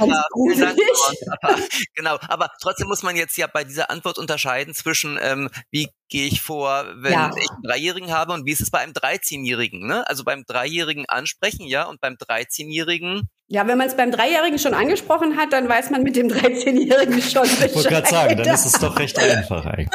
Ja, 0.00 0.24
genau, 1.94 2.18
aber 2.28 2.50
trotzdem 2.60 2.88
muss 2.88 3.02
man 3.02 3.16
jetzt 3.16 3.36
ja 3.36 3.46
bei 3.46 3.64
dieser 3.64 3.90
Antwort 3.90 4.18
unterscheiden 4.18 4.74
zwischen, 4.74 5.18
ähm, 5.20 5.50
wie 5.70 5.88
gehe 6.08 6.26
ich 6.26 6.42
vor, 6.42 6.84
wenn 6.96 7.12
ja. 7.12 7.30
ich 7.36 7.50
einen 7.50 7.62
Dreijährigen 7.62 8.12
habe 8.12 8.32
und 8.32 8.46
wie 8.46 8.52
ist 8.52 8.60
es 8.60 8.70
bei 8.70 8.78
einem 8.78 8.92
13-Jährigen? 8.92 9.86
Ne? 9.86 10.08
Also 10.08 10.24
beim 10.24 10.44
Dreijährigen 10.44 11.06
ansprechen, 11.08 11.66
ja, 11.66 11.84
und 11.84 12.00
beim 12.00 12.14
13-Jährigen 12.14 13.28
ja, 13.46 13.66
wenn 13.68 13.76
man 13.76 13.88
es 13.88 13.96
beim 13.96 14.10
Dreijährigen 14.10 14.58
schon 14.58 14.72
angesprochen 14.72 15.36
hat, 15.36 15.52
dann 15.52 15.68
weiß 15.68 15.90
man 15.90 16.02
mit 16.02 16.16
dem 16.16 16.28
13-Jährigen 16.28 17.20
schon 17.20 17.42
Bescheid. 17.42 17.68
Ich 17.68 17.74
wollte 17.74 17.88
gerade 17.90 18.08
sagen, 18.08 18.36
dann 18.38 18.54
ist 18.54 18.64
es 18.64 18.72
doch 18.72 18.98
recht 18.98 19.18
einfach 19.18 19.66
eigentlich. 19.66 19.90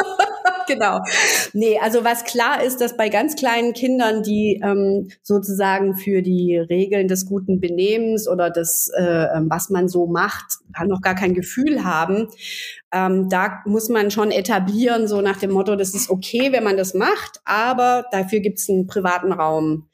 Genau. 0.69 1.01
Nee, 1.53 1.77
also 1.79 2.05
was 2.05 2.23
klar 2.23 2.63
ist, 2.63 2.79
dass 2.79 2.95
bei 2.95 3.09
ganz 3.09 3.35
kleinen 3.35 3.73
Kindern, 3.73 4.23
die 4.23 4.61
ähm, 4.63 5.09
sozusagen 5.21 5.97
für 5.97 6.21
die 6.21 6.57
Regeln 6.57 7.07
des 7.07 7.25
guten 7.25 7.59
Benehmens 7.59 8.27
oder 8.27 8.49
das, 8.49 8.89
äh, 8.97 9.25
ähm, 9.35 9.47
was 9.49 9.69
man 9.69 9.89
so 9.89 10.07
macht, 10.07 10.45
noch 10.85 11.01
gar 11.01 11.15
kein 11.15 11.33
Gefühl 11.33 11.83
haben, 11.83 12.27
ähm, 12.91 13.29
da 13.29 13.61
muss 13.65 13.89
man 13.89 14.11
schon 14.11 14.31
etablieren, 14.31 15.07
so 15.07 15.21
nach 15.21 15.37
dem 15.37 15.51
Motto, 15.51 15.75
das 15.75 15.93
ist 15.93 16.09
okay, 16.09 16.51
wenn 16.51 16.63
man 16.63 16.77
das 16.77 16.93
macht, 16.93 17.41
aber 17.43 18.05
dafür 18.11 18.39
gibt 18.39 18.59
es 18.59 18.69
einen 18.69 18.87
privaten 18.87 19.31
Raum. 19.31 19.89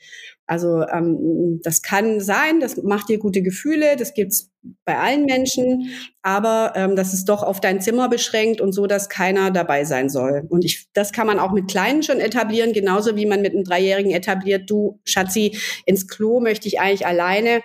Also 0.47 0.83
ähm, 0.83 1.59
das 1.63 1.81
kann 1.81 2.19
sein, 2.19 2.59
das 2.59 2.77
macht 2.83 3.09
dir 3.09 3.17
gute 3.17 3.41
Gefühle, 3.41 3.95
das 3.95 4.13
gibt's 4.13 4.51
bei 4.83 4.97
allen 4.97 5.25
Menschen, 5.25 5.89
aber 6.21 6.73
ähm, 6.75 6.95
das 6.95 7.13
ist 7.13 7.25
doch 7.25 7.41
auf 7.41 7.59
dein 7.59 7.81
Zimmer 7.81 8.09
beschränkt 8.09 8.61
und 8.61 8.71
so, 8.71 8.85
dass 8.85 9.09
keiner 9.09 9.49
dabei 9.49 9.85
sein 9.85 10.09
soll. 10.09 10.45
Und 10.49 10.63
ich, 10.63 10.87
das 10.93 11.11
kann 11.11 11.25
man 11.25 11.39
auch 11.39 11.51
mit 11.51 11.67
Kleinen 11.67 12.03
schon 12.03 12.19
etablieren, 12.19 12.73
genauso 12.73 13.15
wie 13.15 13.25
man 13.25 13.41
mit 13.41 13.53
einem 13.53 13.63
Dreijährigen 13.63 14.11
etabliert, 14.11 14.69
du 14.69 14.99
Schatzi, 15.03 15.57
ins 15.85 16.07
Klo 16.07 16.39
möchte 16.39 16.67
ich 16.67 16.79
eigentlich 16.79 17.07
alleine. 17.07 17.61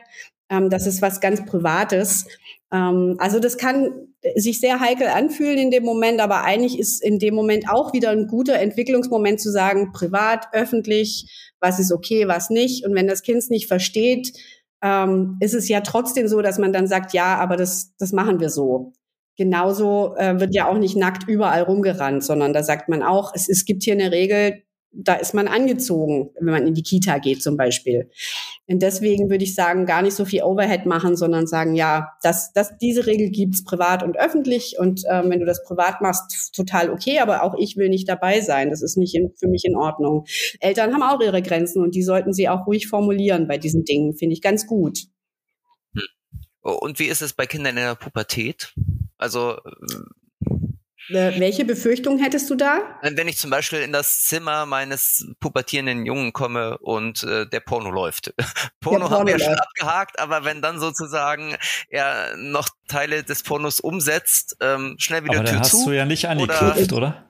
Ähm, 0.49 0.71
das 0.71 0.87
ist 0.87 1.03
was 1.03 1.21
ganz 1.21 1.45
Privates. 1.45 2.27
Ähm, 2.73 3.17
also 3.19 3.41
das 3.41 3.59
kann 3.59 3.91
sich 4.35 4.61
sehr 4.61 4.81
heikel 4.81 5.07
anfühlen 5.07 5.59
in 5.59 5.71
dem 5.71 5.85
Moment, 5.85 6.21
aber 6.21 6.45
eigentlich 6.45 6.79
ist 6.79 7.03
in 7.03 7.19
dem 7.19 7.35
Moment 7.35 7.71
auch 7.71 7.93
wieder 7.93 8.11
ein 8.11 8.27
guter 8.27 8.55
Entwicklungsmoment 8.55 9.41
zu 9.41 9.51
sagen, 9.51 9.93
privat, 9.93 10.49
öffentlich, 10.53 11.50
was 11.61 11.79
ist 11.79 11.93
okay, 11.93 12.27
was 12.29 12.51
nicht. 12.51 12.85
Und 12.87 12.95
wenn 12.95 13.07
das 13.07 13.23
Kind 13.23 13.39
es 13.39 13.51
nicht 13.51 13.69
versteht, 13.69 14.33
ähm, 14.83 15.37
ist 15.41 15.55
es 15.55 15.69
ja 15.69 15.81
trotzdem 15.83 16.27
so, 16.29 16.41
dass 16.43 16.59
man 16.59 16.73
dann 16.73 16.87
sagt, 16.87 17.13
ja, 17.13 17.37
aber 17.37 17.57
das, 17.57 17.95
das 17.99 18.13
machen 18.13 18.41
wir 18.41 18.51
so. 18.51 18.93
genauso 19.37 20.15
äh, 20.17 20.39
wird 20.39 20.55
ja 20.55 20.69
auch 20.69 20.79
nicht 20.79 20.97
nackt 20.97 21.27
überall 21.27 21.63
rumgerannt, 21.63 22.23
sondern 22.23 22.53
da 22.53 22.63
sagt 22.63 22.91
man 22.91 23.03
auch, 23.03 23.33
es, 23.35 23.49
es 23.49 23.65
gibt 23.65 23.83
hier 23.85 23.95
eine 23.95 24.13
Regel, 24.13 24.63
da 24.93 25.15
ist 25.15 25.35
man 25.35 25.47
angezogen, 25.47 26.31
wenn 26.41 26.53
man 26.53 26.67
in 26.67 26.75
die 26.75 26.83
Kita 26.83 27.19
geht 27.19 27.43
zum 27.43 27.57
Beispiel. 27.57 28.11
Und 28.67 28.83
deswegen 28.83 29.31
würde 29.31 29.45
ich 29.45 29.55
sagen, 29.55 29.87
gar 29.87 30.03
nicht 30.03 30.15
so 30.15 30.25
viel 30.25 30.43
Overhead 30.43 30.85
machen, 30.85 31.17
sondern 31.17 31.47
sagen, 31.47 31.75
ja, 31.75 32.09
das, 32.23 32.53
das, 32.53 32.77
diese 32.79 33.07
Regel 33.07 33.31
gibt's 33.31 33.63
privat 33.63 34.03
und 34.03 34.19
öffentlich. 34.19 34.77
Und 34.79 35.03
ähm, 35.09 35.31
wenn 35.31 35.41
du 35.41 35.47
das 35.47 35.63
privat 35.65 36.01
machst, 36.01 36.53
total 36.55 36.91
okay, 36.91 37.21
aber 37.21 37.43
auch 37.43 37.55
ich 37.57 37.77
will 37.77 37.89
nicht 37.89 38.09
dabei 38.09 38.41
sein. 38.41 38.71
Das 38.71 38.83
ist 38.83 38.97
nicht 38.97 39.15
in, 39.15 39.33
für 39.37 39.49
mich 39.49 39.65
in 39.65 39.77
Ordnung. 39.77 40.25
Eltern 40.59 40.93
haben 40.93 41.03
auch 41.03 41.21
ihre 41.21 41.43
Grenzen 41.43 41.83
und 41.83 41.95
die 41.95 42.03
sollten 42.03 42.33
sie 42.33 42.49
auch 42.49 42.67
ruhig 42.67 42.89
formulieren 42.89 43.47
bei 43.47 43.59
diesen 43.59 43.85
Dingen, 43.85 44.15
finde 44.15 44.35
ich 44.35 44.43
ganz 44.43 44.67
gut. 44.67 44.99
Hm. 45.95 46.03
Und 46.63 46.99
wie 46.99 47.07
ist 47.07 47.23
es 47.23 47.33
bei 47.33 47.47
Kindern 47.47 47.77
in 47.77 47.85
der 47.85 47.95
Pubertät? 47.95 48.75
Also 49.19 49.53
äh, 49.53 49.61
welche 51.11 51.65
Befürchtung 51.65 52.19
hättest 52.19 52.49
du 52.51 52.55
da? 52.55 52.99
Wenn 53.03 53.29
ich 53.29 53.37
zum 53.37 53.51
Beispiel 53.51 53.81
in 53.81 53.93
das 53.93 54.23
Zimmer 54.25 54.67
meines 54.67 55.27
pubertierenden 55.41 56.07
Jungen 56.07 56.33
komme 56.33 56.79
und 56.79 57.23
äh, 57.23 57.47
der 57.47 57.61
Porno 57.61 57.91
läuft. 57.91 58.33
Porno, 58.81 59.01
Porno 59.01 59.11
haben 59.11 59.27
wir 59.27 59.39
ja 59.39 59.45
schon 59.45 59.59
abgehakt, 59.59 60.19
aber 60.19 60.45
wenn 60.45 60.63
dann 60.63 60.81
sozusagen 60.81 61.57
er 61.89 62.37
noch 62.37 62.69
Teile 62.89 63.23
des 63.23 63.43
Pornos 63.43 63.81
umsetzt, 63.81 64.57
ähm, 64.61 64.97
schnell 64.99 65.25
wieder 65.25 65.39
aber 65.39 65.49
Tür 65.49 65.61
hast 65.61 65.71
zu. 65.71 65.79
hast 65.79 65.87
du 65.87 65.93
ja 65.93 66.05
nicht 66.05 66.29
angeknüpft, 66.29 66.93
oder? 66.93 66.97
oder? 66.97 67.25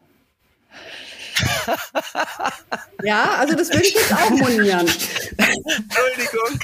Ja, 3.02 3.36
also 3.38 3.54
das 3.54 3.70
würde 3.70 3.86
ich 3.86 3.94
jetzt 3.94 4.12
auch 4.12 4.30
monieren. 4.30 4.86
Entschuldigung. 5.36 6.60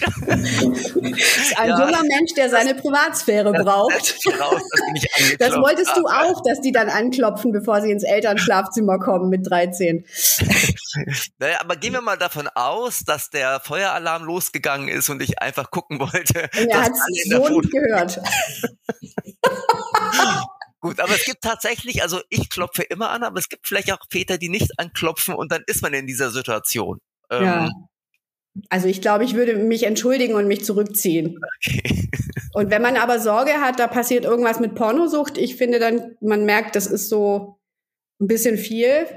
Ein 1.56 1.68
ja, 1.68 1.78
junger 1.78 2.02
Mensch, 2.02 2.34
der 2.36 2.50
seine 2.50 2.74
Privatsphäre 2.74 3.52
das, 3.52 3.64
braucht. 3.64 4.16
Das, 4.24 4.40
raus, 4.40 4.62
das, 4.92 5.36
das 5.38 5.56
wolltest 5.56 5.96
du 5.96 6.06
auch, 6.06 6.42
dass 6.44 6.60
die 6.60 6.72
dann 6.72 6.88
anklopfen, 6.88 7.52
bevor 7.52 7.80
sie 7.80 7.90
ins 7.90 8.04
Elternschlafzimmer 8.04 8.98
kommen 8.98 9.30
mit 9.30 9.48
13. 9.48 10.04
Naja, 11.38 11.60
aber 11.60 11.76
gehen 11.76 11.92
wir 11.92 12.00
mal 12.00 12.16
davon 12.16 12.48
aus, 12.54 13.00
dass 13.00 13.28
der 13.28 13.60
Feueralarm 13.60 14.24
losgegangen 14.24 14.88
ist 14.88 15.10
und 15.10 15.20
ich 15.20 15.42
einfach 15.42 15.70
gucken 15.70 16.00
wollte. 16.00 16.48
Und 16.58 16.68
er 16.68 16.84
hat 16.84 16.92
so 17.28 17.48
nicht 17.48 17.70
gehört. 17.70 18.18
Gut, 20.86 21.00
aber 21.00 21.16
es 21.16 21.24
gibt 21.24 21.42
tatsächlich, 21.42 22.02
also 22.02 22.20
ich 22.30 22.48
klopfe 22.48 22.82
immer 22.82 23.10
an, 23.10 23.24
aber 23.24 23.40
es 23.40 23.48
gibt 23.48 23.66
vielleicht 23.66 23.92
auch 23.92 23.98
Väter, 24.08 24.38
die 24.38 24.48
nicht 24.48 24.78
anklopfen 24.78 25.34
und 25.34 25.50
dann 25.50 25.64
ist 25.66 25.82
man 25.82 25.92
in 25.94 26.06
dieser 26.06 26.30
Situation. 26.30 27.00
Ähm, 27.28 27.44
ja. 27.44 27.70
Also 28.68 28.86
ich 28.86 29.00
glaube, 29.00 29.24
ich 29.24 29.34
würde 29.34 29.56
mich 29.56 29.82
entschuldigen 29.82 30.34
und 30.34 30.46
mich 30.46 30.64
zurückziehen. 30.64 31.40
Okay. 31.66 32.08
Und 32.54 32.70
wenn 32.70 32.82
man 32.82 32.96
aber 32.96 33.18
Sorge 33.18 33.54
hat, 33.54 33.80
da 33.80 33.88
passiert 33.88 34.24
irgendwas 34.24 34.60
mit 34.60 34.76
Pornosucht, 34.76 35.38
ich 35.38 35.56
finde 35.56 35.80
dann, 35.80 36.14
man 36.20 36.44
merkt, 36.44 36.76
das 36.76 36.86
ist 36.86 37.08
so 37.08 37.58
ein 38.20 38.28
bisschen 38.28 38.56
viel. 38.56 39.08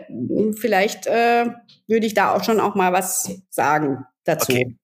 Vielleicht 0.57 1.05
äh, 1.05 1.51
würde 1.87 2.07
ich 2.07 2.15
da 2.15 2.33
auch 2.33 2.43
schon 2.43 2.59
auch 2.59 2.73
mal 2.73 2.91
was 2.93 3.29
sagen 3.51 4.05
dazu. 4.23 4.51
Okay. 4.51 4.75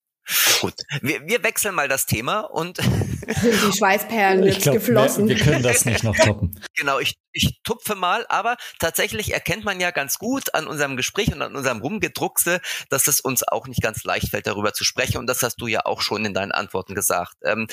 Gut, 0.61 0.73
wir, 1.01 1.27
wir 1.27 1.43
wechseln 1.43 1.75
mal 1.75 1.87
das 1.87 2.05
Thema 2.05 2.41
und 2.41 2.77
sind 2.77 3.73
die 3.73 3.77
Schweißperlen 3.77 4.43
jetzt 4.45 4.63
glaub, 4.63 4.75
geflossen. 4.75 5.27
Wir, 5.27 5.37
wir, 5.37 5.43
können 5.43 5.63
das 5.63 5.85
nicht 5.85 6.03
noch 6.03 6.15
toppen. 6.15 6.59
Genau, 6.77 6.99
ich, 6.99 7.15
ich 7.31 7.61
tupfe 7.63 7.95
mal, 7.95 8.25
aber 8.27 8.57
tatsächlich 8.79 9.33
erkennt 9.33 9.63
man 9.63 9.79
ja 9.79 9.91
ganz 9.91 10.17
gut 10.17 10.53
an 10.53 10.67
unserem 10.67 10.97
Gespräch 10.97 11.33
und 11.33 11.41
an 11.41 11.55
unserem 11.55 11.79
Rumgedruckse, 11.79 12.59
dass 12.89 13.07
es 13.07 13.21
uns 13.21 13.47
auch 13.47 13.67
nicht 13.67 13.81
ganz 13.81 14.03
leicht 14.03 14.29
fällt, 14.29 14.45
darüber 14.45 14.73
zu 14.73 14.83
sprechen 14.83 15.17
und 15.17 15.27
das 15.27 15.41
hast 15.41 15.57
du 15.61 15.67
ja 15.67 15.85
auch 15.85 16.01
schon 16.01 16.25
in 16.25 16.33
deinen 16.33 16.51
Antworten 16.51 16.95
gesagt. 16.95 17.35
Ähm, 17.43 17.67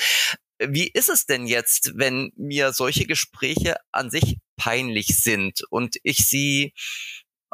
wie 0.59 0.87
ist 0.87 1.09
es 1.09 1.25
denn 1.25 1.47
jetzt, 1.47 1.91
wenn 1.95 2.31
mir 2.37 2.71
solche 2.71 3.05
Gespräche 3.05 3.75
an 3.91 4.09
sich 4.09 4.37
peinlich 4.55 5.07
sind 5.07 5.63
und 5.69 5.97
ich 6.03 6.25
sie 6.27 6.73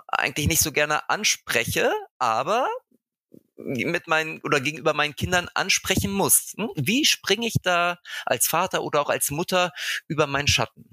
eigentlich 0.08 0.48
nicht 0.48 0.62
so 0.62 0.72
gerne 0.72 1.10
anspreche, 1.10 1.92
aber 2.18 2.68
mit 3.64 4.08
meinen 4.08 4.42
oder 4.42 4.60
gegenüber 4.62 4.94
meinen 4.94 5.16
Kindern 5.16 5.50
ansprechen 5.54 6.12
muss. 6.12 6.54
Hm? 6.58 6.70
Wie 6.76 7.06
springe 7.06 7.48
ich 7.48 7.56
da 7.64 8.00
als 8.26 8.48
Vater 8.48 8.84
oder 8.84 9.02
auch 9.02 9.10
als 9.10 9.32
Mutter 9.32 9.72
über 10.08 10.28
meinen 10.28 10.48
Schatten? 10.48 10.90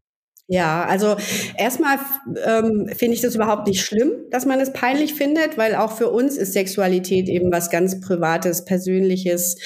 Ja, 0.48 0.84
also 0.84 1.16
erstmal 1.58 1.98
ähm, 2.44 2.88
finde 2.96 3.14
ich 3.14 3.20
das 3.20 3.34
überhaupt 3.34 3.66
nicht 3.66 3.80
schlimm, 3.84 4.12
dass 4.30 4.46
man 4.46 4.60
es 4.60 4.72
peinlich 4.72 5.14
findet, 5.14 5.58
weil 5.58 5.74
auch 5.74 5.90
für 5.96 6.08
uns 6.08 6.36
ist 6.36 6.52
Sexualität 6.52 7.28
eben 7.28 7.50
was 7.50 7.68
ganz 7.68 8.00
Privates, 8.00 8.64
Persönliches 8.64 9.56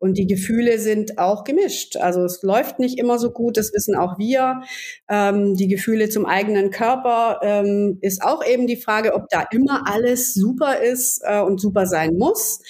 und 0.00 0.18
die 0.18 0.26
Gefühle 0.26 0.80
sind 0.80 1.18
auch 1.18 1.44
gemischt. 1.44 1.96
Also 1.98 2.24
es 2.24 2.42
läuft 2.42 2.80
nicht 2.80 2.98
immer 2.98 3.20
so 3.20 3.30
gut, 3.30 3.56
das 3.56 3.72
wissen 3.72 3.94
auch 3.94 4.18
wir. 4.18 4.62
Ähm, 5.08 5.54
die 5.54 5.68
Gefühle 5.68 6.08
zum 6.08 6.26
eigenen 6.26 6.70
Körper 6.70 7.38
ähm, 7.44 7.98
ist 8.00 8.20
auch 8.24 8.44
eben 8.44 8.66
die 8.66 8.76
Frage, 8.76 9.14
ob 9.14 9.28
da 9.28 9.44
immer 9.52 9.82
alles 9.88 10.34
super 10.34 10.80
ist 10.80 11.22
äh, 11.24 11.40
und 11.42 11.60
super 11.60 11.86
sein 11.86 12.16
muss. 12.18 12.60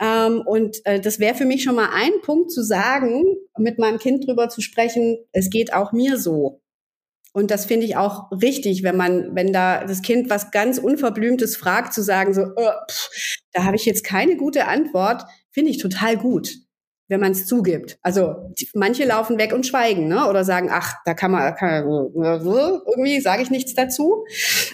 Ähm, 0.00 0.42
und 0.44 0.78
äh, 0.84 1.00
das 1.00 1.20
wäre 1.20 1.36
für 1.36 1.44
mich 1.46 1.62
schon 1.62 1.76
mal 1.76 1.90
ein 1.92 2.12
Punkt 2.22 2.50
zu 2.50 2.62
sagen, 2.64 3.22
mit 3.58 3.78
meinem 3.78 3.98
Kind 4.00 4.26
drüber 4.26 4.48
zu 4.48 4.60
sprechen, 4.60 5.18
es 5.32 5.50
geht 5.50 5.72
auch 5.72 5.92
mir 5.92 6.18
so. 6.18 6.60
Und 7.36 7.50
das 7.50 7.66
finde 7.66 7.84
ich 7.84 7.98
auch 7.98 8.30
richtig, 8.30 8.82
wenn 8.82 8.96
man, 8.96 9.36
wenn 9.36 9.52
da 9.52 9.84
das 9.84 10.00
Kind 10.00 10.30
was 10.30 10.52
ganz 10.52 10.78
Unverblümtes 10.78 11.54
fragt, 11.54 11.92
zu 11.92 12.02
sagen 12.02 12.32
so, 12.32 12.46
oh, 12.56 12.70
pff, 12.90 13.10
da 13.52 13.64
habe 13.64 13.76
ich 13.76 13.84
jetzt 13.84 14.04
keine 14.04 14.38
gute 14.38 14.66
Antwort, 14.66 15.22
finde 15.50 15.70
ich 15.70 15.76
total 15.76 16.16
gut, 16.16 16.54
wenn 17.08 17.20
man 17.20 17.32
es 17.32 17.44
zugibt. 17.44 17.98
Also 18.00 18.36
manche 18.72 19.04
laufen 19.04 19.36
weg 19.36 19.52
und 19.52 19.66
schweigen, 19.66 20.08
ne? 20.08 20.26
Oder 20.30 20.44
sagen, 20.44 20.70
ach, 20.72 20.94
da 21.04 21.12
kann 21.12 21.30
man, 21.30 21.54
kann 21.56 21.84
man 21.84 22.40
irgendwie 22.40 23.20
sage 23.20 23.42
ich 23.42 23.50
nichts 23.50 23.74
dazu. 23.74 24.24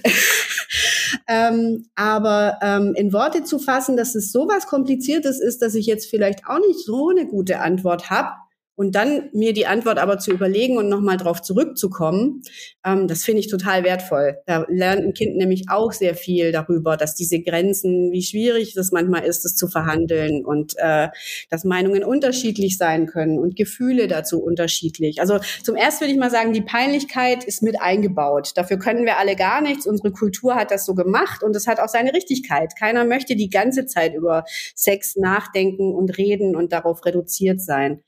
ähm, 1.28 1.86
aber 1.96 2.60
ähm, 2.62 2.94
in 2.94 3.12
Worte 3.12 3.42
zu 3.42 3.58
fassen, 3.58 3.96
dass 3.96 4.14
es 4.14 4.30
so 4.30 4.46
was 4.46 4.68
Kompliziertes 4.68 5.40
ist, 5.40 5.62
dass 5.62 5.74
ich 5.74 5.86
jetzt 5.86 6.08
vielleicht 6.08 6.46
auch 6.46 6.60
nicht 6.60 6.78
so 6.78 7.08
eine 7.08 7.26
gute 7.26 7.58
Antwort 7.58 8.08
habe, 8.08 8.36
und 8.82 8.96
dann 8.96 9.28
mir 9.32 9.52
die 9.52 9.66
Antwort 9.66 10.00
aber 10.00 10.18
zu 10.18 10.32
überlegen 10.32 10.76
und 10.76 10.88
nochmal 10.88 11.16
drauf 11.16 11.40
zurückzukommen, 11.40 12.42
ähm, 12.84 13.06
das 13.06 13.22
finde 13.22 13.38
ich 13.38 13.48
total 13.48 13.84
wertvoll. 13.84 14.38
Da 14.46 14.66
lernt 14.68 15.02
ein 15.02 15.14
Kind 15.14 15.36
nämlich 15.36 15.66
auch 15.68 15.92
sehr 15.92 16.16
viel 16.16 16.50
darüber, 16.50 16.96
dass 16.96 17.14
diese 17.14 17.40
Grenzen, 17.40 18.10
wie 18.10 18.22
schwierig 18.22 18.74
das 18.74 18.90
manchmal 18.90 19.22
ist, 19.22 19.44
das 19.44 19.54
zu 19.54 19.68
verhandeln 19.68 20.44
und 20.44 20.74
äh, 20.78 21.10
dass 21.48 21.62
Meinungen 21.62 22.02
unterschiedlich 22.02 22.76
sein 22.76 23.06
können 23.06 23.38
und 23.38 23.54
Gefühle 23.54 24.08
dazu 24.08 24.42
unterschiedlich. 24.42 25.20
Also 25.20 25.38
zum 25.62 25.76
ersten 25.76 26.00
würde 26.00 26.14
ich 26.14 26.18
mal 26.18 26.32
sagen, 26.32 26.52
die 26.52 26.62
Peinlichkeit 26.62 27.44
ist 27.44 27.62
mit 27.62 27.80
eingebaut. 27.80 28.50
Dafür 28.56 28.80
können 28.80 29.04
wir 29.04 29.18
alle 29.18 29.36
gar 29.36 29.60
nichts. 29.60 29.86
Unsere 29.86 30.10
Kultur 30.10 30.56
hat 30.56 30.72
das 30.72 30.84
so 30.86 30.96
gemacht 30.96 31.44
und 31.44 31.54
es 31.54 31.68
hat 31.68 31.78
auch 31.78 31.88
seine 31.88 32.14
Richtigkeit. 32.14 32.72
Keiner 32.76 33.04
möchte 33.04 33.36
die 33.36 33.48
ganze 33.48 33.86
Zeit 33.86 34.12
über 34.14 34.42
Sex 34.74 35.14
nachdenken 35.14 35.94
und 35.94 36.18
reden 36.18 36.56
und 36.56 36.72
darauf 36.72 37.06
reduziert 37.06 37.60
sein. 37.60 38.02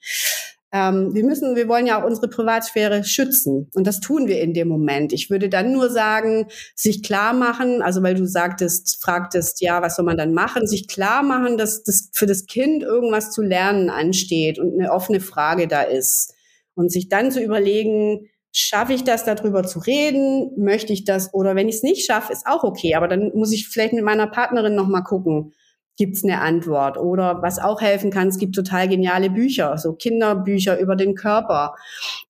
Ähm, 0.74 1.14
wir 1.14 1.24
müssen, 1.24 1.54
wir 1.54 1.68
wollen 1.68 1.86
ja 1.86 2.02
auch 2.02 2.04
unsere 2.04 2.26
Privatsphäre 2.26 3.04
schützen. 3.04 3.70
Und 3.74 3.86
das 3.86 4.00
tun 4.00 4.26
wir 4.26 4.40
in 4.40 4.54
dem 4.54 4.66
Moment. 4.66 5.12
Ich 5.12 5.30
würde 5.30 5.48
dann 5.48 5.70
nur 5.70 5.88
sagen, 5.88 6.48
sich 6.74 7.04
klar 7.04 7.32
machen, 7.32 7.80
also 7.80 8.02
weil 8.02 8.16
du 8.16 8.26
sagtest, 8.26 9.00
fragtest, 9.00 9.60
ja, 9.60 9.82
was 9.82 9.94
soll 9.94 10.04
man 10.04 10.16
dann 10.16 10.34
machen? 10.34 10.66
Sich 10.66 10.88
klar 10.88 11.22
machen, 11.22 11.58
dass 11.58 11.84
das 11.84 12.10
für 12.12 12.26
das 12.26 12.46
Kind 12.46 12.82
irgendwas 12.82 13.30
zu 13.30 13.40
lernen 13.40 13.88
ansteht 13.88 14.58
und 14.58 14.74
eine 14.74 14.90
offene 14.90 15.20
Frage 15.20 15.68
da 15.68 15.82
ist. 15.82 16.34
Und 16.74 16.90
sich 16.90 17.08
dann 17.08 17.30
zu 17.30 17.40
überlegen, 17.40 18.28
schaffe 18.50 18.94
ich 18.94 19.04
das, 19.04 19.24
darüber 19.24 19.62
zu 19.62 19.78
reden? 19.78 20.50
Möchte 20.56 20.92
ich 20.92 21.04
das? 21.04 21.32
Oder 21.32 21.54
wenn 21.54 21.68
ich 21.68 21.76
es 21.76 21.82
nicht 21.84 22.04
schaffe, 22.04 22.32
ist 22.32 22.48
auch 22.48 22.64
okay. 22.64 22.96
Aber 22.96 23.06
dann 23.06 23.30
muss 23.32 23.52
ich 23.52 23.68
vielleicht 23.68 23.92
mit 23.92 24.02
meiner 24.02 24.26
Partnerin 24.26 24.74
nochmal 24.74 25.04
gucken 25.04 25.52
gibt's 25.96 26.24
eine 26.24 26.40
Antwort. 26.40 26.98
Oder 26.98 27.42
was 27.42 27.58
auch 27.58 27.80
helfen 27.80 28.10
kann, 28.10 28.28
es 28.28 28.38
gibt 28.38 28.54
total 28.54 28.88
geniale 28.88 29.30
Bücher, 29.30 29.76
so 29.78 29.92
Kinderbücher 29.92 30.78
über 30.78 30.96
den 30.96 31.14
Körper. 31.14 31.74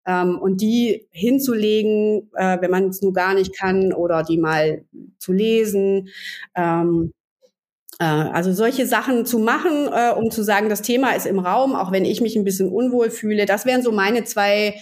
Ähm, 0.06 0.38
und 0.38 0.60
die 0.60 1.06
hinzulegen, 1.10 2.30
äh, 2.34 2.60
wenn 2.60 2.70
man 2.70 2.88
es 2.88 3.02
nur 3.02 3.12
gar 3.12 3.34
nicht 3.34 3.56
kann, 3.56 3.92
oder 3.92 4.22
die 4.22 4.38
mal 4.38 4.84
zu 5.18 5.32
lesen. 5.32 6.08
Ähm, 6.54 7.12
äh, 7.98 8.04
also 8.04 8.52
solche 8.52 8.86
Sachen 8.86 9.26
zu 9.26 9.38
machen, 9.38 9.88
äh, 9.92 10.12
um 10.12 10.30
zu 10.30 10.42
sagen, 10.42 10.68
das 10.68 10.82
Thema 10.82 11.14
ist 11.14 11.26
im 11.26 11.38
Raum, 11.38 11.74
auch 11.74 11.92
wenn 11.92 12.04
ich 12.04 12.20
mich 12.20 12.36
ein 12.36 12.44
bisschen 12.44 12.68
unwohl 12.68 13.10
fühle. 13.10 13.46
Das 13.46 13.66
wären 13.66 13.82
so 13.82 13.92
meine 13.92 14.24
zwei 14.24 14.74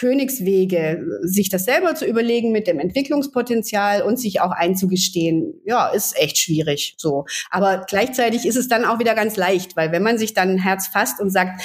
Königswege, 0.00 1.20
sich 1.20 1.50
das 1.50 1.66
selber 1.66 1.94
zu 1.94 2.06
überlegen 2.06 2.52
mit 2.52 2.66
dem 2.66 2.78
Entwicklungspotenzial 2.78 4.00
und 4.00 4.18
sich 4.18 4.40
auch 4.40 4.50
einzugestehen, 4.50 5.60
ja, 5.66 5.88
ist 5.88 6.16
echt 6.16 6.38
schwierig, 6.38 6.94
so. 6.96 7.26
Aber 7.50 7.84
gleichzeitig 7.86 8.46
ist 8.46 8.56
es 8.56 8.66
dann 8.66 8.86
auch 8.86 8.98
wieder 8.98 9.14
ganz 9.14 9.36
leicht, 9.36 9.76
weil 9.76 9.92
wenn 9.92 10.02
man 10.02 10.16
sich 10.16 10.32
dann 10.32 10.48
ein 10.48 10.58
Herz 10.58 10.86
fasst 10.86 11.20
und 11.20 11.28
sagt, 11.28 11.60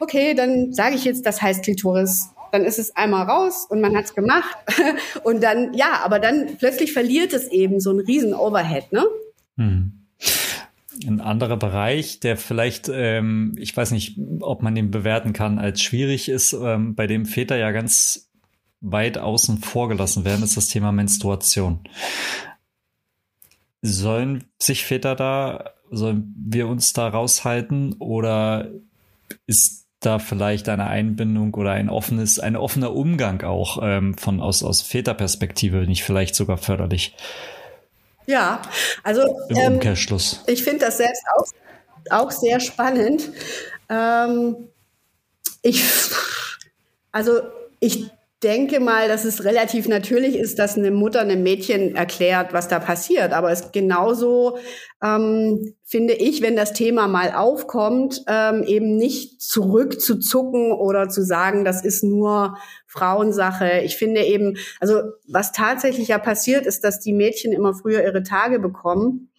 okay, 0.00 0.34
dann 0.34 0.72
sage 0.72 0.96
ich 0.96 1.04
jetzt, 1.04 1.24
das 1.26 1.40
heißt 1.40 1.62
Klitoris, 1.62 2.30
dann 2.50 2.64
ist 2.64 2.80
es 2.80 2.96
einmal 2.96 3.26
raus 3.26 3.68
und 3.70 3.80
man 3.80 3.96
hat's 3.96 4.16
gemacht 4.16 4.56
und 5.22 5.44
dann, 5.44 5.72
ja, 5.72 6.00
aber 6.02 6.18
dann 6.18 6.56
plötzlich 6.58 6.92
verliert 6.92 7.32
es 7.32 7.46
eben 7.46 7.78
so 7.78 7.90
einen 7.90 8.00
riesen 8.00 8.34
Overhead, 8.34 8.90
ne? 8.90 9.04
Hm 9.58 9.92
ein 11.04 11.20
anderer 11.20 11.56
Bereich, 11.56 12.20
der 12.20 12.36
vielleicht, 12.36 12.88
ähm, 12.92 13.54
ich 13.58 13.76
weiß 13.76 13.90
nicht, 13.90 14.18
ob 14.40 14.62
man 14.62 14.74
den 14.74 14.90
bewerten 14.90 15.32
kann 15.32 15.58
als 15.58 15.82
schwierig 15.82 16.28
ist, 16.28 16.52
ähm, 16.52 16.94
bei 16.94 17.06
dem 17.06 17.26
Väter 17.26 17.56
ja 17.56 17.70
ganz 17.72 18.30
weit 18.80 19.18
außen 19.18 19.58
vor 19.58 19.88
gelassen 19.88 20.24
werden, 20.24 20.44
ist 20.44 20.56
das 20.56 20.68
Thema 20.68 20.92
Menstruation. 20.92 21.80
Sollen 23.82 24.44
sich 24.58 24.84
Väter 24.84 25.14
da, 25.14 25.70
sollen 25.90 26.34
wir 26.36 26.68
uns 26.68 26.92
da 26.92 27.08
raushalten 27.08 27.94
oder 27.94 28.70
ist 29.46 29.86
da 30.00 30.18
vielleicht 30.18 30.68
eine 30.68 30.86
Einbindung 30.86 31.54
oder 31.54 31.72
ein 31.72 31.88
offenes, 31.88 32.38
ein 32.38 32.56
offener 32.56 32.94
Umgang 32.94 33.42
auch 33.42 33.78
ähm, 33.82 34.14
von 34.14 34.40
aus, 34.40 34.62
aus 34.62 34.82
Väterperspektive 34.82 35.86
nicht 35.86 36.04
vielleicht 36.04 36.34
sogar 36.34 36.58
förderlich? 36.58 37.14
Ja, 38.26 38.60
also 39.02 39.22
im 39.48 39.56
ähm, 39.56 39.72
Umkehrschluss. 39.74 40.42
Ich 40.46 40.64
finde 40.64 40.86
das 40.86 40.98
selbst 40.98 41.22
auch, 41.36 41.46
auch 42.10 42.30
sehr 42.30 42.60
spannend. 42.60 43.30
Ähm, 43.88 44.68
ich, 45.62 45.84
also 47.12 47.40
ich 47.80 48.10
denke 48.42 48.80
mal, 48.80 49.08
dass 49.08 49.24
es 49.24 49.44
relativ 49.44 49.88
natürlich 49.88 50.36
ist, 50.36 50.58
dass 50.58 50.76
eine 50.76 50.90
Mutter 50.90 51.20
einem 51.20 51.42
Mädchen 51.42 51.94
erklärt, 51.96 52.52
was 52.52 52.68
da 52.68 52.78
passiert. 52.78 53.32
Aber 53.32 53.50
es 53.50 53.72
genauso 53.72 54.58
ähm, 55.02 55.74
finde 55.84 56.12
ich, 56.12 56.42
wenn 56.42 56.54
das 56.54 56.74
Thema 56.74 57.08
mal 57.08 57.32
aufkommt, 57.32 58.22
ähm, 58.26 58.62
eben 58.64 58.96
nicht 58.96 59.40
zurückzuzucken 59.40 60.72
oder 60.72 61.08
zu 61.08 61.24
sagen, 61.24 61.64
das 61.64 61.84
ist 61.84 62.04
nur 62.04 62.58
Frauensache. 62.86 63.80
Ich 63.84 63.96
finde 63.96 64.22
eben, 64.24 64.58
also 64.80 65.00
was 65.26 65.52
tatsächlich 65.52 66.08
ja 66.08 66.18
passiert, 66.18 66.66
ist, 66.66 66.84
dass 66.84 67.00
die 67.00 67.14
Mädchen 67.14 67.52
immer 67.52 67.74
früher 67.74 68.02
ihre 68.02 68.22
Tage 68.22 68.58
bekommen. 68.58 69.30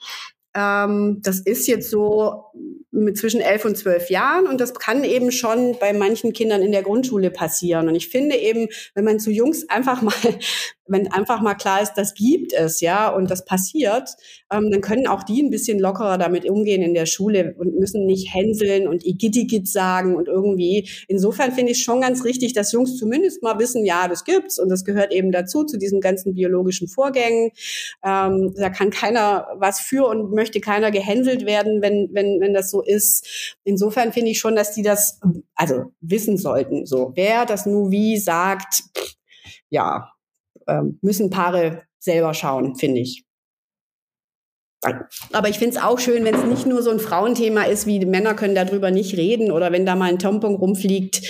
Ähm, 0.55 1.19
das 1.21 1.39
ist 1.39 1.67
jetzt 1.67 1.91
so 1.91 2.45
mit 2.91 3.17
zwischen 3.17 3.41
elf 3.41 3.65
und 3.65 3.77
zwölf 3.77 4.09
Jahren 4.09 4.47
und 4.47 4.61
das 4.61 4.73
kann 4.73 5.03
eben 5.03 5.31
schon 5.31 5.77
bei 5.79 5.93
manchen 5.93 6.33
Kindern 6.33 6.61
in 6.61 6.71
der 6.71 6.83
Grundschule 6.83 7.31
passieren. 7.31 7.89
Und 7.89 7.95
ich 7.95 8.09
finde 8.09 8.35
eben, 8.35 8.67
wenn 8.95 9.05
man 9.05 9.19
zu 9.19 9.31
Jungs 9.31 9.67
einfach 9.69 10.01
mal 10.01 10.13
wenn 10.87 11.11
einfach 11.11 11.41
mal 11.41 11.55
klar 11.55 11.81
ist, 11.81 11.93
das 11.93 12.13
gibt 12.13 12.53
es, 12.53 12.81
ja, 12.81 13.09
und 13.09 13.29
das 13.29 13.45
passiert, 13.45 14.09
ähm, 14.51 14.71
dann 14.71 14.81
können 14.81 15.07
auch 15.07 15.23
die 15.23 15.41
ein 15.41 15.49
bisschen 15.49 15.79
lockerer 15.79 16.17
damit 16.17 16.49
umgehen 16.49 16.81
in 16.81 16.93
der 16.93 17.05
Schule 17.05 17.55
und 17.57 17.77
müssen 17.77 18.05
nicht 18.05 18.33
hänseln 18.33 18.87
und 18.87 19.05
Igittigit 19.05 19.67
sagen 19.67 20.15
und 20.15 20.27
irgendwie. 20.27 20.89
Insofern 21.07 21.51
finde 21.51 21.73
ich 21.73 21.83
schon 21.83 22.01
ganz 22.01 22.23
richtig, 22.23 22.53
dass 22.53 22.71
Jungs 22.71 22.97
zumindest 22.97 23.43
mal 23.43 23.59
wissen, 23.59 23.85
ja, 23.85 24.07
das 24.07 24.23
gibt's 24.23 24.59
und 24.59 24.69
das 24.69 24.85
gehört 24.85 25.13
eben 25.13 25.31
dazu, 25.31 25.63
zu 25.63 25.77
diesen 25.77 26.01
ganzen 26.01 26.33
biologischen 26.33 26.87
Vorgängen. 26.87 27.51
Ähm, 28.03 28.53
da 28.55 28.69
kann 28.69 28.89
keiner 28.89 29.47
was 29.57 29.79
für 29.79 30.07
und 30.07 30.33
möchte 30.33 30.61
keiner 30.61 30.91
gehänselt 30.91 31.45
werden, 31.45 31.81
wenn, 31.81 32.09
wenn, 32.13 32.39
wenn 32.39 32.53
das 32.53 32.71
so 32.71 32.76
ist. 32.81 33.57
Insofern 33.63 34.13
finde 34.13 34.31
ich 34.31 34.39
schon, 34.39 34.55
dass 34.55 34.73
die 34.73 34.83
das, 34.83 35.19
also 35.55 35.91
wissen 36.01 36.37
sollten, 36.37 36.85
so. 36.85 37.11
Wer 37.15 37.45
das 37.45 37.65
nur 37.65 37.91
wie 37.91 38.17
sagt, 38.17 38.83
ja, 39.69 40.11
ähm, 40.67 40.99
müssen 41.01 41.29
Paare 41.29 41.83
selber 41.99 42.33
schauen, 42.33 42.75
finde 42.75 43.01
ich. 43.01 43.27
Aber 45.33 45.49
ich 45.49 45.57
finde 45.57 45.75
es 45.75 45.83
auch 45.83 45.99
schön, 45.99 46.23
wenn 46.23 46.35
es 46.35 46.43
nicht 46.43 46.65
nur 46.67 46.83
so 46.83 46.91
ein 46.91 46.99
Frauenthema 46.99 47.63
ist, 47.63 47.87
wie 47.87 48.05
Männer 48.05 48.35
können 48.35 48.53
darüber 48.53 48.91
nicht 48.91 49.17
reden 49.17 49.51
oder 49.51 49.71
wenn 49.71 49.85
da 49.85 49.95
mal 49.95 50.09
ein 50.09 50.19
Tampon 50.19 50.55
rumfliegt, 50.55 51.21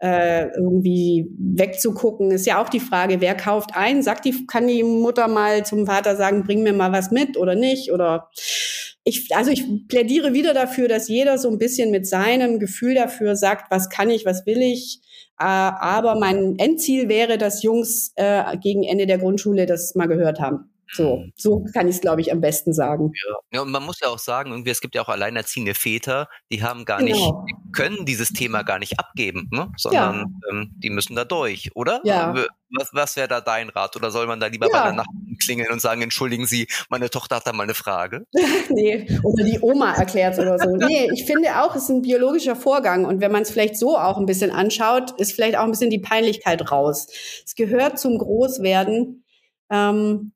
äh, 0.00 0.48
irgendwie 0.48 1.26
wegzugucken. 1.38 2.30
Ist 2.30 2.46
ja 2.46 2.62
auch 2.62 2.68
die 2.68 2.80
Frage, 2.80 3.20
wer 3.20 3.34
kauft 3.34 3.70
ein? 3.74 4.02
Sagt 4.02 4.26
die, 4.26 4.46
kann 4.46 4.66
die 4.66 4.82
Mutter 4.82 5.28
mal 5.28 5.64
zum 5.64 5.86
Vater 5.86 6.16
sagen, 6.16 6.44
bring 6.44 6.62
mir 6.62 6.74
mal 6.74 6.92
was 6.92 7.10
mit 7.10 7.38
oder 7.38 7.54
nicht? 7.54 7.90
Oder 7.90 8.28
ich, 9.10 9.36
also 9.36 9.50
ich 9.50 9.64
plädiere 9.88 10.32
wieder 10.32 10.54
dafür, 10.54 10.88
dass 10.88 11.08
jeder 11.08 11.36
so 11.36 11.50
ein 11.50 11.58
bisschen 11.58 11.90
mit 11.90 12.06
seinem 12.06 12.58
Gefühl 12.58 12.94
dafür 12.94 13.36
sagt, 13.36 13.70
was 13.70 13.90
kann 13.90 14.08
ich, 14.08 14.24
was 14.24 14.46
will 14.46 14.62
ich 14.62 15.00
äh, 15.40 15.44
aber 15.44 16.16
mein 16.16 16.56
Endziel 16.58 17.08
wäre, 17.08 17.38
dass 17.38 17.62
Jungs 17.62 18.12
äh, 18.16 18.58
gegen 18.58 18.82
Ende 18.82 19.06
der 19.06 19.16
Grundschule 19.16 19.64
das 19.64 19.94
mal 19.94 20.06
gehört 20.06 20.38
haben. 20.38 20.70
So, 20.92 21.16
mhm. 21.16 21.32
so 21.36 21.64
kann 21.72 21.88
ich 21.88 21.96
es, 21.96 22.00
glaube 22.00 22.20
ich, 22.20 22.32
am 22.32 22.40
besten 22.40 22.72
sagen. 22.72 23.12
Ja. 23.28 23.36
ja, 23.52 23.62
und 23.62 23.70
man 23.70 23.84
muss 23.84 24.00
ja 24.00 24.08
auch 24.08 24.18
sagen, 24.18 24.50
irgendwie, 24.50 24.70
es 24.70 24.80
gibt 24.80 24.94
ja 24.94 25.02
auch 25.02 25.08
alleinerziehende 25.08 25.74
Väter, 25.74 26.28
die 26.50 26.62
haben 26.62 26.84
gar 26.84 26.98
genau. 26.98 27.44
nicht, 27.46 27.56
können 27.72 28.04
dieses 28.06 28.32
Thema 28.32 28.62
gar 28.62 28.78
nicht 28.78 28.98
abgeben, 28.98 29.48
ne? 29.52 29.70
sondern 29.76 30.40
ja. 30.42 30.50
ähm, 30.50 30.70
die 30.76 30.90
müssen 30.90 31.14
da 31.14 31.24
durch, 31.24 31.70
oder? 31.74 32.00
Ja. 32.04 32.34
Was, 32.72 32.90
was 32.92 33.16
wäre 33.16 33.26
da 33.26 33.40
dein 33.40 33.68
Rat? 33.68 33.96
Oder 33.96 34.10
soll 34.10 34.26
man 34.26 34.38
da 34.38 34.46
lieber 34.46 34.68
ja. 34.68 34.78
bei 34.78 34.84
der 34.84 34.92
Nachbarin 34.92 35.36
klingeln 35.40 35.72
und 35.72 35.80
sagen, 35.80 36.02
entschuldigen 36.02 36.46
Sie, 36.46 36.68
meine 36.88 37.10
Tochter 37.10 37.36
hat 37.36 37.46
da 37.46 37.52
mal 37.52 37.64
eine 37.64 37.74
Frage? 37.74 38.26
nee, 38.68 39.06
oder 39.24 39.44
die 39.44 39.58
Oma 39.60 39.94
erklärt 39.94 40.38
oder 40.38 40.58
so. 40.58 40.70
Nee, 40.80 41.10
ich 41.12 41.24
finde 41.24 41.62
auch, 41.62 41.74
es 41.74 41.84
ist 41.84 41.88
ein 41.90 42.02
biologischer 42.02 42.56
Vorgang. 42.56 43.04
Und 43.04 43.20
wenn 43.20 43.32
man 43.32 43.42
es 43.42 43.50
vielleicht 43.50 43.76
so 43.76 43.98
auch 43.98 44.18
ein 44.18 44.26
bisschen 44.26 44.50
anschaut, 44.50 45.12
ist 45.18 45.32
vielleicht 45.32 45.56
auch 45.56 45.64
ein 45.64 45.70
bisschen 45.70 45.90
die 45.90 45.98
Peinlichkeit 45.98 46.70
raus. 46.70 47.08
Es 47.44 47.54
gehört 47.54 47.98
zum 47.98 48.18
Großwerden. 48.18 49.24
Ähm, 49.70 50.32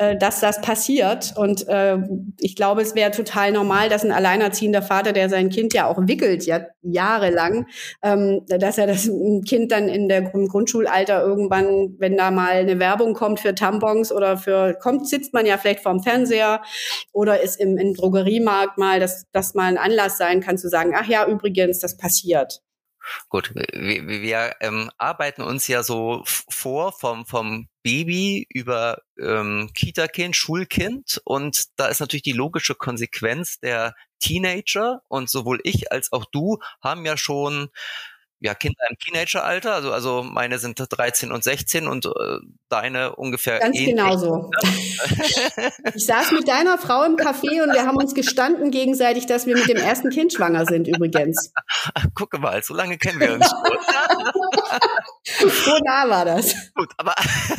äh, 0.00 0.16
dass 0.16 0.40
das 0.40 0.62
passiert. 0.62 1.34
Und 1.36 1.68
äh, 1.68 1.98
ich 2.38 2.56
glaube, 2.56 2.80
es 2.80 2.94
wäre 2.94 3.10
total 3.10 3.52
normal, 3.52 3.90
dass 3.90 4.02
ein 4.02 4.12
alleinerziehender 4.12 4.80
Vater, 4.80 5.12
der 5.12 5.28
sein 5.28 5.50
Kind 5.50 5.74
ja 5.74 5.86
auch 5.86 5.98
wickelt, 6.00 6.46
ja 6.46 6.62
jahrelang, 6.80 7.66
ähm, 8.02 8.40
dass 8.48 8.78
er 8.78 8.86
das 8.86 9.10
Kind 9.46 9.70
dann 9.72 9.88
in 9.88 10.08
der 10.08 10.32
im 10.32 10.48
Grundschulalter 10.48 11.22
irgendwann, 11.22 11.96
wenn 11.98 12.16
da 12.16 12.30
mal 12.30 12.52
eine 12.52 12.78
Werbung 12.78 13.12
kommt 13.12 13.40
für 13.40 13.54
Tampons 13.54 14.10
oder 14.10 14.38
für 14.38 14.74
kommt, 14.74 15.06
sitzt 15.06 15.34
man 15.34 15.44
ja 15.44 15.58
vielleicht 15.58 15.80
vorm 15.80 16.02
Fernseher 16.02 16.62
oder 17.12 17.42
ist 17.42 17.60
im, 17.60 17.76
im 17.76 17.92
Drogeriemarkt 17.92 18.78
mal, 18.78 19.00
dass 19.00 19.26
das 19.32 19.52
mal 19.54 19.66
ein 19.66 19.78
Anlass 19.78 20.16
sein 20.16 20.40
kann 20.40 20.56
zu 20.56 20.70
sagen, 20.70 20.94
ach 20.96 21.08
ja, 21.08 21.26
übrigens, 21.26 21.78
das 21.78 21.96
passiert. 21.98 22.62
Gut, 23.28 23.52
wir, 23.54 24.06
wir 24.06 24.52
ähm, 24.60 24.90
arbeiten 24.98 25.42
uns 25.42 25.68
ja 25.68 25.82
so 25.82 26.22
vor 26.24 26.92
vom, 26.92 27.24
vom 27.24 27.66
Baby 27.82 28.46
über 28.50 29.02
ähm, 29.20 29.70
Kita-Kind, 29.74 30.36
Schulkind. 30.36 31.20
Und 31.24 31.66
da 31.76 31.88
ist 31.88 32.00
natürlich 32.00 32.22
die 32.22 32.32
logische 32.32 32.74
Konsequenz 32.74 33.58
der 33.60 33.94
Teenager 34.20 35.02
und 35.08 35.30
sowohl 35.30 35.60
ich 35.64 35.90
als 35.90 36.12
auch 36.12 36.26
du 36.26 36.58
haben 36.82 37.06
ja 37.06 37.16
schon 37.16 37.70
ja, 38.40 38.54
Kinder 38.54 38.82
im 38.88 38.96
Teenageralter, 38.98 39.74
also, 39.74 39.92
also 39.92 40.22
meine 40.22 40.58
sind 40.58 40.78
13 40.78 41.30
und 41.30 41.44
16 41.44 41.86
und 41.86 42.06
äh, 42.06 42.10
deine 42.68 43.16
ungefähr. 43.16 43.58
Ganz 43.58 43.76
genauso. 43.76 44.50
ich 45.94 46.06
saß 46.06 46.32
mit 46.32 46.48
deiner 46.48 46.78
Frau 46.78 47.04
im 47.04 47.16
Café 47.16 47.62
und 47.62 47.74
wir 47.74 47.86
haben 47.86 47.96
uns 47.96 48.14
gestanden 48.14 48.70
gegenseitig, 48.70 49.26
dass 49.26 49.46
wir 49.46 49.56
mit 49.56 49.68
dem 49.68 49.76
ersten 49.76 50.10
Kind 50.10 50.32
schwanger 50.32 50.66
sind, 50.66 50.88
übrigens. 50.88 51.52
Gucke 52.14 52.38
mal, 52.38 52.62
so 52.62 52.74
lange 52.74 52.98
kennen 52.98 53.20
wir 53.20 53.34
uns 53.34 53.50
so 55.64 55.78
nah 55.84 56.08
war 56.08 56.24
das. 56.24 56.54
Gut, 56.74 56.90
aber 56.96 57.14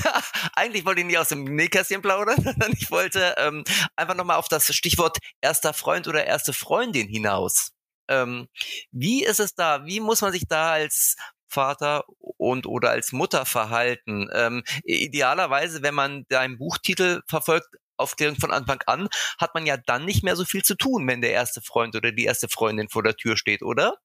eigentlich 0.56 0.86
wollte 0.86 1.02
ich 1.02 1.08
nicht 1.08 1.18
aus 1.18 1.30
dem 1.30 1.44
Nähkästchen 1.44 2.02
plaudern, 2.02 2.38
sondern 2.44 2.72
ich 2.74 2.90
wollte 2.92 3.36
ähm, 3.38 3.64
einfach 3.96 4.16
nochmal 4.16 4.38
auf 4.38 4.48
das 4.48 4.74
Stichwort 4.74 5.18
erster 5.42 5.74
Freund 5.74 6.08
oder 6.08 6.26
erste 6.26 6.54
Freundin 6.54 7.08
hinaus. 7.08 7.72
Ähm, 8.12 8.48
wie 8.92 9.24
ist 9.24 9.40
es 9.40 9.56
da? 9.56 9.86
Wie 9.86 10.00
muss 10.00 10.22
man 10.22 10.32
sich 10.32 10.48
da 10.48 10.72
als 10.74 11.16
Vater 11.48 12.04
und 12.20 12.68
oder 12.68 12.92
als 12.92 13.12
Mutter 13.12 13.46
verhalten? 13.46 14.30
Ähm, 14.34 14.64
idealerweise, 14.84 15.82
wenn 15.82 15.96
man 15.96 16.26
deinen 16.30 16.58
Buchtitel 16.58 17.22
verfolgt, 17.28 17.68
Aufklärung 18.02 18.36
von 18.36 18.52
Anfang 18.52 18.82
an, 18.88 19.08
hat 19.40 19.54
man 19.54 19.66
ja 19.66 19.78
dann 19.78 20.06
nicht 20.06 20.24
mehr 20.24 20.36
so 20.36 20.44
viel 20.44 20.64
zu 20.64 20.76
tun, 20.76 21.08
wenn 21.08 21.22
der 21.22 21.32
erste 21.32 21.62
Freund 21.62 21.96
oder 21.96 22.12
die 22.12 22.26
erste 22.26 22.50
Freundin 22.50 22.90
vor 22.90 23.04
der 23.04 23.16
Tür 23.16 23.38
steht, 23.38 23.62
oder? 23.62 23.96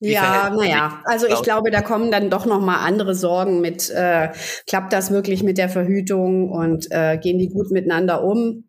Wie 0.00 0.12
ja, 0.12 0.50
naja, 0.50 1.02
also 1.04 1.26
ich 1.26 1.42
glaube, 1.42 1.70
da 1.70 1.82
kommen 1.82 2.10
dann 2.10 2.30
doch 2.30 2.46
noch 2.46 2.60
mal 2.60 2.84
andere 2.84 3.14
Sorgen 3.14 3.60
mit, 3.60 3.90
äh, 3.90 4.30
klappt 4.66 4.92
das 4.92 5.10
wirklich 5.10 5.42
mit 5.42 5.58
der 5.58 5.68
Verhütung 5.68 6.50
und 6.50 6.90
äh, 6.90 7.18
gehen 7.18 7.38
die 7.38 7.48
gut 7.48 7.70
miteinander 7.70 8.22
um? 8.22 8.68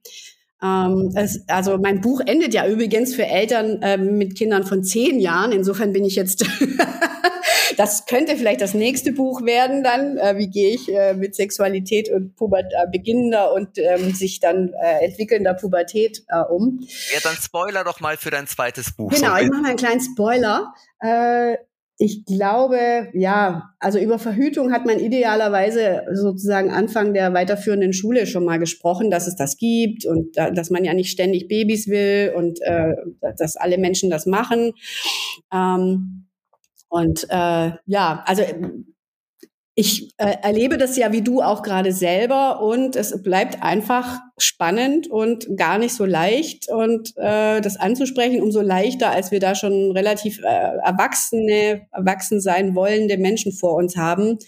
Ähm, 0.62 1.12
es, 1.16 1.43
also 1.47 1.78
mein 1.78 2.01
Buch 2.01 2.22
endet 2.26 2.53
ja 2.53 2.68
übrigens 2.68 3.14
für 3.14 3.26
Eltern 3.26 3.82
äh, 3.82 3.97
mit 3.97 4.36
Kindern 4.36 4.64
von 4.64 4.84
zehn 4.84 5.20
Jahren. 5.20 5.51
Insofern 5.51 5.93
bin 5.93 6.03
ich 6.03 6.16
jetzt, 6.16 6.45
das 7.78 8.05
könnte 8.08 8.36
vielleicht 8.38 8.62
das 8.62 8.74
nächste 8.74 9.12
Buch 9.12 9.43
werden 9.43 9.84
dann. 9.84 10.18
Äh, 10.18 10.38
wie 10.38 10.49
gehe 10.49 10.74
ich 10.74 10.91
äh, 10.91 11.14
mit 11.14 11.36
Sexualität 11.36 12.10
und 12.10 12.36
Puber 12.36 12.62
äh, 12.62 12.88
beginnender 12.91 13.53
und 13.53 13.78
ähm, 13.78 14.14
sich 14.14 14.39
dann 14.39 14.74
äh, 14.74 15.05
entwickelnder 15.05 15.53
Pubertät 15.53 16.24
äh, 16.30 16.39
um? 16.39 16.80
Ja, 17.14 17.20
dann 17.24 17.36
Spoiler 17.36 17.84
doch 17.84 17.99
mal 17.99 18.18
für 18.18 18.32
dein 18.32 18.47
zweites 18.47 18.95
Buch. 18.95 19.12
Genau, 19.12 19.38
ich 19.38 19.49
mache 19.49 19.62
mal 19.62 19.70
einen 19.70 19.78
kleinen 19.78 20.01
Spoiler. 20.01 20.74
Ich 21.99 22.25
glaube, 22.25 23.09
ja, 23.13 23.73
also 23.79 23.97
über 23.97 24.19
Verhütung 24.19 24.71
hat 24.71 24.85
man 24.85 24.99
idealerweise 24.99 26.03
sozusagen 26.13 26.69
Anfang 26.69 27.15
der 27.15 27.33
weiterführenden 27.33 27.91
Schule 27.91 28.27
schon 28.27 28.45
mal 28.45 28.59
gesprochen, 28.59 29.09
dass 29.09 29.25
es 29.25 29.35
das 29.35 29.57
gibt 29.57 30.05
und 30.05 30.37
dass 30.37 30.69
man 30.69 30.85
ja 30.85 30.93
nicht 30.93 31.11
ständig 31.11 31.47
Babys 31.47 31.87
will 31.87 32.33
und 32.35 32.59
äh, 32.61 32.95
dass 33.37 33.55
alle 33.55 33.79
Menschen 33.79 34.11
das 34.11 34.27
machen. 34.27 34.73
Ähm, 35.51 36.27
und 36.89 37.25
äh, 37.29 37.71
ja, 37.85 38.23
also 38.25 38.43
ich 39.80 40.09
äh, 40.17 40.38
erlebe 40.41 40.80
das 40.80 40.97
ja 40.97 41.11
wie 41.11 41.21
du 41.21 41.43
auch 41.43 41.61
gerade 41.61 41.91
selber 41.93 42.63
und 42.63 42.95
es 42.95 43.21
bleibt 43.21 43.61
einfach 43.61 44.17
spannend 44.39 45.07
und 45.07 45.55
gar 45.55 45.78
nicht 45.78 45.93
so 45.93 46.03
leicht 46.03 46.67
und 46.67 47.15
äh, 47.15 47.61
das 47.61 47.78
anzusprechen 47.78 48.41
umso 48.41 48.61
leichter, 48.61 49.11
als 49.11 49.30
wir 49.30 49.39
da 49.39 49.53
schon 49.53 49.91
relativ 49.91 50.39
äh, 50.39 50.78
erwachsene, 50.84 51.86
erwachsen 51.91 52.41
sein 52.41 52.73
wollende 52.73 53.19
Menschen 53.19 53.51
vor 53.51 53.75
uns 53.75 53.95
haben. 53.95 54.39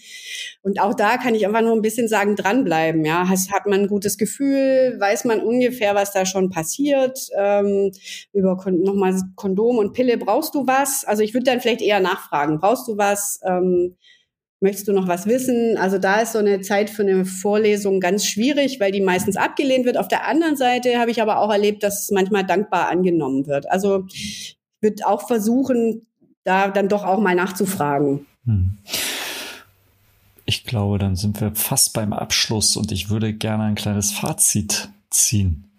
Und 0.62 0.80
auch 0.80 0.94
da 0.94 1.16
kann 1.16 1.36
ich 1.36 1.46
einfach 1.46 1.62
nur 1.62 1.74
ein 1.74 1.82
bisschen 1.82 2.08
sagen, 2.08 2.34
dranbleiben. 2.34 3.04
Ja, 3.04 3.28
hat, 3.28 3.38
hat 3.52 3.66
man 3.66 3.82
ein 3.82 3.88
gutes 3.88 4.18
Gefühl, 4.18 4.96
weiß 4.98 5.26
man 5.26 5.40
ungefähr, 5.40 5.94
was 5.94 6.12
da 6.12 6.26
schon 6.26 6.50
passiert. 6.50 7.20
Ähm, 7.38 7.92
über 8.32 8.60
nochmal 8.68 9.14
Kondom 9.36 9.78
und 9.78 9.92
Pille, 9.92 10.18
brauchst 10.18 10.56
du 10.56 10.66
was? 10.66 11.04
Also 11.04 11.22
ich 11.22 11.34
würde 11.34 11.44
dann 11.44 11.60
vielleicht 11.60 11.82
eher 11.82 12.00
nachfragen, 12.00 12.58
brauchst 12.58 12.88
du 12.88 12.96
was? 12.96 13.38
Ähm, 13.44 13.94
Möchtest 14.62 14.88
du 14.88 14.92
noch 14.92 15.08
was 15.08 15.26
wissen? 15.26 15.78
Also 15.78 15.96
da 15.96 16.20
ist 16.20 16.32
so 16.32 16.38
eine 16.38 16.60
Zeit 16.60 16.90
für 16.90 17.02
eine 17.02 17.24
Vorlesung 17.24 17.98
ganz 17.98 18.26
schwierig, 18.26 18.78
weil 18.78 18.92
die 18.92 19.00
meistens 19.00 19.36
abgelehnt 19.36 19.86
wird. 19.86 19.96
Auf 19.96 20.08
der 20.08 20.26
anderen 20.28 20.56
Seite 20.56 20.98
habe 20.98 21.10
ich 21.10 21.22
aber 21.22 21.38
auch 21.38 21.50
erlebt, 21.50 21.82
dass 21.82 22.02
es 22.02 22.10
manchmal 22.10 22.44
dankbar 22.44 22.88
angenommen 22.90 23.46
wird. 23.46 23.70
Also 23.70 24.04
ich 24.12 24.58
würde 24.82 25.06
auch 25.06 25.26
versuchen, 25.26 26.06
da 26.44 26.68
dann 26.68 26.88
doch 26.88 27.04
auch 27.04 27.20
mal 27.20 27.34
nachzufragen. 27.34 28.26
Hm. 28.44 28.78
Ich 30.44 30.64
glaube, 30.64 30.98
dann 30.98 31.16
sind 31.16 31.40
wir 31.40 31.54
fast 31.54 31.92
beim 31.94 32.12
Abschluss 32.12 32.76
und 32.76 32.92
ich 32.92 33.08
würde 33.08 33.32
gerne 33.32 33.64
ein 33.64 33.76
kleines 33.76 34.12
Fazit 34.12 34.90
ziehen. 35.08 35.70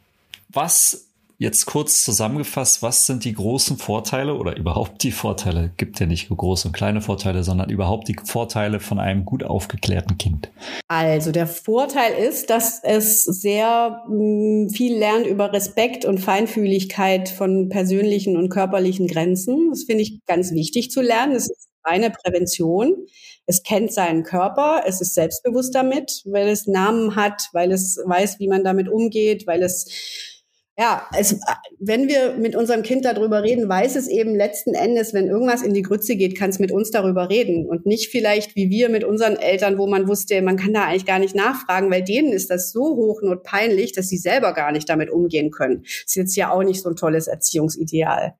Was 0.50 1.11
Jetzt 1.42 1.66
kurz 1.66 2.04
zusammengefasst, 2.04 2.84
was 2.84 3.08
sind 3.08 3.26
die 3.26 3.34
großen 3.34 3.80
Vorteile 3.80 4.36
oder 4.36 4.56
überhaupt 4.56 5.02
die 5.02 5.12
Vorteile? 5.12 5.72
Gibt 5.76 6.00
ja 6.00 6.06
nicht 6.06 6.30
große 6.30 6.68
und 6.68 6.72
kleine 6.72 7.02
Vorteile, 7.02 7.44
sondern 7.44 7.72
überhaupt 7.72 8.08
die 8.08 8.16
Vorteile 8.24 8.80
von 8.80 9.00
einem 9.00 9.26
gut 9.26 9.44
aufgeklärten 9.44 10.20
Kind. 10.20 10.52
Also 10.88 11.32
der 11.32 11.48
Vorteil 11.48 12.14
ist, 12.14 12.52
dass 12.52 12.80
es 12.84 13.24
sehr 13.24 14.04
mh, 14.08 14.66
mm, 14.68 14.70
viel 14.70 14.96
lernt 14.96 15.26
über 15.26 15.52
Respekt 15.52 16.06
und 16.06 16.20
Feinfühligkeit 16.20 17.28
von 17.28 17.70
persönlichen 17.70 18.38
und 18.38 18.50
körperlichen 18.50 19.08
Grenzen. 19.08 19.72
Das 19.72 19.86
finde 19.86 20.04
ich 20.04 20.24
ganz 20.28 20.52
wichtig 20.52 20.92
zu 20.92 21.02
lernen. 21.02 21.34
Das 21.34 21.50
ist 21.50 21.70
eine 21.82 22.12
Prävention. 22.12 23.08
Es 23.48 23.64
kennt 23.64 23.92
seinen 23.92 24.22
Körper, 24.22 24.84
es 24.86 25.02
ist 25.02 25.16
selbstbewusst 25.16 25.74
damit, 25.74 26.22
weil 26.26 26.50
es 26.50 26.68
Namen 26.68 27.16
hat, 27.16 27.50
weil 27.52 27.72
es 27.72 28.00
weiß, 28.06 28.38
wie 28.38 28.48
man 28.48 28.64
damit 28.64 28.88
umgeht, 28.88 29.48
weil 29.48 29.64
es 29.64 30.30
ja, 30.78 31.06
es, 31.16 31.40
wenn 31.80 32.08
wir 32.08 32.38
mit 32.38 32.56
unserem 32.56 32.82
Kind 32.82 33.04
darüber 33.04 33.44
reden, 33.44 33.68
weiß 33.68 33.96
es 33.98 34.08
eben 34.08 34.36
letzten 34.36 34.74
Endes, 34.74 35.14
wenn 35.14 35.28
irgendwas 35.28 35.62
in 35.62 35.74
die 35.74 35.82
Grütze 35.82 36.16
geht, 36.16 36.38
kann 36.38 36.50
es 36.50 36.60
mit 36.60 36.72
uns 36.72 36.92
darüber 36.92 37.30
reden 37.30 37.68
und 37.68 37.86
nicht 37.86 38.10
vielleicht 38.10 38.56
wie 38.56 38.70
wir 38.70 38.90
mit 38.90 39.04
unseren 39.04 39.36
Eltern, 39.36 39.78
wo 39.78 39.86
man 39.86 40.08
wusste, 40.08 40.42
man 40.42 40.58
kann 40.58 40.74
da 40.74 40.86
eigentlich 40.86 41.06
gar 41.06 41.20
nicht 41.20 41.36
nachfragen, 41.36 41.92
weil 41.92 42.04
denen 42.04 42.32
ist 42.32 42.50
das 42.50 42.72
so 42.72 42.96
hochnotpeinlich, 42.96 43.92
dass 43.92 44.08
sie 44.08 44.18
selber 44.18 44.54
gar 44.54 44.72
nicht 44.72 44.90
damit 44.90 45.10
umgehen 45.10 45.52
können. 45.52 45.82
Das 45.84 46.06
ist 46.08 46.16
jetzt 46.16 46.36
ja 46.36 46.52
auch 46.52 46.64
nicht 46.64 46.82
so 46.82 46.90
ein 46.90 46.96
tolles 46.96 47.28
Erziehungsideal. 47.28 48.36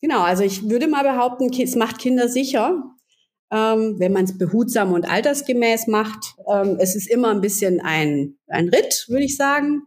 Genau, 0.00 0.22
also 0.22 0.44
ich 0.44 0.70
würde 0.70 0.86
mal 0.86 1.02
behaupten, 1.02 1.50
es 1.60 1.74
macht 1.74 1.98
Kinder 1.98 2.28
sicher, 2.28 2.82
ähm, 3.52 3.96
wenn 3.98 4.12
man 4.12 4.24
es 4.24 4.38
behutsam 4.38 4.92
und 4.92 5.04
altersgemäß 5.04 5.88
macht. 5.88 6.36
Ähm, 6.50 6.76
es 6.78 6.94
ist 6.94 7.10
immer 7.10 7.32
ein 7.32 7.40
bisschen 7.40 7.80
ein, 7.80 8.36
ein 8.46 8.68
Ritt, 8.68 9.06
würde 9.08 9.24
ich 9.24 9.36
sagen. 9.36 9.82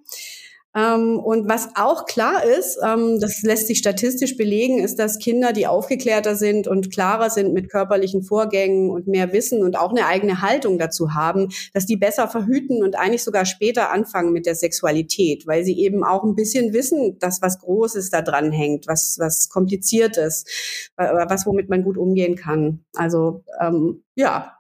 Ähm, 0.75 1.19
und 1.19 1.47
was 1.47 1.69
auch 1.75 2.05
klar 2.05 2.43
ist, 2.43 2.79
ähm, 2.83 3.19
das 3.19 3.43
lässt 3.43 3.67
sich 3.67 3.77
statistisch 3.77 4.37
belegen, 4.37 4.79
ist, 4.79 4.97
dass 4.97 5.19
Kinder, 5.19 5.53
die 5.53 5.67
aufgeklärter 5.67 6.35
sind 6.35 6.67
und 6.67 6.91
klarer 6.91 7.29
sind 7.29 7.53
mit 7.53 7.69
körperlichen 7.69 8.23
Vorgängen 8.23 8.89
und 8.89 9.07
mehr 9.07 9.31
Wissen 9.33 9.63
und 9.63 9.77
auch 9.77 9.91
eine 9.91 10.07
eigene 10.07 10.41
Haltung 10.41 10.79
dazu 10.79 11.13
haben, 11.13 11.49
dass 11.73 11.85
die 11.85 11.97
besser 11.97 12.27
verhüten 12.27 12.83
und 12.83 12.97
eigentlich 12.97 13.23
sogar 13.23 13.45
später 13.45 13.91
anfangen 13.91 14.33
mit 14.33 14.45
der 14.45 14.55
Sexualität, 14.55 15.45
weil 15.45 15.63
sie 15.63 15.79
eben 15.79 16.03
auch 16.03 16.23
ein 16.23 16.35
bisschen 16.35 16.73
wissen, 16.73 17.19
dass 17.19 17.41
was 17.41 17.59
Großes 17.59 18.09
da 18.09 18.21
dran 18.21 18.51
hängt, 18.51 18.87
was, 18.87 19.17
was 19.19 19.49
kompliziert 19.49 20.17
ist, 20.17 20.49
was 20.97 21.45
womit 21.45 21.69
man 21.69 21.83
gut 21.83 21.97
umgehen 21.97 22.35
kann. 22.35 22.83
Also 22.95 23.43
ähm, 23.61 24.03
ja. 24.15 24.57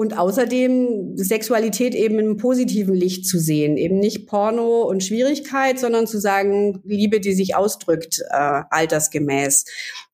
Und 0.00 0.16
außerdem 0.16 1.18
Sexualität 1.18 1.94
eben 1.94 2.18
einem 2.18 2.38
positiven 2.38 2.94
Licht 2.94 3.26
zu 3.26 3.38
sehen. 3.38 3.76
Eben 3.76 3.98
nicht 3.98 4.26
Porno 4.26 4.80
und 4.84 5.04
Schwierigkeit, 5.04 5.78
sondern 5.78 6.06
zu 6.06 6.18
sagen, 6.18 6.80
Liebe, 6.86 7.20
die 7.20 7.34
sich 7.34 7.54
ausdrückt, 7.54 8.22
äh, 8.30 8.62
altersgemäß. 8.70 9.66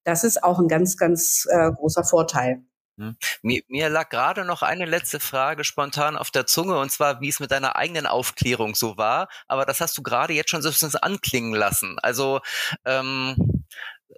Das 0.03 0.25
ist 0.25 0.43
auch 0.43 0.59
ein 0.59 0.67
ganz, 0.67 0.97
ganz 0.97 1.47
äh, 1.49 1.71
großer 1.71 2.03
Vorteil. 2.03 2.65
Hm. 2.99 3.15
Mir, 3.43 3.63
mir 3.69 3.89
lag 3.89 4.09
gerade 4.09 4.45
noch 4.45 4.63
eine 4.63 4.87
letzte 4.87 5.21
Frage 5.21 5.63
spontan 5.63 6.17
auf 6.17 6.33
der 6.33 6.47
Zunge 6.47 6.81
und 6.81 6.91
zwar, 6.91 7.21
wie 7.21 7.29
es 7.29 7.39
mit 7.39 7.53
deiner 7.53 7.77
eigenen 7.77 8.07
Aufklärung 8.07 8.75
so 8.75 8.97
war. 8.97 9.29
Aber 9.47 9.67
das 9.67 9.81
hast 9.81 9.97
du 9.97 10.03
gerade 10.03 10.33
jetzt 10.33 10.51
schon 10.51 10.63
so 10.63 10.69
ein 10.69 10.73
bisschen 10.73 10.97
anklingen 10.97 11.55
lassen. 11.55 11.97
Also 12.03 12.41
ähm, 12.85 13.37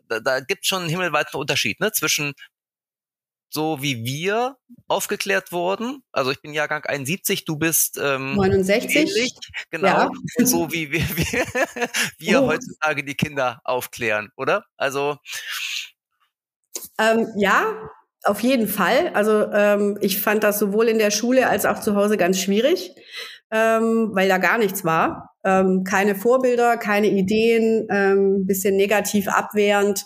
da, 0.09 0.21
da 0.21 0.41
gibt 0.41 0.65
es 0.65 0.69
schon 0.69 0.81
einen 0.81 0.89
himmelweiten 0.89 1.39
Unterschied 1.39 1.79
ne? 1.79 1.93
zwischen 1.93 2.33
so 3.51 3.83
wie 3.83 4.05
wir 4.05 4.57
aufgeklärt 4.87 5.53
wurden. 5.53 6.03
Also 6.13 6.31
ich 6.31 6.41
bin 6.43 6.53
Jahrgang 6.53 6.85
71, 6.85 7.45
du 7.45 7.57
bist 7.57 7.99
ähm, 8.03 8.35
69. 8.37 8.97
Ähnlich, 8.97 9.33
genau. 9.71 9.87
Ja. 9.87 10.11
So 10.45 10.73
wie 10.73 10.91
wir, 10.91 11.01
wir, 11.17 11.45
wir 12.19 12.43
oh. 12.43 12.47
heutzutage 12.49 13.05
die 13.05 13.15
Kinder 13.15 13.61
aufklären, 13.65 14.31
oder? 14.37 14.65
Also 14.77 15.17
ähm, 16.99 17.29
ja, 17.37 17.91
auf 18.25 18.41
jeden 18.41 18.69
Fall. 18.69 19.11
Also 19.15 19.51
ähm, 19.53 19.99
ich 20.01 20.21
fand 20.21 20.45
das 20.45 20.59
sowohl 20.59 20.89
in 20.89 20.99
der 20.99 21.11
Schule 21.11 21.49
als 21.49 21.65
auch 21.65 21.81
zu 21.81 21.95
Hause 21.95 22.17
ganz 22.17 22.39
schwierig, 22.39 22.93
ähm, 23.51 24.11
weil 24.13 24.29
da 24.29 24.39
gar 24.39 24.59
nichts 24.59 24.85
war. 24.85 25.35
Ähm, 25.49 25.85
keine 25.85 26.15
Vorbilder, 26.15 26.77
keine 26.77 27.09
Ideen, 27.09 27.87
ähm, 27.91 28.45
bisschen 28.47 28.77
negativ 28.77 29.29
abwehrend. 29.29 30.05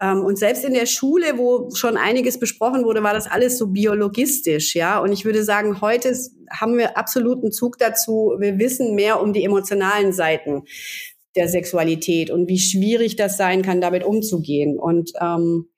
Ähm, 0.00 0.24
und 0.24 0.36
selbst 0.36 0.64
in 0.64 0.74
der 0.74 0.86
Schule, 0.86 1.38
wo 1.38 1.70
schon 1.74 1.96
einiges 1.96 2.40
besprochen 2.40 2.84
wurde, 2.84 3.04
war 3.04 3.14
das 3.14 3.30
alles 3.30 3.56
so 3.56 3.68
biologistisch, 3.68 4.74
ja. 4.74 4.98
Und 4.98 5.12
ich 5.12 5.24
würde 5.24 5.44
sagen, 5.44 5.80
heute 5.80 6.12
haben 6.50 6.76
wir 6.76 6.98
absoluten 6.98 7.52
Zug 7.52 7.78
dazu. 7.78 8.34
Wir 8.38 8.58
wissen 8.58 8.96
mehr 8.96 9.22
um 9.22 9.32
die 9.32 9.44
emotionalen 9.44 10.12
Seiten 10.12 10.64
der 11.36 11.48
Sexualität 11.48 12.30
und 12.30 12.48
wie 12.48 12.58
schwierig 12.58 13.14
das 13.14 13.36
sein 13.36 13.62
kann, 13.62 13.80
damit 13.80 14.02
umzugehen. 14.02 14.76
Und 14.76 15.12
ähm, 15.20 15.68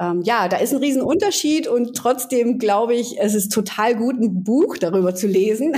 ähm, 0.00 0.22
ja, 0.22 0.48
da 0.48 0.56
ist 0.56 0.72
ein 0.72 0.78
Riesenunterschied 0.78 1.68
und 1.68 1.94
trotzdem 1.94 2.58
glaube 2.58 2.94
ich, 2.94 3.20
es 3.20 3.34
ist 3.34 3.52
total 3.52 3.94
gut, 3.94 4.18
ein 4.18 4.42
Buch 4.42 4.78
darüber 4.78 5.14
zu 5.14 5.26
lesen. 5.26 5.74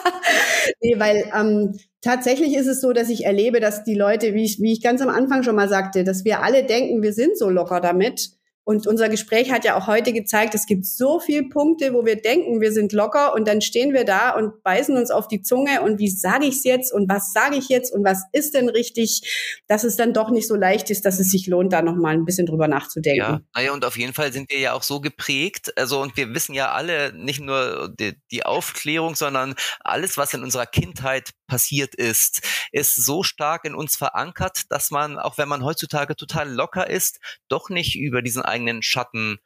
nee, 0.82 0.98
weil 0.98 1.24
ähm, 1.34 1.78
tatsächlich 2.02 2.54
ist 2.54 2.66
es 2.66 2.82
so, 2.82 2.92
dass 2.92 3.08
ich 3.08 3.24
erlebe, 3.24 3.58
dass 3.60 3.82
die 3.82 3.94
Leute, 3.94 4.34
wie 4.34 4.44
ich, 4.44 4.60
wie 4.60 4.72
ich 4.72 4.82
ganz 4.82 5.00
am 5.00 5.08
Anfang 5.08 5.42
schon 5.42 5.56
mal 5.56 5.70
sagte, 5.70 6.04
dass 6.04 6.24
wir 6.26 6.42
alle 6.42 6.64
denken, 6.64 7.02
wir 7.02 7.14
sind 7.14 7.38
so 7.38 7.48
locker 7.48 7.80
damit. 7.80 8.35
Und 8.68 8.88
unser 8.88 9.08
Gespräch 9.08 9.52
hat 9.52 9.64
ja 9.64 9.76
auch 9.76 9.86
heute 9.86 10.12
gezeigt, 10.12 10.52
es 10.56 10.66
gibt 10.66 10.86
so 10.86 11.20
viele 11.20 11.44
Punkte, 11.44 11.94
wo 11.94 12.04
wir 12.04 12.16
denken, 12.16 12.60
wir 12.60 12.72
sind 12.72 12.92
locker 12.92 13.32
und 13.32 13.46
dann 13.46 13.60
stehen 13.60 13.94
wir 13.94 14.04
da 14.04 14.30
und 14.30 14.60
beißen 14.64 14.96
uns 14.96 15.12
auf 15.12 15.28
die 15.28 15.40
Zunge 15.40 15.82
und 15.82 16.00
wie 16.00 16.10
sage 16.10 16.46
ich 16.46 16.56
es 16.56 16.64
jetzt 16.64 16.92
und 16.92 17.08
was 17.08 17.32
sage 17.32 17.54
ich 17.54 17.68
jetzt 17.68 17.94
und 17.94 18.04
was 18.04 18.24
ist 18.32 18.54
denn 18.54 18.68
richtig, 18.68 19.62
dass 19.68 19.84
es 19.84 19.94
dann 19.94 20.12
doch 20.12 20.30
nicht 20.30 20.48
so 20.48 20.56
leicht 20.56 20.90
ist, 20.90 21.04
dass 21.04 21.20
es 21.20 21.30
sich 21.30 21.46
lohnt, 21.46 21.72
da 21.72 21.80
nochmal 21.80 22.14
ein 22.14 22.24
bisschen 22.24 22.44
drüber 22.44 22.66
nachzudenken. 22.66 23.20
Ja, 23.20 23.40
naja, 23.54 23.72
und 23.72 23.84
auf 23.84 23.96
jeden 23.96 24.14
Fall 24.14 24.32
sind 24.32 24.50
wir 24.50 24.58
ja 24.58 24.72
auch 24.72 24.82
so 24.82 25.00
geprägt, 25.00 25.72
also 25.78 26.00
und 26.00 26.16
wir 26.16 26.34
wissen 26.34 26.52
ja 26.52 26.72
alle 26.72 27.12
nicht 27.12 27.40
nur 27.40 27.94
die, 28.00 28.14
die 28.32 28.44
Aufklärung, 28.44 29.14
sondern 29.14 29.54
alles, 29.78 30.18
was 30.18 30.34
in 30.34 30.42
unserer 30.42 30.66
Kindheit 30.66 31.30
passiert 31.46 31.94
ist, 31.94 32.42
ist 32.72 32.96
so 32.96 33.22
stark 33.22 33.64
in 33.64 33.74
uns 33.74 33.96
verankert, 33.96 34.62
dass 34.70 34.90
man, 34.90 35.18
auch 35.18 35.38
wenn 35.38 35.48
man 35.48 35.64
heutzutage 35.64 36.16
total 36.16 36.50
locker 36.52 36.90
ist, 36.90 37.20
doch 37.48 37.70
nicht 37.70 37.96
über 37.96 38.22
diesen 38.22 38.42
eigenen 38.56 38.82
Schatten 38.82 39.38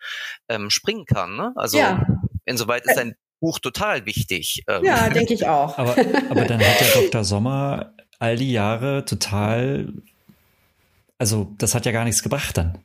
ähm, 0.48 0.70
springen 0.70 1.04
kann. 1.04 1.36
Ne? 1.36 1.52
Also 1.56 1.78
ja. 1.78 2.06
insoweit 2.44 2.84
ist 2.86 2.98
ein 2.98 3.14
Buch 3.40 3.58
total 3.58 4.06
wichtig. 4.06 4.62
Ähm. 4.68 4.84
Ja, 4.84 5.08
denke 5.08 5.34
ich 5.34 5.46
auch. 5.46 5.78
Aber, 5.78 5.96
aber 6.30 6.44
dann 6.44 6.60
hat 6.60 6.80
der 6.80 7.02
Dr. 7.02 7.24
Sommer 7.24 7.94
all 8.18 8.36
die 8.36 8.52
Jahre 8.52 9.04
total, 9.04 9.92
also 11.18 11.48
das 11.58 11.74
hat 11.74 11.86
ja 11.86 11.92
gar 11.92 12.04
nichts 12.04 12.22
gebracht 12.22 12.56
dann. 12.56 12.78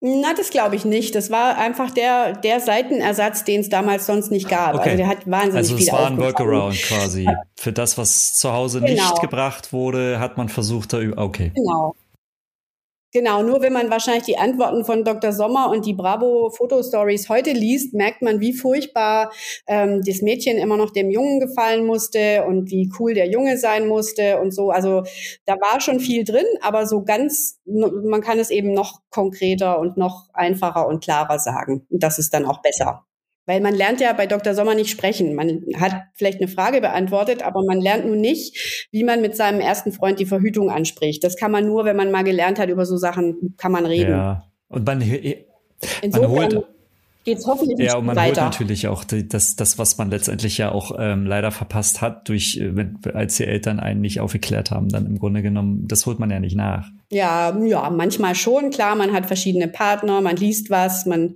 Na, 0.00 0.34
das 0.34 0.50
glaube 0.50 0.76
ich 0.76 0.84
nicht. 0.84 1.14
Das 1.14 1.30
war 1.30 1.56
einfach 1.56 1.90
der, 1.90 2.34
der 2.34 2.60
Seitenersatz, 2.60 3.44
den 3.44 3.62
es 3.62 3.70
damals 3.70 4.06
sonst 4.06 4.30
nicht 4.30 4.48
gab. 4.48 4.74
Okay. 4.74 4.90
Also 4.90 4.96
der 4.98 5.08
hat 5.08 5.30
wahnsinnig 5.30 5.56
also 5.56 5.76
viel 5.76 5.86
es 5.86 5.92
war 5.92 6.06
ein 6.06 6.18
Workaround 6.18 6.76
quasi. 6.82 7.26
Für 7.56 7.72
das, 7.72 7.96
was 7.96 8.34
zu 8.34 8.52
Hause 8.52 8.80
genau. 8.80 8.92
nicht 8.92 9.20
gebracht 9.20 9.72
wurde, 9.72 10.20
hat 10.20 10.36
man 10.36 10.48
versucht, 10.48 10.92
da 10.92 11.00
über. 11.00 11.20
Okay. 11.20 11.50
Genau. 11.54 11.94
Genau, 13.16 13.42
nur 13.42 13.62
wenn 13.62 13.72
man 13.72 13.88
wahrscheinlich 13.88 14.24
die 14.24 14.36
Antworten 14.36 14.84
von 14.84 15.02
Dr. 15.02 15.32
Sommer 15.32 15.70
und 15.70 15.86
die 15.86 15.94
Bravo 15.94 16.50
Fotostories 16.50 17.30
heute 17.30 17.52
liest, 17.52 17.94
merkt 17.94 18.20
man, 18.20 18.40
wie 18.40 18.52
furchtbar 18.52 19.32
ähm, 19.66 20.02
das 20.04 20.20
Mädchen 20.20 20.58
immer 20.58 20.76
noch 20.76 20.90
dem 20.90 21.10
Jungen 21.10 21.40
gefallen 21.40 21.86
musste 21.86 22.44
und 22.44 22.70
wie 22.70 22.92
cool 22.98 23.14
der 23.14 23.30
Junge 23.30 23.56
sein 23.56 23.88
musste 23.88 24.38
und 24.38 24.52
so. 24.52 24.68
Also 24.68 25.04
da 25.46 25.54
war 25.54 25.80
schon 25.80 25.98
viel 25.98 26.24
drin, 26.24 26.44
aber 26.60 26.86
so 26.86 27.04
ganz, 27.04 27.58
man 27.64 28.20
kann 28.20 28.38
es 28.38 28.50
eben 28.50 28.74
noch 28.74 29.00
konkreter 29.08 29.78
und 29.78 29.96
noch 29.96 30.28
einfacher 30.34 30.86
und 30.86 31.02
klarer 31.02 31.38
sagen. 31.38 31.86
Und 31.88 32.02
das 32.02 32.18
ist 32.18 32.34
dann 32.34 32.44
auch 32.44 32.60
besser. 32.60 33.06
Weil 33.46 33.60
man 33.60 33.74
lernt 33.74 34.00
ja 34.00 34.12
bei 34.12 34.26
Dr. 34.26 34.54
Sommer 34.54 34.74
nicht 34.74 34.90
sprechen. 34.90 35.34
Man 35.34 35.62
hat 35.76 36.02
vielleicht 36.14 36.40
eine 36.40 36.48
Frage 36.48 36.80
beantwortet, 36.80 37.42
aber 37.42 37.62
man 37.64 37.80
lernt 37.80 38.04
nun 38.06 38.20
nicht, 38.20 38.88
wie 38.90 39.04
man 39.04 39.20
mit 39.20 39.36
seinem 39.36 39.60
ersten 39.60 39.92
Freund 39.92 40.18
die 40.18 40.26
Verhütung 40.26 40.70
anspricht. 40.70 41.22
Das 41.22 41.36
kann 41.36 41.52
man 41.52 41.66
nur, 41.66 41.84
wenn 41.84 41.96
man 41.96 42.10
mal 42.10 42.24
gelernt 42.24 42.58
hat, 42.58 42.68
über 42.68 42.84
so 42.84 42.96
Sachen 42.96 43.54
kann 43.56 43.72
man 43.72 43.86
reden. 43.86 44.10
Ja. 44.10 44.44
Und 44.68 44.84
man, 44.84 45.00
Insofern, 45.00 46.30
man 46.30 46.30
holt, 46.30 46.66
geht 47.26 47.38
es 47.38 47.46
hoffentlich 47.46 47.78
ja, 47.78 47.96
und 47.98 48.06
man 48.06 48.14
weiter. 48.14 48.42
holt 48.42 48.52
natürlich 48.52 48.86
auch 48.86 49.02
das, 49.04 49.56
das, 49.56 49.78
was 49.78 49.98
man 49.98 50.10
letztendlich 50.10 50.58
ja 50.58 50.70
auch 50.70 50.92
ähm, 50.96 51.26
leider 51.26 51.50
verpasst 51.50 52.00
hat, 52.00 52.28
durch, 52.28 52.56
äh, 52.56 52.76
wenn, 52.76 52.98
als 53.12 53.36
die 53.36 53.44
Eltern 53.44 53.80
einen 53.80 54.00
nicht 54.00 54.20
aufgeklärt 54.20 54.70
haben, 54.70 54.88
dann 54.88 55.06
im 55.06 55.18
Grunde 55.18 55.42
genommen, 55.42 55.88
das 55.88 56.06
holt 56.06 56.20
man 56.20 56.30
ja 56.30 56.38
nicht 56.38 56.54
nach. 56.54 56.88
Ja, 57.10 57.58
ja, 57.64 57.90
manchmal 57.90 58.36
schon, 58.36 58.70
klar, 58.70 58.94
man 58.94 59.12
hat 59.12 59.26
verschiedene 59.26 59.66
Partner, 59.66 60.20
man 60.20 60.36
liest 60.36 60.70
was, 60.70 61.04
man 61.04 61.34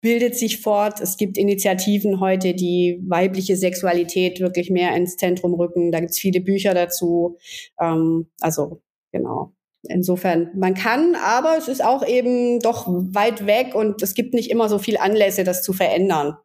bildet 0.00 0.36
sich 0.36 0.60
fort. 0.60 1.00
Es 1.00 1.16
gibt 1.16 1.36
Initiativen 1.36 2.20
heute, 2.20 2.54
die 2.54 3.02
weibliche 3.04 3.56
Sexualität 3.56 4.38
wirklich 4.38 4.70
mehr 4.70 4.94
ins 4.94 5.16
Zentrum 5.16 5.54
rücken. 5.54 5.90
Da 5.90 5.98
gibt's 5.98 6.20
viele 6.20 6.40
Bücher 6.40 6.74
dazu. 6.74 7.38
Ähm, 7.80 8.28
also, 8.40 8.82
genau. 9.10 9.52
Insofern, 9.82 10.50
man 10.56 10.74
kann, 10.74 11.14
aber 11.14 11.56
es 11.56 11.68
ist 11.68 11.84
auch 11.84 12.06
eben 12.06 12.58
doch 12.60 12.86
weit 12.88 13.46
weg 13.46 13.74
und 13.74 14.02
es 14.02 14.14
gibt 14.14 14.34
nicht 14.34 14.50
immer 14.50 14.68
so 14.68 14.78
viel 14.78 14.96
Anlässe, 14.98 15.44
das 15.44 15.62
zu 15.62 15.72
verändern. 15.72 16.36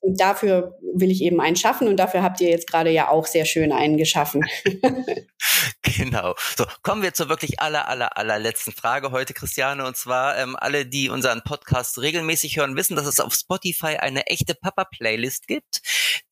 Und 0.00 0.20
dafür 0.20 0.78
will 0.94 1.10
ich 1.10 1.22
eben 1.22 1.40
einen 1.40 1.56
schaffen 1.56 1.88
und 1.88 1.96
dafür 1.96 2.22
habt 2.22 2.40
ihr 2.40 2.48
jetzt 2.48 2.70
gerade 2.70 2.90
ja 2.90 3.08
auch 3.08 3.26
sehr 3.26 3.44
schön 3.44 3.72
einen 3.72 3.96
geschaffen. 3.96 4.44
genau. 5.82 6.34
So, 6.56 6.64
kommen 6.82 7.02
wir 7.02 7.14
zur 7.14 7.28
wirklich 7.28 7.60
aller, 7.60 7.88
aller, 7.88 8.16
allerletzten 8.16 8.72
Frage 8.72 9.10
heute, 9.10 9.34
Christiane. 9.34 9.84
Und 9.84 9.96
zwar, 9.96 10.38
ähm, 10.38 10.56
alle, 10.58 10.86
die 10.86 11.08
unseren 11.08 11.42
Podcast 11.42 11.98
regelmäßig 11.98 12.56
hören, 12.56 12.76
wissen, 12.76 12.96
dass 12.96 13.06
es 13.06 13.20
auf 13.20 13.34
Spotify 13.34 13.96
eine 13.96 14.26
echte 14.26 14.54
Papa-Playlist 14.54 15.46
gibt, 15.46 15.82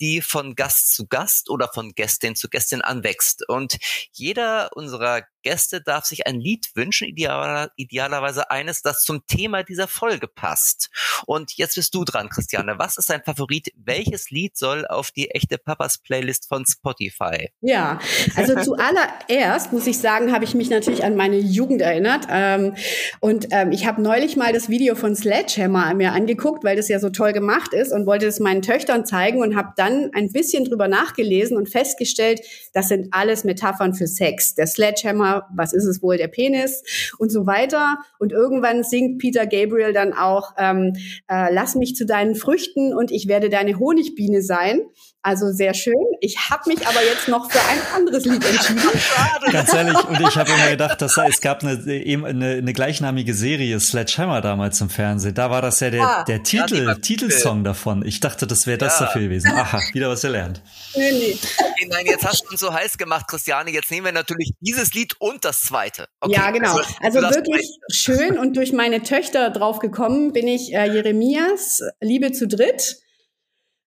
die 0.01 0.21
von 0.23 0.55
Gast 0.55 0.95
zu 0.95 1.07
Gast 1.07 1.51
oder 1.51 1.69
von 1.73 1.93
Gästin 1.95 2.37
zu 2.37 2.49
Gästin 2.49 2.83
anwächst. 2.83 3.49
Und 3.49 3.79
jeder 4.13 4.71
unserer 4.75 5.23
Gäste 5.43 5.83
darf 5.83 6.05
sich 6.05 6.27
ein 6.27 6.41
Lied 6.41 6.71
wünschen, 6.75 7.09
idealer, 7.09 7.71
idealerweise 7.77 8.51
eines, 8.51 8.83
das 8.83 9.03
zum 9.03 9.27
Thema 9.27 9.63
dieser 9.63 9.89
Folge 9.89 10.29
passt. 10.29 10.91
Und 11.27 11.57
jetzt 11.57 11.75
bist 11.75 11.95
du 11.95 12.05
dran, 12.05 12.29
Christiane. 12.29 12.79
Was 12.79 12.97
ist 12.97 13.11
dein 13.11 13.25
Favorit? 13.25 13.69
Welches 13.77 14.31
Lied 14.31 14.52
soll 14.57 14.87
auf 14.87 15.11
die 15.11 15.31
echte 15.31 15.59
Papas 15.59 15.99
Playlist 15.99 16.49
von 16.49 16.65
Spotify? 16.67 17.51
Ja, 17.61 17.99
also 18.37 18.55
zuallererst 18.61 19.73
muss 19.73 19.87
ich 19.87 19.99
sagen, 19.99 20.33
habe 20.33 20.45
ich 20.45 20.55
mich 20.55 20.71
natürlich 20.71 21.05
an 21.05 21.17
meine 21.17 21.39
Jugend 21.39 21.83
erinnert. 21.83 22.27
Ähm, 22.31 22.75
und 23.21 23.49
ähm, 23.51 23.73
ich 23.73 23.87
habe 23.87 24.03
neulich 24.03 24.37
mal 24.37 24.53
das 24.53 24.69
Video 24.69 24.95
von 24.95 25.15
Sledgehammer 25.15 25.95
mir 25.95 26.13
angeguckt, 26.13 26.65
weil 26.65 26.77
das 26.77 26.89
ja 26.89 26.99
so 26.99 27.11
toll 27.11 27.33
gemacht 27.33 27.73
ist 27.73 27.93
und 27.93 28.07
wollte 28.07 28.27
es 28.27 28.41
meinen 28.41 28.63
Töchtern 28.63 29.05
zeigen 29.07 29.41
und 29.41 29.57
habe 29.57 29.71
dann 29.77 30.11
ein 30.15 30.33
bisschen 30.33 30.65
drüber 30.65 30.89
nachgelesen 30.89 31.57
und 31.57 31.69
festgestellt, 31.69 32.41
das 32.73 32.89
sind 32.89 33.09
alles 33.13 33.45
Metaphern 33.45 33.95
für 33.95 34.07
Sex. 34.07 34.55
Der 34.55 34.67
Sledgehammer 34.67 35.43
was 35.55 35.73
ist 35.73 35.85
es 35.85 36.03
wohl, 36.03 36.17
der 36.17 36.29
Penis 36.29 36.83
und 37.19 37.31
so 37.31 37.47
weiter. 37.47 37.99
Und 38.19 38.33
irgendwann 38.33 38.83
singt 38.83 39.19
Peter 39.19 39.47
Gabriel 39.47 39.93
dann 39.93 40.13
auch, 40.13 40.53
ähm, 40.59 40.95
äh, 41.29 41.53
lass 41.53 41.75
mich 41.75 41.95
zu 41.97 42.07
deinen 42.07 42.35
Früchten 42.35 42.95
und 42.95 43.11
ich 43.11 43.29
werde 43.29 43.49
deine 43.49 43.79
Honigbiene 43.79 44.42
sein. 44.43 44.81
Also 45.25 45.53
sehr 45.53 45.73
schön. 45.73 45.95
Ich 46.21 46.51
habe 46.51 46.69
mich 46.69 46.85
aber 46.85 47.01
jetzt 47.05 47.29
noch 47.29 47.49
für 47.49 47.61
ein 47.61 47.79
anderes 47.95 48.25
Lied 48.25 48.45
entschieden. 48.45 48.83
Ganz 49.53 49.73
ehrlich, 49.73 49.97
und 50.05 50.21
ich 50.21 50.37
habe 50.37 50.51
immer 50.51 50.71
gedacht, 50.71 51.01
dass 51.01 51.17
es 51.17 51.41
gab 51.41 51.63
eine, 51.63 51.81
eine, 51.81 52.55
eine 52.55 52.73
gleichnamige 52.73 53.33
Serie 53.33 53.79
Sledgehammer 53.79 54.41
damals 54.41 54.81
im 54.81 54.91
Fernsehen. 54.91 55.35
Da 55.35 55.49
war 55.49 55.63
das 55.63 55.79
ja 55.79 55.91
der, 55.91 56.03
ah, 56.03 56.25
der 56.25 56.43
Titel, 56.43 56.87
ja, 56.87 56.95
Titelsong 56.97 57.63
davon. 57.63 58.05
Ich 58.05 58.19
dachte, 58.19 58.49
das 58.49 58.67
wäre 58.67 58.79
das 58.79 58.99
ja. 58.99 59.07
dafür 59.07 59.23
gewesen. 59.23 59.53
Aha, 59.53 59.81
wieder 59.93 60.09
was 60.09 60.23
gelernt. 60.23 60.61
Nee, 60.97 61.13
nee. 61.13 61.39
Okay, 61.57 61.89
nein, 61.89 62.05
jetzt 62.07 62.25
hast 62.27 62.43
du 62.43 62.51
uns 62.51 62.59
so 62.59 62.73
heiß 62.73 62.99
gemacht, 62.99 63.29
Christiane. 63.29 63.71
Jetzt 63.71 63.93
nehmen 63.93 64.07
wir 64.07 64.13
natürlich 64.13 64.55
dieses 64.59 64.93
Lied 64.93 65.15
und 65.21 65.45
das 65.45 65.61
zweite. 65.61 66.09
Okay, 66.19 66.35
ja, 66.35 66.51
genau. 66.51 66.81
Also, 67.01 67.21
also 67.21 67.37
wirklich 67.37 67.79
schön 67.93 68.39
und 68.39 68.57
durch 68.57 68.73
meine 68.73 69.05
Töchter 69.05 69.51
drauf 69.51 69.79
gekommen 69.79 70.33
bin 70.33 70.49
ich 70.49 70.75
äh, 70.75 70.93
Jeremias 70.93 71.81
Liebe 72.01 72.33
zu 72.33 72.49
dritt. 72.49 72.97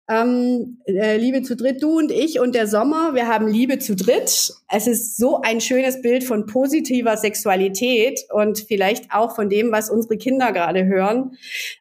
Ähm, 0.08 0.82
äh, 0.86 1.18
Liebe 1.18 1.42
zu 1.42 1.56
dritt, 1.56 1.82
du 1.82 1.98
und 1.98 2.12
ich 2.12 2.40
und 2.40 2.54
der 2.54 2.68
Sommer, 2.68 3.16
wir 3.16 3.28
haben 3.28 3.48
Liebe 3.48 3.80
zu 3.80 3.96
dritt. 3.96 4.54
Es 4.72 4.86
ist 4.86 5.18
so 5.18 5.42
ein 5.42 5.62
schönes 5.62 6.02
Bild 6.02 6.24
von 6.24 6.46
positiver 6.46 7.18
Sexualität 7.18 8.20
und 8.32 8.60
vielleicht 8.60 9.12
auch 9.12 9.36
von 9.36 9.50
dem, 9.50 9.72
was 9.72 9.90
unsere 9.90 10.18
Kinder 10.18 10.52
gerade 10.52 10.86
hören. 10.86 11.38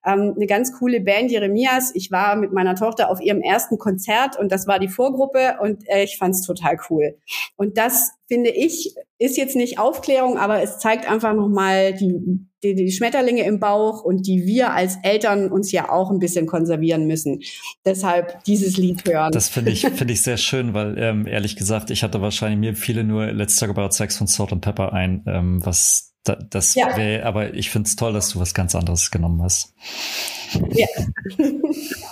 Ähm, 0.07 0.33
eine 0.37 0.47
ganz 0.47 0.72
coole 0.79 1.01
Band, 1.01 1.31
Jeremias. 1.33 1.93
Ich 1.95 2.11
war 2.11 2.37
mit 2.37 2.53
meiner 2.53 2.77
Tochter 2.77 3.11
auf 3.11 3.20
ihrem 3.20 3.43
ersten 3.43 3.77
Konzert 3.77 4.39
und 4.39 4.51
das 4.51 4.66
war 4.66 4.79
die 4.79 4.89
Vorgruppe 4.89 5.59
und 5.61 5.87
äh, 5.89 6.05
ich 6.05 6.16
fand 6.16 6.35
es 6.35 6.43
total 6.43 6.79
cool. 6.89 7.18
Und 7.57 7.77
das 7.77 8.12
finde 8.27 8.51
ich, 8.51 8.95
ist 9.18 9.37
jetzt 9.37 9.55
nicht 9.55 9.79
Aufklärung, 9.79 10.39
aber 10.39 10.62
es 10.62 10.79
zeigt 10.79 11.11
einfach 11.11 11.35
nochmal 11.35 11.93
die, 11.93 12.49
die, 12.65 12.75
die 12.75 12.91
Schmetterlinge 12.91 13.45
im 13.45 13.61
Bauch 13.61 14.03
und 14.03 14.27
die 14.27 14.47
wir 14.47 14.73
als 14.73 14.97
Eltern 15.03 15.53
uns 15.53 15.71
ja 15.71 15.91
auch 15.91 16.11
ein 16.11 16.19
bisschen 16.19 16.47
konservieren 16.47 17.07
müssen. 17.07 17.43
Deshalb 17.85 18.43
dieses 18.45 18.77
Lied 18.77 19.05
hören. 19.07 19.31
Das 19.33 19.49
finde 19.49 19.71
ich, 19.71 19.83
finde 19.83 20.12
ich 20.12 20.23
sehr 20.23 20.37
schön, 20.37 20.75
weil 20.75 20.97
ähm, 20.99 21.27
ehrlich 21.27 21.57
gesagt, 21.57 21.91
ich 21.91 22.03
hatte 22.03 22.21
wahrscheinlich 22.21 22.59
mir 22.59 22.75
viele 22.75 23.05
nur 23.05 23.27
Let's 23.27 23.57
Talk 23.57 23.71
About 23.71 23.91
Sex 23.91 24.17
von 24.17 24.27
Salt 24.27 24.53
and 24.53 24.62
Pepper 24.62 24.93
ein, 24.93 25.23
ähm, 25.27 25.65
was 25.65 26.14
da, 26.25 26.37
das 26.37 26.75
ja. 26.75 26.97
wäre, 26.97 27.27
aber 27.27 27.55
ich 27.55 27.70
finde 27.70 27.87
es 27.87 27.97
toll, 27.97 28.14
dass 28.14 28.31
du 28.31 28.41
was 28.41 28.55
ganz 28.55 28.75
anderes 28.75 29.11
genommen 29.11 29.43
hast. 29.43 29.75
Ja. 30.70 30.87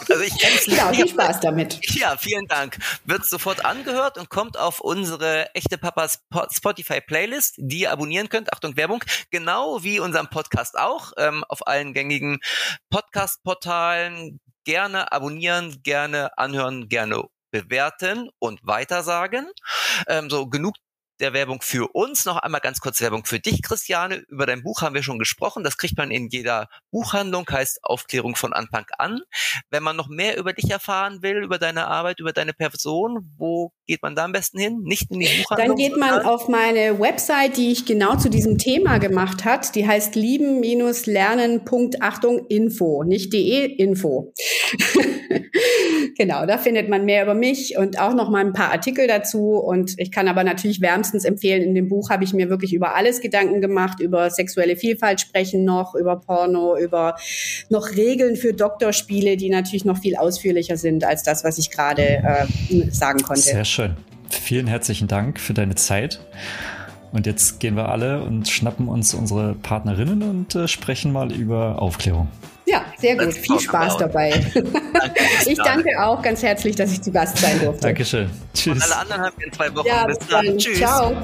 Also 0.08 0.22
ich 0.22 0.38
kenne 0.38 0.54
es 0.56 0.66
nicht. 0.66 0.76
Ja, 0.76 0.92
viel 0.92 1.08
Spaß 1.08 1.40
damit. 1.40 1.80
Ja, 1.94 2.16
vielen 2.18 2.46
Dank. 2.46 2.78
Wird 3.04 3.24
sofort 3.24 3.64
angehört 3.64 4.18
und 4.18 4.28
kommt 4.28 4.58
auf 4.58 4.80
unsere 4.80 5.54
echte 5.54 5.78
Papas 5.78 6.24
Spotify 6.50 7.00
Playlist, 7.00 7.54
die 7.58 7.80
ihr 7.80 7.92
abonnieren 7.92 8.28
könnt. 8.28 8.52
Achtung, 8.52 8.76
Werbung. 8.76 9.02
Genau 9.30 9.82
wie 9.82 10.00
unseren 10.00 10.28
Podcast 10.28 10.78
auch. 10.78 11.12
Ähm, 11.16 11.44
auf 11.48 11.66
allen 11.66 11.94
gängigen 11.94 12.40
Podcast-Portalen. 12.90 14.40
Gerne 14.64 15.10
abonnieren, 15.12 15.80
gerne 15.82 16.36
anhören, 16.36 16.88
gerne 16.88 17.24
bewerten 17.50 18.28
und 18.38 18.60
weitersagen. 18.62 19.46
Ähm, 20.06 20.28
so 20.28 20.46
genug 20.48 20.74
der 21.22 21.32
Werbung 21.32 21.62
für 21.62 21.88
uns. 21.94 22.26
Noch 22.26 22.36
einmal 22.36 22.60
ganz 22.60 22.80
kurz 22.80 23.00
Werbung 23.00 23.24
für 23.24 23.40
dich, 23.40 23.62
Christiane. 23.62 24.24
Über 24.28 24.44
dein 24.44 24.62
Buch 24.62 24.82
haben 24.82 24.94
wir 24.94 25.02
schon 25.02 25.18
gesprochen. 25.18 25.64
Das 25.64 25.78
kriegt 25.78 25.96
man 25.96 26.10
in 26.10 26.28
jeder 26.28 26.68
Buchhandlung, 26.90 27.48
heißt 27.48 27.84
Aufklärung 27.84 28.36
von 28.36 28.52
Anfang 28.52 28.84
an. 28.98 29.22
Wenn 29.70 29.82
man 29.82 29.96
noch 29.96 30.08
mehr 30.08 30.36
über 30.36 30.52
dich 30.52 30.70
erfahren 30.70 31.22
will, 31.22 31.42
über 31.42 31.58
deine 31.58 31.86
Arbeit, 31.86 32.20
über 32.20 32.32
deine 32.32 32.52
Person, 32.52 33.32
wo 33.38 33.72
geht 33.86 34.02
man 34.02 34.14
da 34.14 34.24
am 34.24 34.32
besten 34.32 34.58
hin? 34.58 34.82
Nicht 34.82 35.10
in 35.10 35.20
die 35.20 35.26
Buchhandlung? 35.26 35.68
Dann 35.68 35.76
geht 35.76 35.96
man 35.96 36.20
auf 36.22 36.48
meine 36.48 36.98
Website, 36.98 37.56
die 37.56 37.72
ich 37.72 37.86
genau 37.86 38.16
zu 38.16 38.28
diesem 38.28 38.58
Thema 38.58 38.98
gemacht 38.98 39.44
hat. 39.44 39.76
Die 39.76 39.86
heißt 39.86 40.16
lieben-lernen.achtung 40.16 42.46
Info, 42.48 43.04
nicht 43.04 43.32
de 43.32 43.72
Info. 43.76 44.34
genau, 46.16 46.46
da 46.46 46.58
findet 46.58 46.88
man 46.88 47.04
mehr 47.04 47.22
über 47.22 47.34
mich 47.34 47.76
und 47.76 48.00
auch 48.00 48.14
noch 48.14 48.30
mal 48.30 48.44
ein 48.44 48.52
paar 48.52 48.72
Artikel 48.72 49.06
dazu. 49.06 49.58
Und 49.58 49.94
ich 49.98 50.10
kann 50.10 50.26
aber 50.28 50.42
natürlich 50.44 50.80
wärmstens 50.80 51.11
empfehlen, 51.24 51.62
in 51.62 51.74
dem 51.74 51.88
Buch 51.88 52.10
habe 52.10 52.24
ich 52.24 52.32
mir 52.32 52.48
wirklich 52.48 52.72
über 52.72 52.94
alles 52.94 53.20
Gedanken 53.20 53.60
gemacht, 53.60 54.00
über 54.00 54.30
sexuelle 54.30 54.76
Vielfalt 54.76 55.20
sprechen 55.20 55.64
noch, 55.64 55.94
über 55.94 56.16
Porno, 56.16 56.76
über 56.76 57.16
noch 57.68 57.90
Regeln 57.96 58.36
für 58.36 58.52
Doktorspiele, 58.52 59.36
die 59.36 59.50
natürlich 59.50 59.84
noch 59.84 59.98
viel 59.98 60.16
ausführlicher 60.16 60.76
sind 60.76 61.04
als 61.04 61.22
das, 61.22 61.44
was 61.44 61.58
ich 61.58 61.70
gerade 61.70 62.02
äh, 62.02 62.90
sagen 62.90 63.22
konnte. 63.22 63.42
Sehr 63.42 63.64
schön. 63.64 63.96
Vielen 64.30 64.66
herzlichen 64.66 65.08
Dank 65.08 65.38
für 65.38 65.54
deine 65.54 65.74
Zeit. 65.74 66.20
Und 67.12 67.26
jetzt 67.26 67.60
gehen 67.60 67.76
wir 67.76 67.88
alle 67.88 68.22
und 68.22 68.48
schnappen 68.48 68.88
uns 68.88 69.14
unsere 69.14 69.54
Partnerinnen 69.54 70.22
und 70.22 70.54
äh, 70.54 70.66
sprechen 70.66 71.12
mal 71.12 71.30
über 71.30 71.80
Aufklärung. 71.80 72.28
Ja, 72.66 72.84
sehr 72.98 73.16
gut. 73.16 73.34
Viel 73.34 73.60
Spaß 73.60 73.98
dabei. 73.98 74.44
Ich 75.44 75.58
danke 75.58 76.00
auch 76.00 76.22
ganz 76.22 76.42
herzlich, 76.42 76.76
dass 76.76 76.92
ich 76.92 77.02
zu 77.02 77.10
Gast 77.10 77.36
sein 77.38 77.58
durfte. 77.58 77.82
Dankeschön. 77.82 78.30
Tschüss. 78.54 78.74
Und 78.74 78.82
alle 78.82 78.96
anderen 78.96 79.22
haben 79.22 79.34
wir 79.36 79.46
in 79.46 79.52
zwei 79.52 79.74
Wochen. 79.74 79.86
Ja, 79.86 80.06
bis 80.06 80.18
dann. 80.18 80.56
Tschüss. 80.56 80.78
Ciao. 80.78 81.16